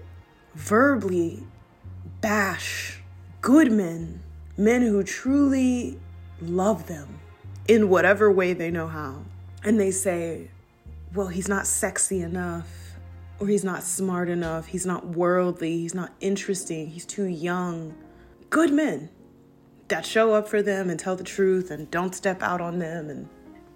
verbally 0.55 1.43
bash 2.19 3.01
good 3.41 3.71
men, 3.71 4.21
men 4.57 4.81
who 4.81 5.03
truly 5.03 5.99
love 6.41 6.87
them 6.87 7.19
in 7.67 7.89
whatever 7.89 8.31
way 8.31 8.53
they 8.53 8.71
know 8.71 8.87
how. 8.87 9.23
And 9.63 9.79
they 9.79 9.91
say, 9.91 10.49
well, 11.13 11.27
he's 11.27 11.47
not 11.47 11.67
sexy 11.67 12.21
enough, 12.21 12.67
or 13.39 13.47
he's 13.47 13.63
not 13.63 13.83
smart 13.83 14.29
enough, 14.29 14.67
he's 14.67 14.85
not 14.85 15.07
worldly, 15.07 15.77
he's 15.77 15.95
not 15.95 16.13
interesting, 16.19 16.87
he's 16.87 17.05
too 17.05 17.25
young. 17.25 17.95
Good 18.49 18.71
men 18.71 19.09
that 19.87 20.05
show 20.05 20.33
up 20.33 20.47
for 20.47 20.61
them 20.61 20.89
and 20.89 20.99
tell 20.99 21.15
the 21.15 21.23
truth 21.23 21.71
and 21.71 21.89
don't 21.89 22.13
step 22.13 22.41
out 22.43 22.61
on 22.61 22.79
them 22.79 23.09
and 23.09 23.27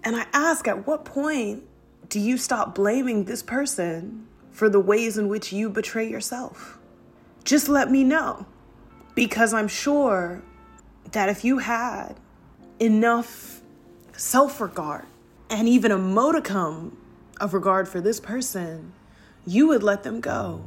and 0.04 0.14
I 0.16 0.26
ask, 0.34 0.68
at 0.68 0.86
what 0.86 1.06
point 1.06 1.64
do 2.10 2.20
you 2.20 2.36
stop 2.36 2.74
blaming 2.74 3.24
this 3.24 3.42
person 3.42 4.26
for 4.50 4.68
the 4.68 4.78
ways 4.78 5.16
in 5.16 5.28
which 5.28 5.50
you 5.50 5.70
betray 5.70 6.06
yourself? 6.08 6.78
Just 7.42 7.68
let 7.70 7.90
me 7.90 8.04
know. 8.04 8.46
Because 9.14 9.54
I'm 9.54 9.68
sure 9.68 10.42
that 11.12 11.30
if 11.30 11.44
you 11.44 11.58
had 11.58 12.14
enough 12.78 13.62
self 14.12 14.60
regard 14.60 15.06
and 15.50 15.68
even 15.68 15.92
a 15.92 15.98
modicum 15.98 16.96
of 17.40 17.54
regard 17.54 17.88
for 17.88 18.00
this 18.00 18.20
person, 18.20 18.92
you 19.46 19.68
would 19.68 19.82
let 19.82 20.02
them 20.02 20.20
go. 20.20 20.64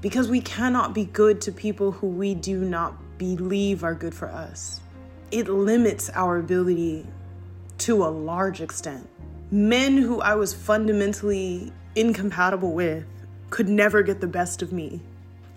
Because 0.00 0.28
we 0.28 0.40
cannot 0.40 0.94
be 0.94 1.04
good 1.04 1.40
to 1.42 1.52
people 1.52 1.90
who 1.92 2.06
we 2.06 2.34
do 2.34 2.64
not 2.64 3.18
believe 3.18 3.82
are 3.82 3.94
good 3.94 4.14
for 4.14 4.28
us. 4.28 4.80
it 5.30 5.48
limits 5.48 6.10
our 6.10 6.38
ability 6.38 7.06
to 7.78 8.04
a 8.04 8.08
large 8.08 8.60
extent. 8.60 9.08
Men 9.50 9.96
who 9.98 10.20
I 10.20 10.34
was 10.34 10.52
fundamentally 10.54 11.72
incompatible 11.94 12.72
with 12.72 13.04
could 13.50 13.68
never 13.68 14.02
get 14.02 14.20
the 14.20 14.26
best 14.26 14.62
of 14.62 14.72
me. 14.72 15.00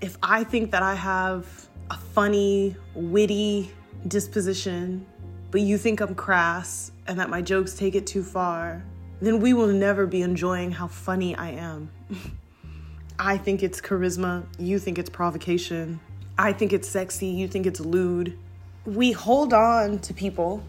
If 0.02 0.18
I 0.24 0.44
think 0.44 0.72
that 0.72 0.84
I 0.84 0.96
have 0.96 1.68
a 1.90 1.98
funny, 1.98 2.76
witty 2.96 3.72
disposition, 4.08 5.06
but 5.52 5.62
you 5.62 5.78
think 5.78 6.00
I'm 6.00 6.16
crass 6.16 6.92
and 7.12 7.20
that 7.20 7.30
my 7.30 7.42
jokes 7.42 7.74
take 7.74 7.94
it 7.94 8.08
too 8.08 8.24
far, 8.24 8.82
then 9.20 9.42
we 9.42 9.52
will 9.52 9.68
never 9.68 10.08
be 10.08 10.22
enjoying 10.22 10.72
how 10.72 10.88
funny 10.88 11.36
I 11.36 11.50
am. 11.50 11.92
I 13.20 13.38
think 13.38 13.64
it's 13.64 13.82
charisma, 13.82 14.46
you 14.58 14.80
think 14.80 14.98
it's 14.98 15.10
provocation. 15.10 16.00
I 16.38 16.54
think 16.54 16.72
it's 16.72 16.88
sexy, 16.88 17.28
you 17.28 17.50
think 17.50 17.66
it's 17.66 17.82
lewd. 17.82 18.40
We 18.86 19.12
hold 19.12 19.52
on 19.52 20.00
to 20.00 20.14
people 20.14 20.64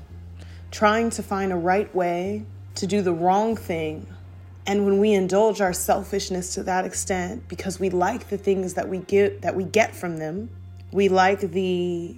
trying 0.72 1.10
to 1.10 1.22
find 1.22 1.52
a 1.52 1.56
right 1.56 1.94
way 1.94 2.44
to 2.74 2.88
do 2.88 3.02
the 3.02 3.12
wrong 3.12 3.54
thing. 3.54 4.04
And 4.66 4.84
when 4.84 4.98
we 4.98 5.12
indulge 5.12 5.60
our 5.60 5.72
selfishness 5.72 6.54
to 6.54 6.64
that 6.64 6.84
extent 6.84 7.46
because 7.46 7.78
we 7.78 7.88
like 7.88 8.30
the 8.30 8.36
things 8.36 8.74
that 8.74 8.88
we 8.88 8.98
get 8.98 9.42
that 9.42 9.54
we 9.54 9.62
get 9.62 9.94
from 9.94 10.16
them, 10.16 10.50
we 10.90 11.08
like 11.08 11.38
the 11.38 12.16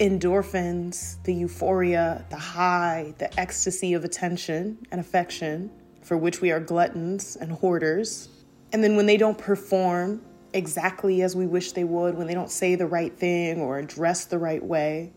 endorphins, 0.00 1.22
the 1.22 1.34
euphoria, 1.34 2.24
the 2.30 2.36
high, 2.36 3.14
the 3.18 3.38
ecstasy 3.38 3.94
of 3.94 4.04
attention 4.04 4.78
and 4.90 5.00
affection 5.00 5.70
for 6.02 6.16
which 6.16 6.40
we 6.40 6.50
are 6.50 6.60
gluttons 6.60 7.36
and 7.36 7.52
hoarders. 7.52 8.28
And 8.72 8.82
then 8.82 8.96
when 8.96 9.06
they 9.06 9.16
don't 9.16 9.38
perform 9.38 10.20
exactly 10.52 11.22
as 11.22 11.36
we 11.36 11.46
wish 11.46 11.72
they 11.72 11.84
would, 11.84 12.16
when 12.16 12.26
they 12.26 12.34
don't 12.34 12.50
say 12.50 12.74
the 12.74 12.86
right 12.86 13.16
thing 13.16 13.60
or 13.60 13.80
dress 13.82 14.24
the 14.24 14.38
right 14.38 14.62
way, 14.62 15.12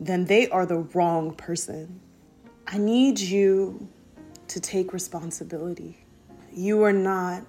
then 0.00 0.24
they 0.24 0.48
are 0.48 0.64
the 0.64 0.78
wrong 0.94 1.34
person. 1.34 2.00
I 2.66 2.78
need 2.78 3.20
you 3.20 3.88
to 4.48 4.60
take 4.60 4.92
responsibility. 4.92 5.98
You 6.52 6.82
are 6.82 6.92
not 6.92 7.42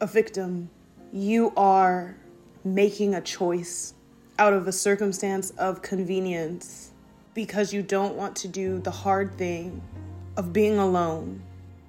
a 0.00 0.06
victim. 0.06 0.70
You 1.12 1.52
are 1.56 2.16
making 2.64 3.14
a 3.14 3.20
choice 3.20 3.94
out 4.38 4.52
of 4.52 4.68
a 4.68 4.72
circumstance 4.72 5.50
of 5.58 5.82
convenience 5.82 6.92
because 7.34 7.72
you 7.72 7.82
don't 7.82 8.14
want 8.14 8.36
to 8.36 8.48
do 8.48 8.78
the 8.80 8.90
hard 8.90 9.36
thing 9.36 9.82
of 10.36 10.52
being 10.52 10.78
alone. 10.78 11.42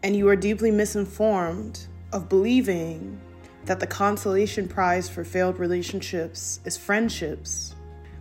And 0.04 0.16
you 0.16 0.28
are 0.30 0.36
deeply 0.36 0.72
misinformed 0.72 1.88
of 2.12 2.30
believing 2.30 3.20
that 3.66 3.80
the 3.80 3.88
consolation 3.88 4.68
prize 4.68 5.08
for 5.08 5.24
failed 5.24 5.60
relationships 5.60 6.60
is 6.66 6.78
friendships, 6.78 7.76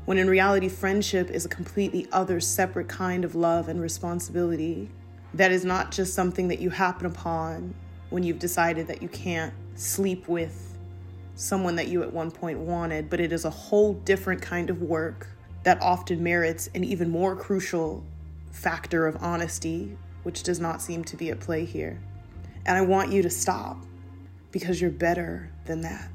when 0.05 0.19
in 0.19 0.29
reality, 0.29 0.69
friendship 0.69 1.31
is 1.31 1.45
a 1.45 1.49
completely 1.49 2.07
other, 2.13 2.41
separate 2.41 2.89
kind 2.89 3.25
of 3.25 3.35
love 3.35 3.69
and 3.69 3.81
responsibility 3.81 4.91
that 5.35 5.53
is 5.53 5.65
not 5.65 5.91
just 5.93 6.15
something 6.15 6.49
that 6.49 6.59
you 6.59 6.71
happen 6.71 7.07
upon 7.07 7.75
when 8.11 8.23
you've 8.23 8.39
decided 8.39 8.87
that 8.87 9.03
you 9.03 9.09
can't 9.09 9.53
sleep 9.75 10.27
with 10.29 10.68
someone 11.39 11.77
that 11.77 11.87
you 11.87 12.03
at 12.03 12.13
one 12.13 12.33
point 12.33 12.59
wanted, 12.59 13.09
but 13.09 13.21
it 13.21 13.33
is 13.33 13.45
a 13.45 13.51
whole 13.51 13.95
different 13.95 14.43
kind 14.43 14.71
of 14.71 14.83
work 14.83 15.29
that 15.63 15.81
often 15.81 16.21
merits 16.21 16.69
an 16.75 16.83
even 16.83 17.09
more 17.09 17.37
crucial 17.37 18.05
factor 18.51 19.07
of 19.07 19.17
honesty, 19.23 19.97
which 20.25 20.43
does 20.43 20.59
not 20.59 20.83
seem 20.83 21.05
to 21.05 21.17
be 21.17 21.31
at 21.31 21.39
play 21.39 21.65
here. 21.65 22.01
And 22.67 22.77
I 22.77 22.81
want 22.81 23.13
you 23.13 23.23
to 23.23 23.31
stop 23.31 23.79
because 24.51 24.81
you're 24.81 24.91
better 24.91 25.51
than 25.67 25.83
that. 25.83 26.11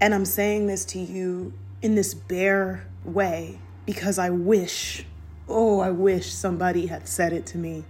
And 0.00 0.14
I'm 0.14 0.24
saying 0.24 0.66
this 0.66 0.86
to 0.86 0.98
you 0.98 1.52
in 1.82 1.94
this 1.94 2.14
bare 2.14 2.86
way 3.04 3.58
because 3.84 4.18
I 4.18 4.30
wish, 4.30 5.04
oh, 5.46 5.80
I 5.80 5.90
wish 5.90 6.32
somebody 6.32 6.86
had 6.86 7.06
said 7.06 7.34
it 7.34 7.44
to 7.46 7.58
me. 7.58 7.84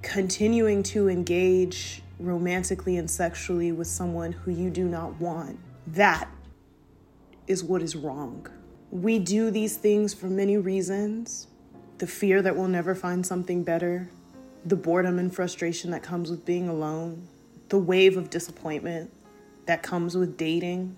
Continuing 0.00 0.82
to 0.84 1.10
engage 1.10 2.02
romantically 2.24 2.96
and 2.96 3.10
sexually 3.10 3.72
with 3.72 3.86
someone 3.86 4.32
who 4.32 4.50
you 4.50 4.70
do 4.70 4.84
not 4.84 5.20
want, 5.20 5.58
that 5.86 6.28
is 7.46 7.62
what 7.64 7.82
is 7.82 7.96
wrong. 7.96 8.46
We 8.90 9.18
do 9.18 9.50
these 9.50 9.76
things 9.76 10.14
for 10.14 10.26
many 10.26 10.56
reasons 10.56 11.48
the 11.98 12.06
fear 12.06 12.42
that 12.42 12.56
we'll 12.56 12.66
never 12.66 12.96
find 12.96 13.24
something 13.24 13.62
better, 13.62 14.10
the 14.64 14.74
boredom 14.74 15.20
and 15.20 15.32
frustration 15.32 15.92
that 15.92 16.02
comes 16.02 16.30
with 16.30 16.44
being 16.44 16.68
alone, 16.68 17.28
the 17.68 17.78
wave 17.78 18.16
of 18.16 18.28
disappointment 18.28 19.08
that 19.66 19.84
comes 19.84 20.16
with 20.16 20.36
dating, 20.36 20.96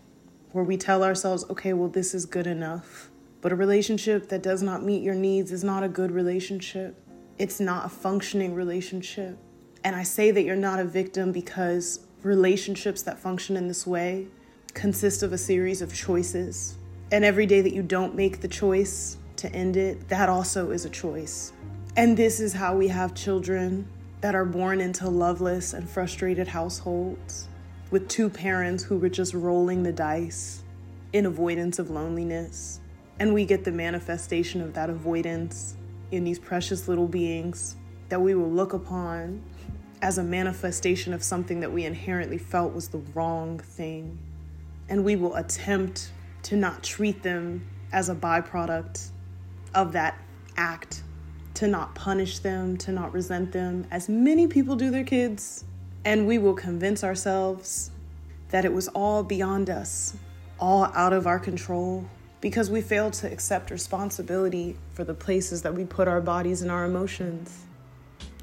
where 0.52 0.64
we 0.64 0.78
tell 0.78 1.04
ourselves, 1.04 1.44
okay, 1.50 1.74
well, 1.74 1.90
this 1.90 2.14
is 2.14 2.24
good 2.24 2.46
enough. 2.46 3.10
But 3.42 3.52
a 3.52 3.54
relationship 3.54 4.30
that 4.30 4.42
does 4.42 4.62
not 4.62 4.82
meet 4.82 5.02
your 5.02 5.14
needs 5.14 5.52
is 5.52 5.62
not 5.62 5.82
a 5.82 5.88
good 5.88 6.10
relationship. 6.10 6.98
It's 7.36 7.60
not 7.60 7.84
a 7.84 7.88
functioning 7.90 8.54
relationship. 8.54 9.36
And 9.84 9.94
I 9.94 10.02
say 10.02 10.30
that 10.30 10.42
you're 10.42 10.56
not 10.56 10.80
a 10.80 10.84
victim 10.84 11.30
because 11.30 12.00
relationships 12.22 13.02
that 13.02 13.18
function 13.18 13.54
in 13.54 13.68
this 13.68 13.86
way 13.86 14.26
consist 14.72 15.22
of 15.22 15.34
a 15.34 15.38
series 15.38 15.82
of 15.82 15.94
choices. 15.94 16.76
And 17.12 17.22
every 17.22 17.44
day 17.44 17.60
that 17.60 17.74
you 17.74 17.82
don't 17.82 18.14
make 18.14 18.40
the 18.40 18.48
choice 18.48 19.18
to 19.36 19.52
end 19.52 19.76
it, 19.76 20.08
that 20.08 20.30
also 20.30 20.70
is 20.70 20.86
a 20.86 20.90
choice. 20.90 21.52
And 21.96 22.16
this 22.16 22.40
is 22.40 22.54
how 22.54 22.74
we 22.74 22.88
have 22.88 23.14
children 23.14 23.86
that 24.22 24.34
are 24.34 24.46
born 24.46 24.80
into 24.80 25.08
loveless 25.10 25.74
and 25.74 25.88
frustrated 25.88 26.48
households 26.48 27.46
with 27.90 28.08
two 28.08 28.30
parents 28.30 28.82
who 28.82 28.96
were 28.96 29.10
just 29.10 29.34
rolling 29.34 29.82
the 29.82 29.92
dice 29.92 30.62
in 31.12 31.26
avoidance 31.26 31.78
of 31.78 31.90
loneliness. 31.90 32.80
And 33.20 33.34
we 33.34 33.44
get 33.44 33.64
the 33.64 33.70
manifestation 33.70 34.62
of 34.62 34.72
that 34.74 34.88
avoidance 34.88 35.76
in 36.10 36.24
these 36.24 36.38
precious 36.38 36.88
little 36.88 37.06
beings 37.06 37.76
that 38.08 38.20
we 38.20 38.34
will 38.34 38.50
look 38.50 38.72
upon 38.72 39.42
as 40.04 40.18
a 40.18 40.22
manifestation 40.22 41.14
of 41.14 41.22
something 41.22 41.60
that 41.60 41.72
we 41.72 41.86
inherently 41.86 42.36
felt 42.36 42.74
was 42.74 42.88
the 42.88 42.98
wrong 43.14 43.58
thing. 43.58 44.18
And 44.90 45.02
we 45.02 45.16
will 45.16 45.34
attempt 45.36 46.10
to 46.42 46.56
not 46.56 46.82
treat 46.82 47.22
them 47.22 47.66
as 47.90 48.10
a 48.10 48.14
byproduct 48.14 49.08
of 49.74 49.92
that 49.92 50.18
act 50.58 51.02
to 51.54 51.66
not 51.66 51.94
punish 51.94 52.40
them, 52.40 52.76
to 52.76 52.92
not 52.92 53.14
resent 53.14 53.52
them, 53.52 53.86
as 53.90 54.10
many 54.10 54.46
people 54.46 54.76
do 54.76 54.90
their 54.90 55.04
kids. 55.04 55.64
And 56.04 56.26
we 56.26 56.36
will 56.36 56.52
convince 56.52 57.02
ourselves 57.02 57.90
that 58.50 58.66
it 58.66 58.74
was 58.74 58.88
all 58.88 59.22
beyond 59.22 59.70
us, 59.70 60.14
all 60.60 60.84
out 60.94 61.14
of 61.14 61.26
our 61.26 61.38
control, 61.38 62.04
because 62.42 62.68
we 62.68 62.82
failed 62.82 63.14
to 63.14 63.32
accept 63.32 63.70
responsibility 63.70 64.76
for 64.92 65.02
the 65.02 65.14
places 65.14 65.62
that 65.62 65.72
we 65.72 65.86
put 65.86 66.08
our 66.08 66.20
bodies 66.20 66.60
and 66.60 66.70
our 66.70 66.84
emotions. 66.84 67.64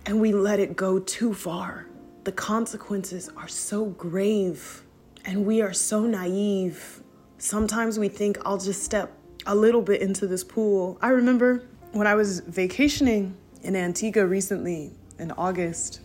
And 0.05 0.19
we 0.19 0.33
let 0.33 0.59
it 0.59 0.75
go 0.75 0.99
too 0.99 1.33
far. 1.33 1.87
The 2.23 2.31
consequences 2.31 3.29
are 3.37 3.47
so 3.47 3.85
grave, 3.85 4.83
and 5.25 5.45
we 5.45 5.61
are 5.61 5.73
so 5.73 6.05
naive. 6.05 7.01
Sometimes 7.37 7.97
we 7.97 8.09
think, 8.09 8.37
I'll 8.45 8.57
just 8.57 8.83
step 8.83 9.11
a 9.45 9.55
little 9.55 9.81
bit 9.81 10.01
into 10.01 10.27
this 10.27 10.43
pool. 10.43 10.97
I 11.01 11.09
remember 11.09 11.63
when 11.91 12.07
I 12.07 12.15
was 12.15 12.39
vacationing 12.41 13.35
in 13.63 13.75
Antigua 13.75 14.25
recently 14.25 14.91
in 15.19 15.31
August, 15.31 16.01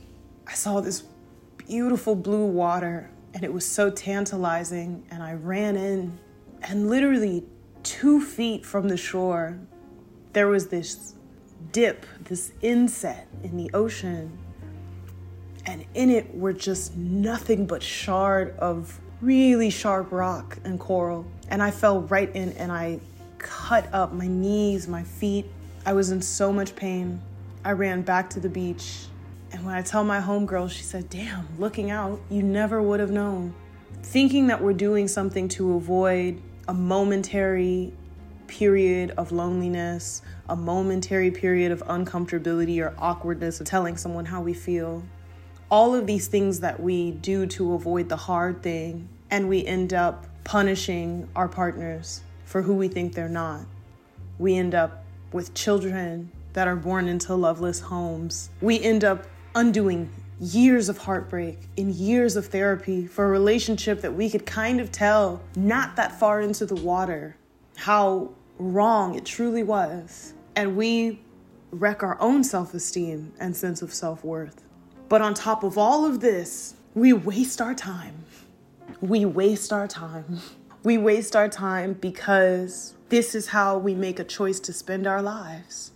I 0.47 0.53
saw 0.53 0.81
this 0.81 1.05
beautiful 1.57 2.15
blue 2.15 2.47
water 2.47 3.11
and 3.35 3.45
it 3.45 3.53
was 3.53 3.67
so 3.67 3.91
tantalizing. 3.91 5.05
And 5.11 5.23
I 5.23 5.35
ran 5.35 5.77
in, 5.77 6.19
and 6.63 6.89
literally 6.89 7.45
two 7.83 8.21
feet 8.21 8.65
from 8.65 8.89
the 8.89 8.97
shore, 8.97 9.59
there 10.33 10.49
was 10.49 10.69
this 10.69 11.15
dip, 11.73 12.07
this 12.27 12.53
inset 12.63 13.27
in 13.43 13.57
the 13.57 13.71
ocean. 13.75 14.37
And 15.65 15.85
in 15.95 16.11
it 16.11 16.35
were 16.35 16.53
just 16.53 16.97
nothing 16.97 17.67
but 17.67 17.83
shard 17.83 18.57
of 18.59 19.01
really 19.21 19.71
sharp 19.71 20.13
rock 20.13 20.59
and 20.65 20.79
coral. 20.79 21.27
And 21.49 21.63
I 21.63 21.71
fell 21.71 22.03
right 22.03 22.35
in 22.35 22.53
and 22.53 22.71
I 22.71 23.01
cut 23.39 23.93
up 23.93 24.13
my 24.13 24.27
knees, 24.27 24.87
my 24.87 25.03
feet, 25.03 25.47
I 25.85 25.93
was 25.93 26.11
in 26.11 26.21
so 26.21 26.53
much 26.53 26.75
pain. 26.75 27.23
I 27.65 27.71
ran 27.71 28.03
back 28.03 28.31
to 28.31 28.41
the 28.41 28.49
beach. 28.49 29.07
And 29.53 29.65
when 29.65 29.75
I 29.75 29.83
tell 29.83 30.03
my 30.03 30.21
homegirl, 30.21 30.71
she 30.71 30.83
said, 30.83 31.09
Damn, 31.09 31.47
looking 31.59 31.91
out, 31.91 32.21
you 32.29 32.43
never 32.43 32.83
would 32.83 32.99
have 32.99 33.11
known. 33.13 33.55
Thinking 34.03 34.49
that 34.49 34.61
we're 34.61 34.73
doing 34.73 35.07
something 35.07 35.49
to 35.51 35.75
avoid 35.75 36.43
a 36.69 36.75
momentary 36.75 37.93
period 38.47 39.13
of 39.13 39.33
loneliness, 39.33 40.23
a 40.49 40.57
momentary 40.57 41.31
period 41.31 41.73
of 41.73 41.83
uncomfortability 41.85 42.81
or 42.81 42.95
awkwardness 42.99 43.61
of 43.61 43.67
telling 43.67 43.97
someone 43.97 44.25
how 44.25 44.41
we 44.41 44.55
feel. 44.55 45.03
All 45.71 45.95
of 45.95 46.07
these 46.07 46.29
things 46.29 46.61
that 46.61 46.81
we 46.81 47.11
do 47.11 47.47
to 47.47 47.75
avoid 47.75 48.09
the 48.09 48.17
hard 48.17 48.63
thing, 48.63 49.09
and 49.31 49.49
we 49.49 49.65
end 49.67 49.93
up 49.93 50.27
punishing 50.45 51.29
our 51.35 51.49
partners 51.49 52.23
for 52.45 52.63
who 52.63 52.75
we 52.75 52.89
think 52.89 53.15
they're 53.15 53.29
not. 53.29 53.63
We 54.39 54.57
end 54.57 54.75
up 54.75 55.05
with 55.33 55.55
children 55.55 56.31
that 56.53 56.69
are 56.69 56.77
born 56.77 57.09
into 57.09 57.35
loveless 57.35 57.81
homes, 57.81 58.51
we 58.61 58.81
end 58.81 59.05
up 59.05 59.27
undoing 59.55 60.11
years 60.41 60.89
of 60.89 60.99
heartbreak 60.99 61.59
and 61.79 61.95
years 61.95 62.37
of 62.37 62.47
therapy 62.47 63.07
for 63.07 63.25
a 63.25 63.29
relationship 63.29 64.03
that 64.03 64.15
we 64.15 64.29
could 64.29 64.45
kind 64.45 64.81
of 64.81 64.93
tell 64.93 65.41
not 65.57 65.97
that 65.97 66.19
far 66.19 66.41
into 66.41 66.67
the 66.67 66.75
water 66.75 67.37
how 67.77 68.31
wrong 68.59 69.15
it 69.15 69.25
truly 69.25 69.63
was. 69.63 70.33
and 70.57 70.77
we 70.77 71.21
wreck 71.71 72.03
our 72.03 72.19
own 72.21 72.43
self 72.43 72.73
esteem 72.75 73.33
and 73.39 73.55
sense 73.55 73.83
of 73.83 73.93
self 73.93 74.25
worth. 74.25 74.63
But 75.09 75.21
on 75.21 75.35
top 75.35 75.63
of 75.63 75.77
all 75.77 76.05
of 76.07 76.21
this, 76.21 76.75
we 76.95 77.13
waste 77.13 77.61
our 77.61 77.75
time. 77.75 78.25
We 79.01 79.25
waste 79.25 79.73
our 79.73 79.87
time. 79.87 80.41
We 80.83 80.99
waste 80.99 81.37
our 81.37 81.49
time 81.49 81.95
because 81.95 82.95
this 83.09 83.35
is 83.35 83.49
how 83.49 83.77
we 83.77 83.95
make 83.95 84.19
a 84.19 84.25
choice 84.25 84.61
to 84.61 84.73
spend 84.73 85.07
our 85.07 85.21
lives. 85.21 85.93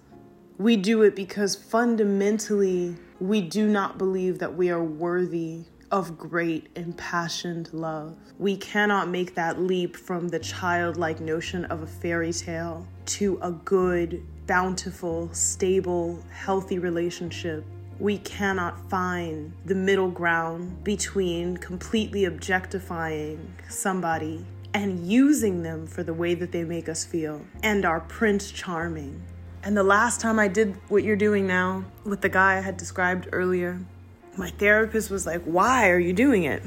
We 0.59 0.77
do 0.77 1.03
it 1.03 1.17
because 1.17 1.55
fundamentally, 1.55 2.97
we 3.19 3.41
do 3.41 3.69
not 3.69 3.97
believe 3.99 4.39
that 4.41 4.55
we 4.57 4.69
are 4.71 4.83
worthy 4.83 5.65
of 5.91 6.17
great 6.17 6.69
impassioned 6.77 7.73
love. 7.73 8.17
We 8.39 8.57
cannot 8.57 9.09
make 9.09 9.35
that 9.35 9.61
leap 9.61 9.97
from 9.97 10.29
the 10.29 10.39
childlike 10.39 11.21
notion 11.21 11.65
of 11.67 11.83
a 11.83 11.87
fairy 11.87 12.33
tale 12.33 12.87
to 13.07 13.39
a 13.43 13.51
good, 13.51 14.25
bountiful, 14.47 15.33
stable, 15.33 16.23
healthy 16.31 16.79
relationship. 16.79 17.65
We 17.99 18.19
cannot 18.19 18.89
find 18.89 19.53
the 19.67 19.75
middle 19.75 20.11
ground 20.11 20.83
between 20.85 21.57
completely 21.57 22.25
objectifying 22.25 23.55
somebody 23.69 24.45
and 24.73 25.07
using 25.07 25.63
them 25.63 25.87
for 25.87 26.03
the 26.03 26.15
way 26.15 26.35
that 26.35 26.53
they 26.53 26.65
make 26.65 26.89
us 26.89 27.05
feel 27.05 27.45
and 27.63 27.85
our 27.85 28.01
Prince 28.01 28.53
Charming. 28.53 29.23
And 29.63 29.77
the 29.77 29.83
last 29.83 30.21
time 30.21 30.39
I 30.39 30.49
did 30.49 30.77
what 30.89 31.03
you're 31.03 31.17
doing 31.17 31.47
now 31.47 31.85
with 32.05 32.23
the 32.23 32.29
guy 32.29 32.57
I 32.57 32.61
had 32.61 32.77
described 32.77 33.29
earlier, 33.33 33.81
my 34.37 34.51
therapist 34.51 35.11
was 35.11 35.27
like, 35.27 35.43
Why 35.43 35.91
are 35.91 35.99
you 35.99 36.13
doing 36.13 36.45
it? 36.45 36.63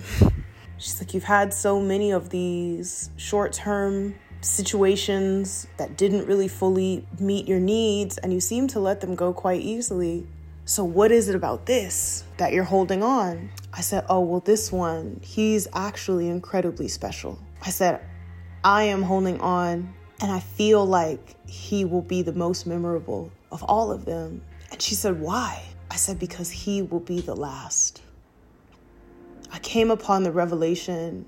She's 0.77 0.99
like, 0.99 1.13
You've 1.13 1.23
had 1.23 1.53
so 1.53 1.79
many 1.79 2.11
of 2.11 2.29
these 2.29 3.09
short 3.17 3.53
term 3.53 4.15
situations 4.41 5.67
that 5.77 5.97
didn't 5.97 6.25
really 6.27 6.47
fully 6.47 7.05
meet 7.19 7.47
your 7.47 7.59
needs, 7.59 8.17
and 8.17 8.33
you 8.33 8.39
seem 8.39 8.67
to 8.67 8.79
let 8.79 9.01
them 9.01 9.15
go 9.15 9.33
quite 9.33 9.61
easily. 9.61 10.27
So, 10.65 10.83
what 10.83 11.11
is 11.11 11.29
it 11.29 11.35
about 11.35 11.65
this 11.65 12.23
that 12.37 12.53
you're 12.53 12.63
holding 12.63 13.03
on? 13.03 13.49
I 13.73 13.81
said, 13.81 14.05
Oh, 14.09 14.21
well, 14.21 14.39
this 14.39 14.71
one, 14.71 15.19
he's 15.23 15.67
actually 15.73 16.29
incredibly 16.29 16.87
special. 16.87 17.39
I 17.61 17.69
said, 17.69 18.01
I 18.63 18.83
am 18.83 19.01
holding 19.01 19.39
on, 19.41 19.93
and 20.21 20.31
I 20.31 20.39
feel 20.39 20.85
like 20.85 21.35
he 21.47 21.85
will 21.85 22.01
be 22.01 22.21
the 22.21 22.33
most 22.33 22.65
memorable 22.65 23.31
of 23.51 23.63
all 23.63 23.91
of 23.91 24.05
them. 24.05 24.41
And 24.71 24.81
she 24.81 24.95
said, 24.95 25.19
Why? 25.19 25.63
I 25.93 25.95
said, 25.95 26.17
Because 26.17 26.49
he 26.49 26.81
will 26.81 26.99
be 26.99 27.21
the 27.21 27.35
last. 27.35 28.01
I 29.51 29.59
came 29.59 29.91
upon 29.91 30.23
the 30.23 30.31
revelation 30.31 31.27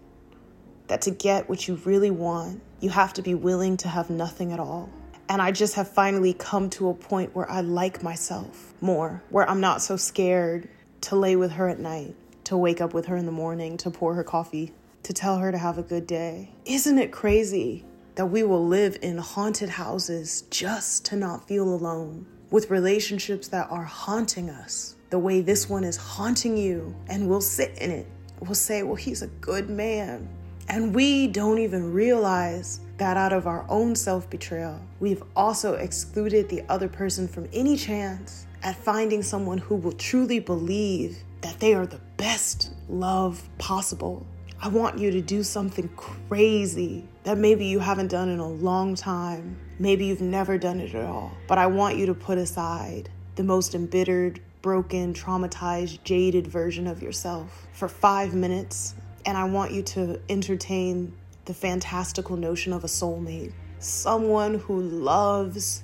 that 0.87 1.03
to 1.03 1.11
get 1.11 1.47
what 1.47 1.67
you 1.67 1.75
really 1.85 2.09
want, 2.09 2.63
you 2.79 2.89
have 2.89 3.13
to 3.13 3.21
be 3.21 3.35
willing 3.35 3.77
to 3.77 3.87
have 3.87 4.09
nothing 4.09 4.51
at 4.51 4.59
all. 4.59 4.89
And 5.29 5.39
I 5.39 5.51
just 5.51 5.75
have 5.75 5.87
finally 5.87 6.33
come 6.33 6.69
to 6.71 6.89
a 6.89 6.93
point 6.95 7.35
where 7.35 7.49
I 7.49 7.61
like 7.61 8.01
myself 8.01 8.73
more, 8.81 9.23
where 9.29 9.47
I'm 9.47 9.61
not 9.61 9.83
so 9.83 9.97
scared 9.97 10.67
to 11.01 11.15
lay 11.15 11.35
with 11.35 11.51
her 11.51 11.69
at 11.69 11.79
night, 11.79 12.15
to 12.45 12.57
wake 12.57 12.81
up 12.81 12.93
with 12.93 13.05
her 13.05 13.15
in 13.15 13.27
the 13.27 13.31
morning, 13.31 13.77
to 13.77 13.91
pour 13.91 14.15
her 14.15 14.23
coffee 14.23 14.73
to 15.03 15.13
tell 15.13 15.37
her 15.37 15.51
to 15.51 15.57
have 15.59 15.77
a 15.77 15.83
good 15.83 16.07
day. 16.07 16.49
Isn't 16.65 16.97
it 16.97 17.11
crazy 17.11 17.85
that 18.15 18.25
we 18.25 18.41
will 18.41 18.65
live 18.65 18.97
in 19.03 19.19
haunted 19.19 19.69
houses 19.69 20.41
just 20.49 21.05
to 21.05 21.15
not 21.15 21.47
feel 21.47 21.69
alone, 21.69 22.25
with 22.51 22.69
relationships 22.69 23.47
that 23.49 23.67
are 23.69 23.83
haunting 23.83 24.49
us 24.49 24.95
the 25.09 25.19
way 25.19 25.41
this 25.41 25.69
one 25.69 25.83
is 25.83 25.97
haunting 25.97 26.57
you, 26.57 26.93
and 27.07 27.29
we'll 27.29 27.41
sit 27.41 27.77
in 27.77 27.91
it. 27.91 28.07
We'll 28.39 28.55
say, 28.55 28.83
well, 28.83 28.95
he's 28.95 29.21
a 29.21 29.27
good 29.27 29.69
man. 29.69 30.27
And 30.67 30.93
we 30.93 31.27
don't 31.27 31.59
even 31.59 31.93
realize 31.93 32.79
that 32.97 33.17
out 33.17 33.31
of 33.31 33.45
our 33.45 33.65
own 33.69 33.95
self 33.95 34.29
betrayal, 34.29 34.81
we've 34.99 35.23
also 35.35 35.75
excluded 35.75 36.49
the 36.49 36.63
other 36.69 36.87
person 36.87 37.27
from 37.27 37.47
any 37.53 37.77
chance 37.77 38.47
at 38.63 38.75
finding 38.75 39.21
someone 39.21 39.59
who 39.59 39.75
will 39.75 39.91
truly 39.93 40.39
believe 40.39 41.19
that 41.41 41.59
they 41.59 41.75
are 41.75 41.85
the 41.85 42.01
best 42.17 42.71
love 42.89 43.47
possible 43.57 44.25
I 44.61 44.69
want 44.69 44.97
you 44.97 45.11
to 45.11 45.21
do 45.21 45.43
something 45.43 45.89
crazy 45.89 47.07
that 47.23 47.37
maybe 47.37 47.65
you 47.65 47.79
haven't 47.79 48.07
done 48.07 48.29
in 48.29 48.39
a 48.39 48.47
long 48.47 48.95
time. 48.95 49.57
Maybe 49.79 50.05
you've 50.05 50.21
never 50.21 50.57
done 50.57 50.79
it 50.79 50.95
at 50.95 51.05
all. 51.05 51.31
But 51.47 51.57
I 51.57 51.67
want 51.67 51.97
you 51.97 52.05
to 52.07 52.13
put 52.13 52.37
aside 52.37 53.09
the 53.35 53.43
most 53.43 53.75
embittered, 53.75 54.39
broken, 54.61 55.13
traumatized, 55.13 56.03
jaded 56.03 56.47
version 56.47 56.87
of 56.87 57.03
yourself 57.03 57.67
for 57.73 57.87
five 57.87 58.33
minutes. 58.33 58.95
And 59.25 59.37
I 59.37 59.43
want 59.43 59.71
you 59.71 59.83
to 59.83 60.19
entertain 60.29 61.13
the 61.45 61.53
fantastical 61.53 62.37
notion 62.37 62.73
of 62.73 62.83
a 62.83 62.87
soulmate 62.87 63.53
someone 63.77 64.55
who 64.55 64.81
loves 64.81 65.83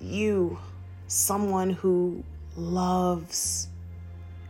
you, 0.00 0.58
someone 1.06 1.70
who 1.70 2.24
loves 2.56 3.68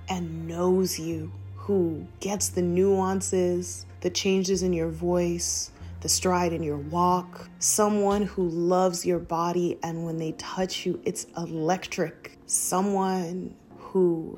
and 0.08 0.46
knows 0.46 0.98
you 1.00 1.32
who 1.62 2.04
gets 2.18 2.48
the 2.48 2.60
nuances, 2.60 3.86
the 4.00 4.10
changes 4.10 4.64
in 4.64 4.72
your 4.72 4.88
voice, 4.88 5.70
the 6.00 6.08
stride 6.08 6.52
in 6.52 6.60
your 6.60 6.78
walk, 6.78 7.48
someone 7.60 8.22
who 8.22 8.48
loves 8.48 9.06
your 9.06 9.20
body, 9.20 9.78
and 9.84 10.04
when 10.04 10.16
they 10.16 10.32
touch 10.32 10.84
you, 10.84 11.00
it's 11.04 11.28
electric, 11.36 12.36
someone 12.46 13.54
who 13.78 14.36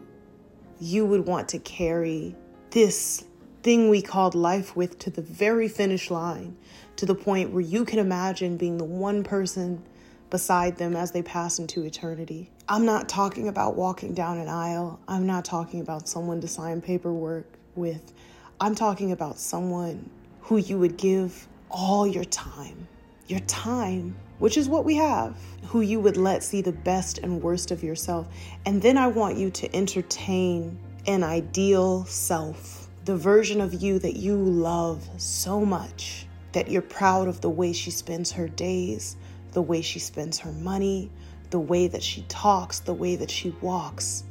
you 0.78 1.06
would 1.06 1.24
want 1.24 1.48
to 1.48 1.58
carry 1.60 2.36
this 2.72 3.24
thing 3.62 3.88
we 3.88 4.02
called 4.02 4.34
life 4.34 4.76
with 4.76 4.98
to 4.98 5.08
the 5.08 5.22
very 5.22 5.66
finish 5.66 6.10
line, 6.10 6.54
to 6.96 7.06
the 7.06 7.14
point 7.14 7.50
where 7.50 7.62
you 7.62 7.86
can 7.86 7.98
imagine 7.98 8.58
being 8.58 8.76
the 8.76 8.84
one 8.84 9.24
person 9.24 9.82
beside 10.28 10.76
them 10.76 10.94
as 10.94 11.12
they 11.12 11.22
pass 11.22 11.58
into 11.58 11.84
eternity. 11.84 12.50
I'm 12.66 12.86
not 12.86 13.10
talking 13.10 13.48
about 13.48 13.76
walking 13.76 14.14
down 14.14 14.38
an 14.38 14.48
aisle. 14.48 14.98
I'm 15.06 15.26
not 15.26 15.44
talking 15.44 15.80
about 15.80 16.08
someone 16.08 16.40
to 16.40 16.48
sign 16.48 16.80
paperwork 16.80 17.44
with. 17.74 18.14
I'm 18.58 18.74
talking 18.74 19.12
about 19.12 19.38
someone 19.38 20.08
who 20.40 20.56
you 20.56 20.78
would 20.78 20.96
give 20.96 21.46
all 21.68 22.06
your 22.06 22.24
time, 22.24 22.88
your 23.26 23.40
time, 23.40 24.16
which 24.38 24.56
is 24.56 24.66
what 24.66 24.86
we 24.86 24.94
have, 24.94 25.36
who 25.66 25.82
you 25.82 26.00
would 26.00 26.16
let 26.16 26.42
see 26.42 26.62
the 26.62 26.72
best 26.72 27.18
and 27.18 27.42
worst 27.42 27.70
of 27.70 27.82
yourself. 27.82 28.28
And 28.64 28.80
then 28.80 28.96
I 28.96 29.08
want 29.08 29.36
you 29.36 29.50
to 29.50 29.76
entertain 29.76 30.78
an 31.06 31.22
ideal 31.22 32.06
self, 32.06 32.88
the 33.04 33.14
version 33.14 33.60
of 33.60 33.74
you 33.74 33.98
that 33.98 34.16
you 34.16 34.36
love 34.36 35.06
so 35.18 35.66
much 35.66 36.26
that 36.52 36.70
you're 36.70 36.80
proud 36.80 37.28
of 37.28 37.42
the 37.42 37.50
way 37.50 37.74
she 37.74 37.90
spends 37.90 38.32
her 38.32 38.48
days, 38.48 39.16
the 39.52 39.60
way 39.60 39.82
she 39.82 39.98
spends 39.98 40.38
her 40.38 40.52
money, 40.52 41.10
the 41.54 41.60
way 41.60 41.86
that 41.86 42.02
she 42.02 42.22
talks, 42.22 42.80
the 42.80 42.92
way 42.92 43.14
that 43.14 43.30
she 43.30 43.50
walks. 43.60 44.24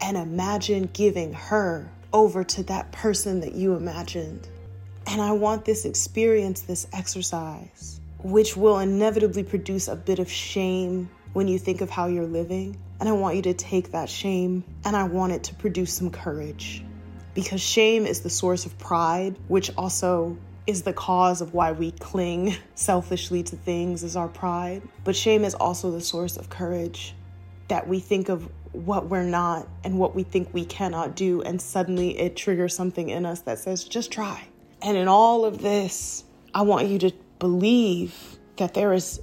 And 0.00 0.16
imagine 0.16 0.90
giving 0.92 1.32
her 1.32 1.88
over 2.12 2.42
to 2.42 2.64
that 2.64 2.90
person 2.90 3.42
that 3.42 3.54
you 3.54 3.76
imagined. 3.76 4.48
And 5.06 5.22
I 5.22 5.30
want 5.30 5.64
this 5.64 5.84
experience, 5.84 6.62
this 6.62 6.88
exercise, 6.92 8.00
which 8.18 8.56
will 8.56 8.80
inevitably 8.80 9.44
produce 9.44 9.86
a 9.86 9.94
bit 9.94 10.18
of 10.18 10.28
shame 10.28 11.08
when 11.32 11.46
you 11.46 11.60
think 11.60 11.80
of 11.80 11.90
how 11.90 12.08
you're 12.08 12.26
living. 12.26 12.76
And 12.98 13.08
I 13.08 13.12
want 13.12 13.36
you 13.36 13.42
to 13.42 13.54
take 13.54 13.92
that 13.92 14.10
shame 14.10 14.64
and 14.84 14.96
I 14.96 15.04
want 15.04 15.32
it 15.32 15.44
to 15.44 15.54
produce 15.54 15.92
some 15.92 16.10
courage. 16.10 16.84
Because 17.34 17.60
shame 17.60 18.04
is 18.04 18.22
the 18.22 18.30
source 18.30 18.66
of 18.66 18.76
pride, 18.80 19.36
which 19.46 19.70
also 19.78 20.36
is 20.66 20.82
the 20.82 20.92
cause 20.92 21.40
of 21.40 21.52
why 21.52 21.72
we 21.72 21.90
cling 21.92 22.56
selfishly 22.74 23.42
to 23.42 23.56
things 23.56 24.02
is 24.02 24.16
our 24.16 24.28
pride. 24.28 24.82
But 25.04 25.14
shame 25.14 25.44
is 25.44 25.54
also 25.54 25.90
the 25.90 26.00
source 26.00 26.36
of 26.36 26.48
courage 26.48 27.14
that 27.68 27.86
we 27.86 28.00
think 28.00 28.28
of 28.28 28.48
what 28.72 29.08
we're 29.08 29.22
not 29.22 29.68
and 29.84 29.98
what 29.98 30.14
we 30.14 30.22
think 30.22 30.52
we 30.52 30.64
cannot 30.64 31.14
do, 31.14 31.42
and 31.42 31.60
suddenly 31.60 32.18
it 32.18 32.36
triggers 32.36 32.74
something 32.74 33.08
in 33.10 33.24
us 33.24 33.40
that 33.42 33.58
says, 33.58 33.84
just 33.84 34.10
try. 34.10 34.42
And 34.82 34.96
in 34.96 35.08
all 35.08 35.44
of 35.44 35.62
this, 35.62 36.24
I 36.54 36.62
want 36.62 36.88
you 36.88 36.98
to 36.98 37.12
believe 37.38 38.38
that 38.56 38.74
there 38.74 38.92
is 38.92 39.20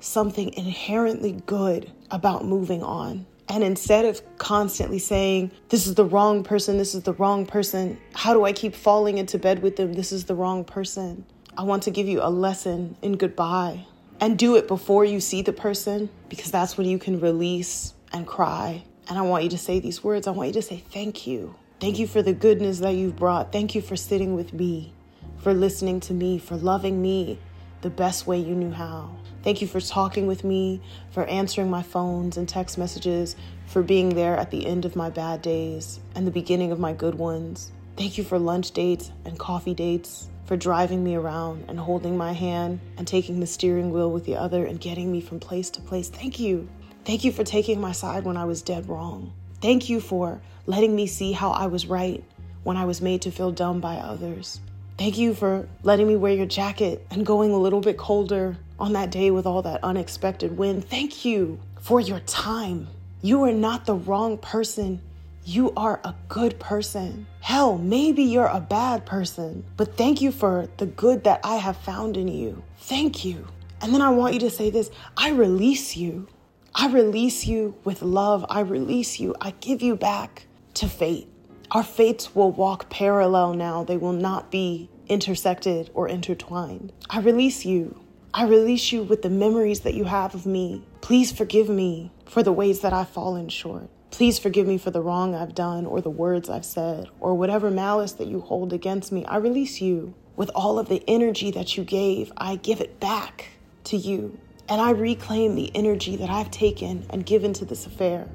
something 0.00 0.52
inherently 0.54 1.40
good 1.46 1.92
about 2.10 2.44
moving 2.44 2.82
on. 2.82 3.26
And 3.48 3.64
instead 3.64 4.04
of 4.04 4.20
constantly 4.36 4.98
saying, 4.98 5.52
This 5.70 5.86
is 5.86 5.94
the 5.94 6.04
wrong 6.04 6.44
person, 6.44 6.76
this 6.76 6.94
is 6.94 7.02
the 7.02 7.14
wrong 7.14 7.46
person, 7.46 7.98
how 8.14 8.34
do 8.34 8.44
I 8.44 8.52
keep 8.52 8.74
falling 8.74 9.18
into 9.18 9.38
bed 9.38 9.62
with 9.62 9.76
them? 9.76 9.94
This 9.94 10.12
is 10.12 10.24
the 10.24 10.34
wrong 10.34 10.64
person. 10.64 11.24
I 11.56 11.62
want 11.62 11.82
to 11.84 11.90
give 11.90 12.06
you 12.06 12.20
a 12.22 12.30
lesson 12.30 12.96
in 13.02 13.16
goodbye 13.16 13.86
and 14.20 14.38
do 14.38 14.56
it 14.56 14.68
before 14.68 15.04
you 15.04 15.20
see 15.20 15.42
the 15.42 15.52
person 15.52 16.10
because 16.28 16.50
that's 16.50 16.76
when 16.76 16.86
you 16.86 16.98
can 16.98 17.20
release 17.20 17.94
and 18.12 18.26
cry. 18.26 18.84
And 19.08 19.18
I 19.18 19.22
want 19.22 19.44
you 19.44 19.50
to 19.50 19.58
say 19.58 19.80
these 19.80 20.04
words. 20.04 20.26
I 20.26 20.32
want 20.32 20.48
you 20.48 20.54
to 20.54 20.62
say, 20.62 20.84
Thank 20.92 21.26
you. 21.26 21.54
Thank 21.80 21.98
you 21.98 22.06
for 22.06 22.22
the 22.22 22.32
goodness 22.32 22.80
that 22.80 22.94
you've 22.94 23.16
brought. 23.16 23.52
Thank 23.52 23.74
you 23.74 23.80
for 23.80 23.96
sitting 23.96 24.34
with 24.34 24.52
me, 24.52 24.92
for 25.38 25.54
listening 25.54 26.00
to 26.00 26.12
me, 26.12 26.38
for 26.38 26.56
loving 26.56 27.00
me 27.00 27.38
the 27.82 27.90
best 27.90 28.26
way 28.26 28.38
you 28.38 28.54
knew 28.54 28.72
how. 28.72 29.17
Thank 29.42 29.62
you 29.62 29.68
for 29.68 29.80
talking 29.80 30.26
with 30.26 30.44
me, 30.44 30.80
for 31.10 31.24
answering 31.24 31.70
my 31.70 31.82
phones 31.82 32.36
and 32.36 32.48
text 32.48 32.76
messages, 32.76 33.36
for 33.66 33.82
being 33.82 34.10
there 34.10 34.36
at 34.36 34.50
the 34.50 34.66
end 34.66 34.84
of 34.84 34.96
my 34.96 35.10
bad 35.10 35.42
days 35.42 36.00
and 36.14 36.26
the 36.26 36.30
beginning 36.30 36.72
of 36.72 36.78
my 36.78 36.92
good 36.92 37.14
ones. 37.14 37.72
Thank 37.96 38.18
you 38.18 38.24
for 38.24 38.38
lunch 38.38 38.72
dates 38.72 39.10
and 39.24 39.38
coffee 39.38 39.74
dates, 39.74 40.28
for 40.44 40.56
driving 40.56 41.04
me 41.04 41.14
around 41.14 41.64
and 41.68 41.78
holding 41.78 42.16
my 42.16 42.32
hand 42.32 42.80
and 42.96 43.06
taking 43.06 43.38
the 43.38 43.46
steering 43.46 43.90
wheel 43.90 44.10
with 44.10 44.24
the 44.24 44.36
other 44.36 44.64
and 44.64 44.80
getting 44.80 45.12
me 45.12 45.20
from 45.20 45.38
place 45.38 45.68
to 45.70 45.80
place. 45.82 46.08
Thank 46.08 46.40
you. 46.40 46.68
Thank 47.04 47.24
you 47.24 47.32
for 47.32 47.44
taking 47.44 47.80
my 47.80 47.92
side 47.92 48.24
when 48.24 48.36
I 48.36 48.44
was 48.44 48.62
dead 48.62 48.88
wrong. 48.88 49.32
Thank 49.60 49.88
you 49.88 50.00
for 50.00 50.40
letting 50.66 50.94
me 50.94 51.06
see 51.06 51.32
how 51.32 51.50
I 51.50 51.66
was 51.66 51.86
right 51.86 52.22
when 52.62 52.76
I 52.76 52.84
was 52.84 53.00
made 53.00 53.22
to 53.22 53.30
feel 53.30 53.50
dumb 53.50 53.80
by 53.80 53.96
others. 53.96 54.60
Thank 54.98 55.16
you 55.18 55.34
for 55.34 55.68
letting 55.84 56.08
me 56.08 56.16
wear 56.16 56.32
your 56.34 56.46
jacket 56.46 57.06
and 57.12 57.24
going 57.24 57.52
a 57.52 57.58
little 57.58 57.80
bit 57.80 57.96
colder 57.98 58.58
on 58.80 58.94
that 58.94 59.12
day 59.12 59.30
with 59.30 59.46
all 59.46 59.62
that 59.62 59.84
unexpected 59.84 60.58
wind. 60.58 60.88
Thank 60.90 61.24
you 61.24 61.60
for 61.80 62.00
your 62.00 62.20
time. 62.20 62.88
You 63.22 63.44
are 63.44 63.52
not 63.52 63.86
the 63.86 63.94
wrong 63.94 64.38
person. 64.38 65.00
You 65.44 65.72
are 65.76 66.00
a 66.04 66.16
good 66.28 66.58
person. 66.58 67.28
Hell, 67.40 67.78
maybe 67.78 68.24
you're 68.24 68.46
a 68.48 68.60
bad 68.60 69.06
person, 69.06 69.64
but 69.76 69.96
thank 69.96 70.20
you 70.20 70.32
for 70.32 70.68
the 70.78 70.86
good 70.86 71.24
that 71.24 71.42
I 71.44 71.56
have 71.58 71.76
found 71.76 72.16
in 72.16 72.28
you. 72.28 72.64
Thank 72.78 73.24
you. 73.24 73.46
And 73.80 73.94
then 73.94 74.02
I 74.02 74.10
want 74.10 74.34
you 74.34 74.40
to 74.40 74.50
say 74.50 74.70
this 74.70 74.90
I 75.16 75.30
release 75.30 75.96
you. 75.96 76.26
I 76.74 76.88
release 76.88 77.46
you 77.46 77.76
with 77.84 78.02
love. 78.02 78.44
I 78.50 78.60
release 78.60 79.20
you. 79.20 79.36
I 79.40 79.52
give 79.60 79.80
you 79.80 79.96
back 79.96 80.46
to 80.74 80.88
fate. 80.88 81.27
Our 81.70 81.82
fates 81.82 82.34
will 82.34 82.50
walk 82.50 82.88
parallel 82.88 83.52
now, 83.52 83.84
they 83.84 83.98
will 83.98 84.14
not 84.14 84.50
be 84.50 84.88
intersected 85.06 85.90
or 85.92 86.08
intertwined. 86.08 86.94
I 87.10 87.20
release 87.20 87.66
you. 87.66 88.00
I 88.32 88.44
release 88.46 88.90
you 88.90 89.02
with 89.02 89.20
the 89.20 89.28
memories 89.28 89.80
that 89.80 89.92
you 89.92 90.04
have 90.04 90.34
of 90.34 90.46
me. 90.46 90.86
Please 91.02 91.30
forgive 91.30 91.68
me 91.68 92.10
for 92.24 92.42
the 92.42 92.52
ways 92.52 92.80
that 92.80 92.94
I've 92.94 93.10
fallen 93.10 93.50
short. 93.50 93.90
Please 94.10 94.38
forgive 94.38 94.66
me 94.66 94.78
for 94.78 94.90
the 94.90 95.02
wrong 95.02 95.34
I've 95.34 95.54
done 95.54 95.84
or 95.84 96.00
the 96.00 96.08
words 96.08 96.48
I've 96.48 96.64
said 96.64 97.10
or 97.20 97.34
whatever 97.34 97.70
malice 97.70 98.12
that 98.12 98.28
you 98.28 98.40
hold 98.40 98.72
against 98.72 99.12
me. 99.12 99.26
I 99.26 99.36
release 99.36 99.82
you. 99.82 100.14
With 100.36 100.50
all 100.54 100.78
of 100.78 100.88
the 100.88 101.02
energy 101.06 101.50
that 101.50 101.76
you 101.76 101.84
gave, 101.84 102.32
I 102.38 102.56
give 102.56 102.80
it 102.80 102.98
back 102.98 103.48
to 103.84 103.96
you. 103.98 104.38
And 104.70 104.80
I 104.80 104.90
reclaim 104.90 105.54
the 105.54 105.70
energy 105.74 106.16
that 106.16 106.30
I've 106.30 106.50
taken 106.50 107.04
and 107.10 107.26
given 107.26 107.52
to 107.54 107.66
this 107.66 107.84
affair. 107.84 108.26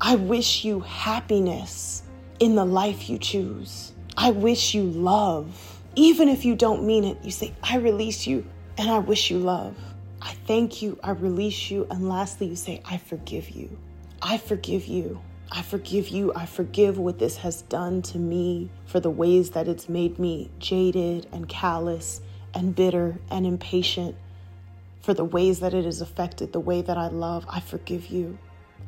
I 0.00 0.14
wish 0.14 0.64
you 0.64 0.80
happiness 0.80 2.02
in 2.40 2.54
the 2.54 2.64
life 2.64 3.08
you 3.08 3.18
choose. 3.18 3.92
I 4.16 4.30
wish 4.30 4.74
you 4.74 4.84
love. 4.84 5.80
Even 5.96 6.28
if 6.28 6.44
you 6.44 6.54
don't 6.54 6.84
mean 6.84 7.04
it, 7.04 7.18
you 7.24 7.30
say, 7.30 7.54
I 7.62 7.76
release 7.78 8.26
you 8.26 8.46
and 8.76 8.90
I 8.90 8.98
wish 8.98 9.30
you 9.30 9.38
love. 9.38 9.76
I 10.22 10.34
thank 10.46 10.82
you, 10.82 10.98
I 11.02 11.10
release 11.12 11.70
you. 11.70 11.86
And 11.90 12.08
lastly, 12.08 12.48
you 12.48 12.56
say, 12.56 12.82
I 12.84 12.98
forgive 12.98 13.50
you. 13.50 13.76
I 14.22 14.38
forgive 14.38 14.86
you. 14.86 15.20
I 15.50 15.62
forgive 15.62 16.08
you. 16.08 16.32
I 16.34 16.46
forgive 16.46 16.98
what 16.98 17.18
this 17.18 17.38
has 17.38 17.62
done 17.62 18.02
to 18.02 18.18
me 18.18 18.70
for 18.86 19.00
the 19.00 19.10
ways 19.10 19.50
that 19.50 19.66
it's 19.66 19.88
made 19.88 20.18
me 20.18 20.50
jaded 20.58 21.26
and 21.32 21.48
callous 21.48 22.20
and 22.54 22.74
bitter 22.74 23.18
and 23.30 23.46
impatient, 23.46 24.16
for 25.00 25.14
the 25.14 25.24
ways 25.24 25.60
that 25.60 25.74
it 25.74 25.84
has 25.84 26.00
affected 26.00 26.52
the 26.52 26.60
way 26.60 26.82
that 26.82 26.98
I 26.98 27.08
love. 27.08 27.46
I 27.48 27.60
forgive 27.60 28.06
you. 28.06 28.38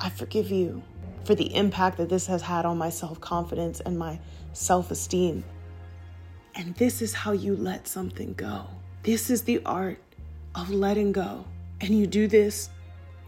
I 0.00 0.10
forgive 0.10 0.50
you 0.50 0.82
for 1.24 1.34
the 1.34 1.54
impact 1.54 1.96
that 1.98 2.08
this 2.08 2.26
has 2.26 2.42
had 2.42 2.64
on 2.64 2.78
my 2.78 2.90
self 2.90 3.20
confidence 3.20 3.80
and 3.80 3.98
my 3.98 4.18
self 4.52 4.90
esteem. 4.90 5.44
And 6.54 6.74
this 6.76 7.00
is 7.00 7.14
how 7.14 7.32
you 7.32 7.56
let 7.56 7.86
something 7.86 8.34
go. 8.34 8.66
This 9.02 9.30
is 9.30 9.42
the 9.42 9.62
art 9.64 9.98
of 10.54 10.70
letting 10.70 11.12
go. 11.12 11.44
And 11.80 11.90
you 11.90 12.06
do 12.06 12.26
this 12.26 12.68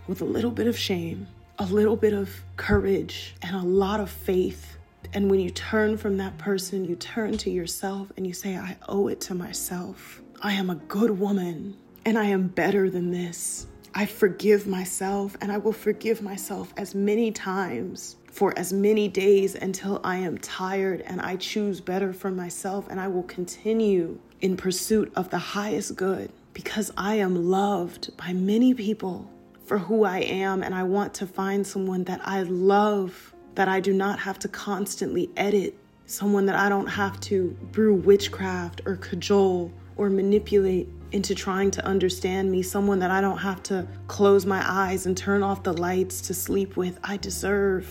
with 0.07 0.21
a 0.21 0.25
little 0.25 0.51
bit 0.51 0.67
of 0.67 0.77
shame, 0.77 1.27
a 1.59 1.65
little 1.65 1.97
bit 1.97 2.13
of 2.13 2.29
courage, 2.57 3.35
and 3.43 3.57
a 3.57 3.63
lot 3.63 4.01
of 4.01 4.11
faith. 4.11 4.77
And 5.15 5.31
when 5.31 5.41
you 5.41 5.51
turn 5.51 5.97
from 5.97 6.17
that 6.19 6.37
person, 6.39 6.85
you 6.85 6.97
turn 6.97 7.39
to 7.39 7.51
yourself 7.51 8.11
and 8.17 8.27
you 8.27 8.33
say, 8.33 8.57
I 8.57 8.77
owe 8.89 9.09
it 9.09 9.21
to 9.23 9.35
myself. 9.35 10.21
I 10.43 10.55
am 10.55 10.71
a 10.71 10.75
good 10.75 11.19
woman 11.19 11.77
and 12.05 12.19
I 12.19 12.27
am 12.27 12.49
better 12.49 12.91
than 12.91 13.11
this. 13.11 13.67
I 13.95 14.07
forgive 14.07 14.67
myself 14.67 15.37
and 15.43 15.53
I 15.53 15.59
will 15.59 15.73
forgive 15.73 16.23
myself 16.23 16.73
as 16.79 16.95
many 16.95 17.31
times 17.31 18.17
for 18.31 18.59
as 18.59 18.73
many 18.73 19.07
days 19.07 19.55
until 19.55 20.01
I 20.03 20.17
am 20.17 20.39
tired 20.39 21.03
and 21.03 21.21
I 21.21 21.37
choose 21.37 21.83
better 21.83 22.15
for 22.15 22.31
myself 22.31 22.87
and 22.89 22.99
I 22.99 23.09
will 23.09 23.25
continue 23.25 24.19
in 24.41 24.57
pursuit 24.57 25.13
of 25.15 25.29
the 25.29 25.39
highest 25.39 25.95
good 25.95 26.33
because 26.55 26.91
I 26.97 27.17
am 27.17 27.51
loved 27.51 28.17
by 28.17 28.33
many 28.33 28.73
people 28.73 29.31
for 29.67 29.77
who 29.77 30.05
I 30.05 30.21
am 30.21 30.63
and 30.63 30.75
I 30.75 30.85
want 30.85 31.13
to 31.15 31.27
find 31.27 31.67
someone 31.67 32.05
that 32.05 32.21
I 32.25 32.45
love 32.45 33.35
that 33.57 33.69
I 33.69 33.81
do 33.81 33.93
not 33.93 34.19
have 34.21 34.39
to 34.41 34.49
constantly 34.49 35.29
edit, 35.37 35.75
someone 36.07 36.47
that 36.47 36.57
I 36.57 36.71
don't 36.71 36.87
have 36.87 37.21
to 37.21 37.55
brew 37.73 37.95
witchcraft 37.95 38.81
or 38.87 38.97
cajole 38.97 39.71
or 39.97 40.09
manipulate 40.09 40.89
into 41.13 41.35
trying 41.35 41.71
to 41.71 41.85
understand 41.85 42.51
me, 42.51 42.63
someone 42.63 42.99
that 42.99 43.11
I 43.11 43.21
don't 43.21 43.39
have 43.39 43.63
to 43.65 43.87
close 44.09 44.47
my 44.47 44.63
eyes 44.67 45.07
and 45.07 45.17
turn 45.17 45.43
off 45.43 45.63
the 45.63 45.75
lights 45.75 46.23
to 46.23 46.35
sleep 46.35 46.77
with. 46.77 46.99
I 47.05 47.19
deserve 47.19 47.87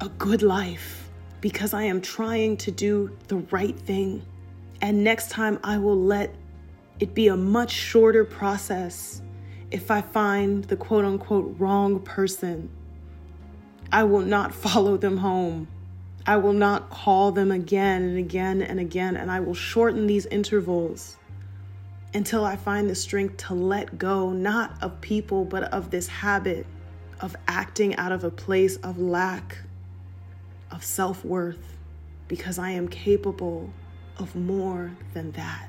a 0.00 0.08
good 0.08 0.42
life 0.42 1.08
because 1.40 1.72
I 1.72 1.84
am 1.84 2.00
trying 2.00 2.56
to 2.58 2.70
do 2.70 3.16
the 3.28 3.36
right 3.36 3.78
thing. 3.78 4.24
And 4.80 5.04
next 5.04 5.30
time 5.30 5.58
I 5.62 5.78
will 5.78 6.00
let 6.00 6.34
it 7.00 7.14
be 7.14 7.28
a 7.28 7.36
much 7.36 7.70
shorter 7.70 8.24
process 8.24 9.22
if 9.70 9.90
I 9.90 10.00
find 10.00 10.64
the 10.64 10.76
quote 10.76 11.04
unquote 11.04 11.54
wrong 11.58 12.00
person. 12.00 12.70
I 13.92 14.02
will 14.04 14.20
not 14.20 14.54
follow 14.64 14.96
them 14.96 15.18
home. 15.18 15.68
I 16.26 16.38
will 16.38 16.54
not 16.54 16.88
call 16.88 17.32
them 17.32 17.52
again 17.52 18.02
and 18.02 18.18
again 18.18 18.62
and 18.62 18.80
again, 18.80 19.16
and 19.16 19.30
I 19.30 19.40
will 19.40 19.54
shorten 19.54 20.06
these 20.06 20.24
intervals 20.26 21.18
until 22.14 22.44
I 22.44 22.56
find 22.56 22.88
the 22.88 22.94
strength 22.94 23.36
to 23.48 23.54
let 23.54 23.98
go, 23.98 24.30
not 24.30 24.80
of 24.82 25.00
people, 25.00 25.44
but 25.44 25.64
of 25.64 25.90
this 25.90 26.06
habit 26.06 26.66
of 27.20 27.36
acting 27.48 27.96
out 27.96 28.12
of 28.12 28.24
a 28.24 28.30
place 28.30 28.76
of 28.76 28.98
lack 28.98 29.58
of 30.70 30.84
self 30.84 31.24
worth, 31.24 31.76
because 32.28 32.58
I 32.58 32.70
am 32.70 32.88
capable 32.88 33.70
of 34.18 34.34
more 34.36 34.92
than 35.12 35.32
that. 35.32 35.68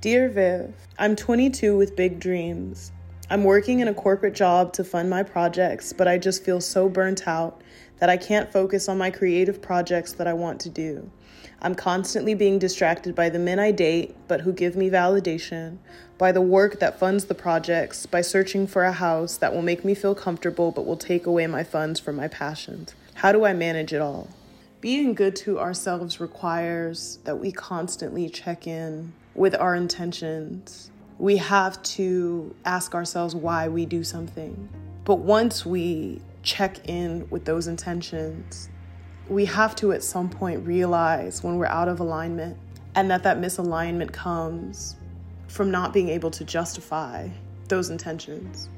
Dear 0.00 0.28
Viv, 0.28 0.74
I'm 0.98 1.16
22 1.16 1.76
with 1.76 1.96
big 1.96 2.20
dreams. 2.20 2.92
I'm 3.30 3.44
working 3.44 3.80
in 3.80 3.88
a 3.88 3.94
corporate 3.94 4.34
job 4.34 4.72
to 4.74 4.84
fund 4.84 5.08
my 5.08 5.22
projects, 5.22 5.92
but 5.92 6.06
I 6.06 6.18
just 6.18 6.44
feel 6.44 6.60
so 6.60 6.88
burnt 6.88 7.26
out 7.26 7.62
that 7.98 8.10
I 8.10 8.16
can't 8.16 8.52
focus 8.52 8.88
on 8.88 8.98
my 8.98 9.10
creative 9.10 9.62
projects 9.62 10.12
that 10.14 10.26
I 10.26 10.32
want 10.32 10.60
to 10.60 10.68
do. 10.68 11.10
I'm 11.64 11.76
constantly 11.76 12.34
being 12.34 12.58
distracted 12.58 13.14
by 13.14 13.28
the 13.28 13.38
men 13.38 13.60
I 13.60 13.70
date, 13.70 14.16
but 14.26 14.40
who 14.40 14.52
give 14.52 14.74
me 14.74 14.90
validation, 14.90 15.78
by 16.18 16.32
the 16.32 16.40
work 16.40 16.80
that 16.80 16.98
funds 16.98 17.26
the 17.26 17.36
projects, 17.36 18.04
by 18.04 18.20
searching 18.20 18.66
for 18.66 18.82
a 18.82 18.90
house 18.90 19.36
that 19.36 19.54
will 19.54 19.62
make 19.62 19.84
me 19.84 19.94
feel 19.94 20.16
comfortable 20.16 20.72
but 20.72 20.84
will 20.84 20.96
take 20.96 21.24
away 21.24 21.46
my 21.46 21.62
funds 21.62 22.00
from 22.00 22.16
my 22.16 22.26
passions. 22.26 22.96
How 23.14 23.30
do 23.30 23.44
I 23.44 23.52
manage 23.52 23.92
it 23.92 24.00
all? 24.00 24.28
Being 24.80 25.14
good 25.14 25.36
to 25.36 25.60
ourselves 25.60 26.18
requires 26.18 27.20
that 27.22 27.38
we 27.38 27.52
constantly 27.52 28.28
check 28.28 28.66
in 28.66 29.12
with 29.36 29.54
our 29.54 29.76
intentions. 29.76 30.90
We 31.18 31.36
have 31.36 31.80
to 31.84 32.56
ask 32.64 32.92
ourselves 32.92 33.36
why 33.36 33.68
we 33.68 33.86
do 33.86 34.02
something. 34.02 34.68
But 35.04 35.20
once 35.20 35.64
we 35.64 36.20
check 36.42 36.88
in 36.88 37.28
with 37.30 37.44
those 37.44 37.68
intentions, 37.68 38.68
we 39.28 39.44
have 39.46 39.74
to 39.76 39.92
at 39.92 40.02
some 40.02 40.28
point 40.28 40.66
realize 40.66 41.42
when 41.42 41.56
we're 41.56 41.66
out 41.66 41.88
of 41.88 42.00
alignment 42.00 42.56
and 42.94 43.10
that 43.10 43.22
that 43.22 43.40
misalignment 43.40 44.12
comes 44.12 44.96
from 45.48 45.70
not 45.70 45.92
being 45.92 46.08
able 46.08 46.30
to 46.30 46.44
justify 46.44 47.28
those 47.68 47.90
intentions. 47.90 48.68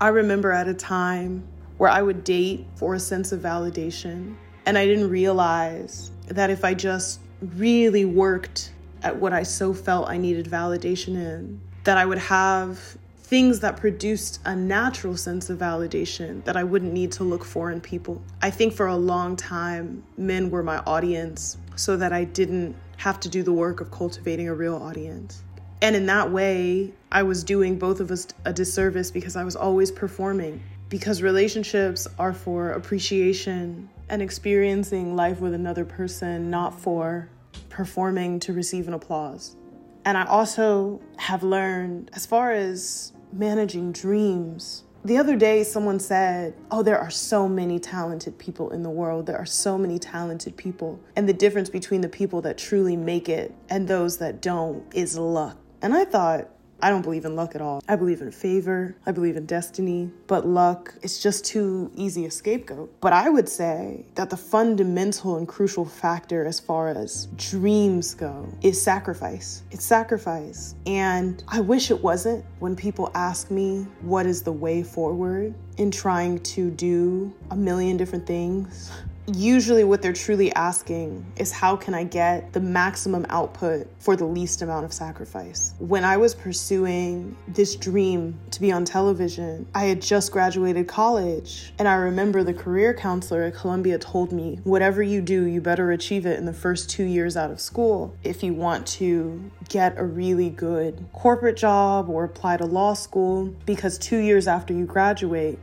I 0.00 0.08
remember 0.08 0.52
at 0.52 0.68
a 0.68 0.74
time 0.74 1.46
where 1.78 1.90
I 1.90 2.02
would 2.02 2.24
date 2.24 2.66
for 2.76 2.94
a 2.94 3.00
sense 3.00 3.32
of 3.32 3.40
validation, 3.40 4.36
and 4.66 4.76
I 4.76 4.84
didn't 4.84 5.10
realize 5.10 6.10
that 6.26 6.50
if 6.50 6.64
I 6.64 6.74
just 6.74 7.20
really 7.56 8.04
worked 8.04 8.72
at 9.02 9.16
what 9.16 9.32
I 9.32 9.44
so 9.44 9.72
felt 9.72 10.08
I 10.08 10.18
needed 10.18 10.46
validation 10.46 11.14
in, 11.14 11.60
that 11.84 11.96
I 11.98 12.04
would 12.04 12.18
have 12.18 12.96
things 13.28 13.60
that 13.60 13.76
produced 13.76 14.40
a 14.46 14.56
natural 14.56 15.14
sense 15.14 15.50
of 15.50 15.58
validation 15.58 16.42
that 16.44 16.56
I 16.56 16.64
wouldn't 16.64 16.94
need 16.94 17.12
to 17.12 17.24
look 17.24 17.44
for 17.44 17.70
in 17.70 17.78
people. 17.78 18.22
I 18.40 18.48
think 18.48 18.72
for 18.72 18.86
a 18.86 18.96
long 18.96 19.36
time, 19.36 20.02
men 20.16 20.48
were 20.48 20.62
my 20.62 20.78
audience 20.86 21.58
so 21.76 21.98
that 21.98 22.10
I 22.10 22.24
didn't 22.24 22.74
have 22.96 23.20
to 23.20 23.28
do 23.28 23.42
the 23.42 23.52
work 23.52 23.82
of 23.82 23.90
cultivating 23.90 24.48
a 24.48 24.54
real 24.54 24.76
audience. 24.76 25.42
And 25.82 25.94
in 25.94 26.06
that 26.06 26.32
way, 26.32 26.94
I 27.12 27.22
was 27.22 27.44
doing 27.44 27.78
both 27.78 28.00
of 28.00 28.10
us 28.10 28.28
a 28.46 28.52
disservice 28.54 29.10
because 29.10 29.36
I 29.36 29.44
was 29.44 29.56
always 29.56 29.92
performing. 29.92 30.62
Because 30.88 31.20
relationships 31.20 32.08
are 32.18 32.32
for 32.32 32.70
appreciation 32.70 33.90
and 34.08 34.22
experiencing 34.22 35.16
life 35.16 35.38
with 35.40 35.52
another 35.52 35.84
person, 35.84 36.48
not 36.48 36.80
for 36.80 37.28
performing 37.68 38.40
to 38.40 38.54
receive 38.54 38.88
an 38.88 38.94
applause. 38.94 39.54
And 40.06 40.16
I 40.16 40.24
also 40.24 41.02
have 41.18 41.42
learned, 41.42 42.10
as 42.14 42.24
far 42.24 42.52
as 42.52 43.12
managing 43.32 43.92
dreams. 43.92 44.84
The 45.04 45.16
other 45.16 45.36
day, 45.36 45.62
someone 45.62 46.00
said, 46.00 46.54
Oh, 46.70 46.82
there 46.82 46.98
are 46.98 47.10
so 47.10 47.48
many 47.48 47.78
talented 47.78 48.38
people 48.38 48.70
in 48.70 48.82
the 48.82 48.90
world. 48.90 49.26
There 49.26 49.38
are 49.38 49.46
so 49.46 49.78
many 49.78 49.98
talented 49.98 50.56
people. 50.56 51.00
And 51.16 51.28
the 51.28 51.32
difference 51.32 51.70
between 51.70 52.00
the 52.00 52.08
people 52.08 52.42
that 52.42 52.58
truly 52.58 52.96
make 52.96 53.28
it 53.28 53.54
and 53.70 53.86
those 53.86 54.18
that 54.18 54.42
don't 54.42 54.84
is 54.94 55.16
luck. 55.16 55.56
And 55.80 55.94
I 55.94 56.04
thought, 56.04 56.48
I 56.80 56.90
don't 56.90 57.02
believe 57.02 57.24
in 57.24 57.34
luck 57.34 57.54
at 57.54 57.60
all. 57.60 57.82
I 57.88 57.96
believe 57.96 58.20
in 58.20 58.30
favor, 58.30 58.96
I 59.04 59.12
believe 59.12 59.36
in 59.36 59.46
destiny, 59.46 60.10
but 60.26 60.46
luck 60.46 60.94
is 61.02 61.20
just 61.20 61.44
too 61.44 61.90
easy 61.96 62.24
a 62.26 62.30
scapegoat. 62.30 62.92
But 63.00 63.12
I 63.12 63.28
would 63.28 63.48
say 63.48 64.06
that 64.14 64.30
the 64.30 64.36
fundamental 64.36 65.36
and 65.36 65.48
crucial 65.48 65.84
factor 65.84 66.44
as 66.44 66.60
far 66.60 66.88
as 66.88 67.26
dreams 67.36 68.14
go 68.14 68.48
is 68.62 68.80
sacrifice. 68.80 69.62
It's 69.70 69.84
sacrifice. 69.84 70.76
And 70.86 71.42
I 71.48 71.60
wish 71.60 71.90
it 71.90 72.00
wasn't 72.00 72.44
when 72.60 72.76
people 72.76 73.10
ask 73.14 73.50
me 73.50 73.86
what 74.02 74.26
is 74.26 74.42
the 74.42 74.52
way 74.52 74.82
forward 74.82 75.54
in 75.78 75.90
trying 75.90 76.38
to 76.40 76.70
do 76.70 77.32
a 77.50 77.56
million 77.56 77.96
different 77.96 78.26
things 78.26 78.92
usually 79.28 79.84
what 79.84 80.00
they're 80.00 80.12
truly 80.12 80.52
asking 80.54 81.24
is 81.36 81.52
how 81.52 81.76
can 81.76 81.94
I 81.94 82.04
get 82.04 82.52
the 82.52 82.60
maximum 82.60 83.26
output 83.28 83.86
for 83.98 84.16
the 84.16 84.24
least 84.24 84.62
amount 84.62 84.84
of 84.84 84.92
sacrifice? 84.92 85.74
When 85.78 86.04
I 86.04 86.16
was 86.16 86.34
pursuing 86.34 87.36
this 87.46 87.76
dream 87.76 88.38
to 88.52 88.60
be 88.60 88.72
on 88.72 88.84
television, 88.84 89.66
I 89.74 89.84
had 89.84 90.00
just 90.00 90.32
graduated 90.32 90.88
college, 90.88 91.72
and 91.78 91.86
I 91.86 91.94
remember 91.94 92.42
the 92.42 92.54
career 92.54 92.94
counselor 92.94 93.42
at 93.42 93.54
Columbia 93.54 93.98
told 93.98 94.32
me, 94.32 94.60
whatever 94.64 95.02
you 95.02 95.20
do, 95.20 95.44
you 95.44 95.60
better 95.60 95.92
achieve 95.92 96.24
it 96.24 96.38
in 96.38 96.46
the 96.46 96.52
first 96.52 96.88
two 96.88 97.04
years 97.04 97.36
out 97.36 97.50
of 97.50 97.60
school 97.60 98.16
if 98.24 98.42
you 98.42 98.54
want 98.54 98.86
to 98.86 99.50
get 99.68 99.98
a 99.98 100.04
really 100.04 100.50
good 100.50 101.06
corporate 101.12 101.56
job 101.56 102.08
or 102.08 102.24
apply 102.24 102.56
to 102.56 102.64
law 102.64 102.94
school, 102.94 103.54
because 103.66 103.98
two 103.98 104.18
years 104.18 104.48
after 104.48 104.72
you 104.72 104.86
graduate, 104.86 105.58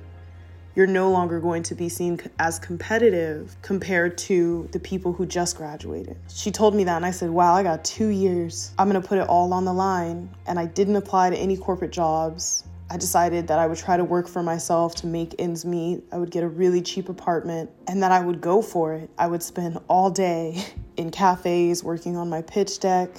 you're 0.76 0.88
no 0.88 1.09
longer 1.09 1.39
going 1.39 1.63
to 1.63 1.76
be 1.76 1.89
seen 1.89 2.19
as 2.38 2.59
competitive 2.59 3.55
compared 3.61 4.17
to 4.17 4.67
the 4.71 4.80
people 4.80 5.13
who 5.13 5.26
just 5.26 5.57
graduated. 5.57 6.17
She 6.30 6.51
told 6.51 6.76
me 6.76 6.84
that, 6.84 6.97
and 6.97 7.05
I 7.05 7.11
said, 7.11 7.30
Wow, 7.30 7.55
I 7.55 7.63
got 7.63 7.86
two 7.86 8.09
years. 8.09 8.71
I'm 8.78 8.88
gonna 8.88 9.01
put 9.01 9.17
it 9.17 9.28
all 9.28 9.53
on 9.53 9.65
the 9.65 9.73
line. 9.73 10.30
And 10.45 10.59
I 10.59 10.65
didn't 10.65 10.97
apply 10.97 11.30
to 11.30 11.38
any 11.38 11.57
corporate 11.57 11.91
jobs. 11.91 12.65
I 12.89 12.97
decided 12.97 13.47
that 13.47 13.57
I 13.57 13.65
would 13.65 13.80
try 13.80 13.97
to 13.97 14.03
work 14.03 14.28
for 14.28 14.43
myself 14.43 14.95
to 14.95 15.07
make 15.07 15.34
ends 15.39 15.65
meet. 15.65 16.03
I 16.11 16.17
would 16.17 16.30
get 16.30 16.43
a 16.43 16.47
really 16.47 16.82
cheap 16.82 17.09
apartment 17.09 17.71
and 17.88 18.03
that 18.03 18.11
I 18.11 18.19
would 18.19 18.41
go 18.41 18.61
for 18.61 18.93
it. 18.93 19.09
I 19.17 19.26
would 19.26 19.41
spend 19.41 19.80
all 19.88 20.11
day 20.11 20.63
in 20.97 21.09
cafes 21.09 21.84
working 21.84 22.15
on 22.15 22.30
my 22.30 22.41
pitch 22.41 22.80
deck, 22.80 23.09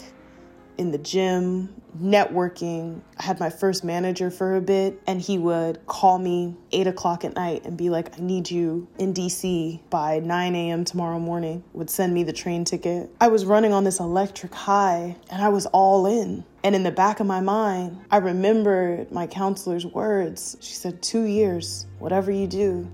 in 0.79 0.93
the 0.93 0.99
gym, 0.99 1.75
networking. 2.01 3.01
I 3.19 3.25
had 3.25 3.41
my 3.41 3.51
first 3.51 3.85
manager 3.85 4.31
for 4.31 4.57
a 4.57 4.61
bit, 4.61 5.01
and 5.07 5.21
he 5.21 5.39
would 5.39 5.85
call 5.87 6.19
me 6.19 6.57
eight 6.73 6.87
o'clock 6.87 7.25
at 7.25 7.35
night 7.35 7.65
and 7.65 7.77
be 7.77 7.91
like, 7.91 8.19
I 8.19 8.23
need 8.23 8.51
you 8.51 8.89
in 8.99 9.15
DC 9.15 9.81
by 9.91 10.19
9 10.21 10.55
a.m. 10.55 10.85
tomorrow 10.85 11.19
morning, 11.19 11.65
would 11.73 11.91
send 11.91 12.15
me 12.15 12.23
the 12.23 12.33
train 12.33 12.65
ticket. 12.65 13.11
I 13.21 13.29
was 13.29 13.45
running 13.45 13.73
on 13.73 13.85
this 13.85 14.01
electric 14.01 14.55
high, 14.55 15.17
and 15.31 15.43
I 15.43 15.49
was 15.49 15.67
all 15.67 16.07
in. 16.07 16.45
And 16.63 16.75
in 16.75 16.83
the 16.83 16.91
back 16.91 17.21
of 17.21 17.27
my 17.27 17.41
mind, 17.41 17.99
I 18.11 18.17
remembered 18.17 19.13
my 19.13 19.27
counselor's 19.27 19.87
words. 19.87 20.57
She 20.61 20.75
said, 20.75 21.03
Two 21.03 21.23
years, 21.23 21.87
whatever 21.99 22.31
you 22.31 22.47
do, 22.47 22.91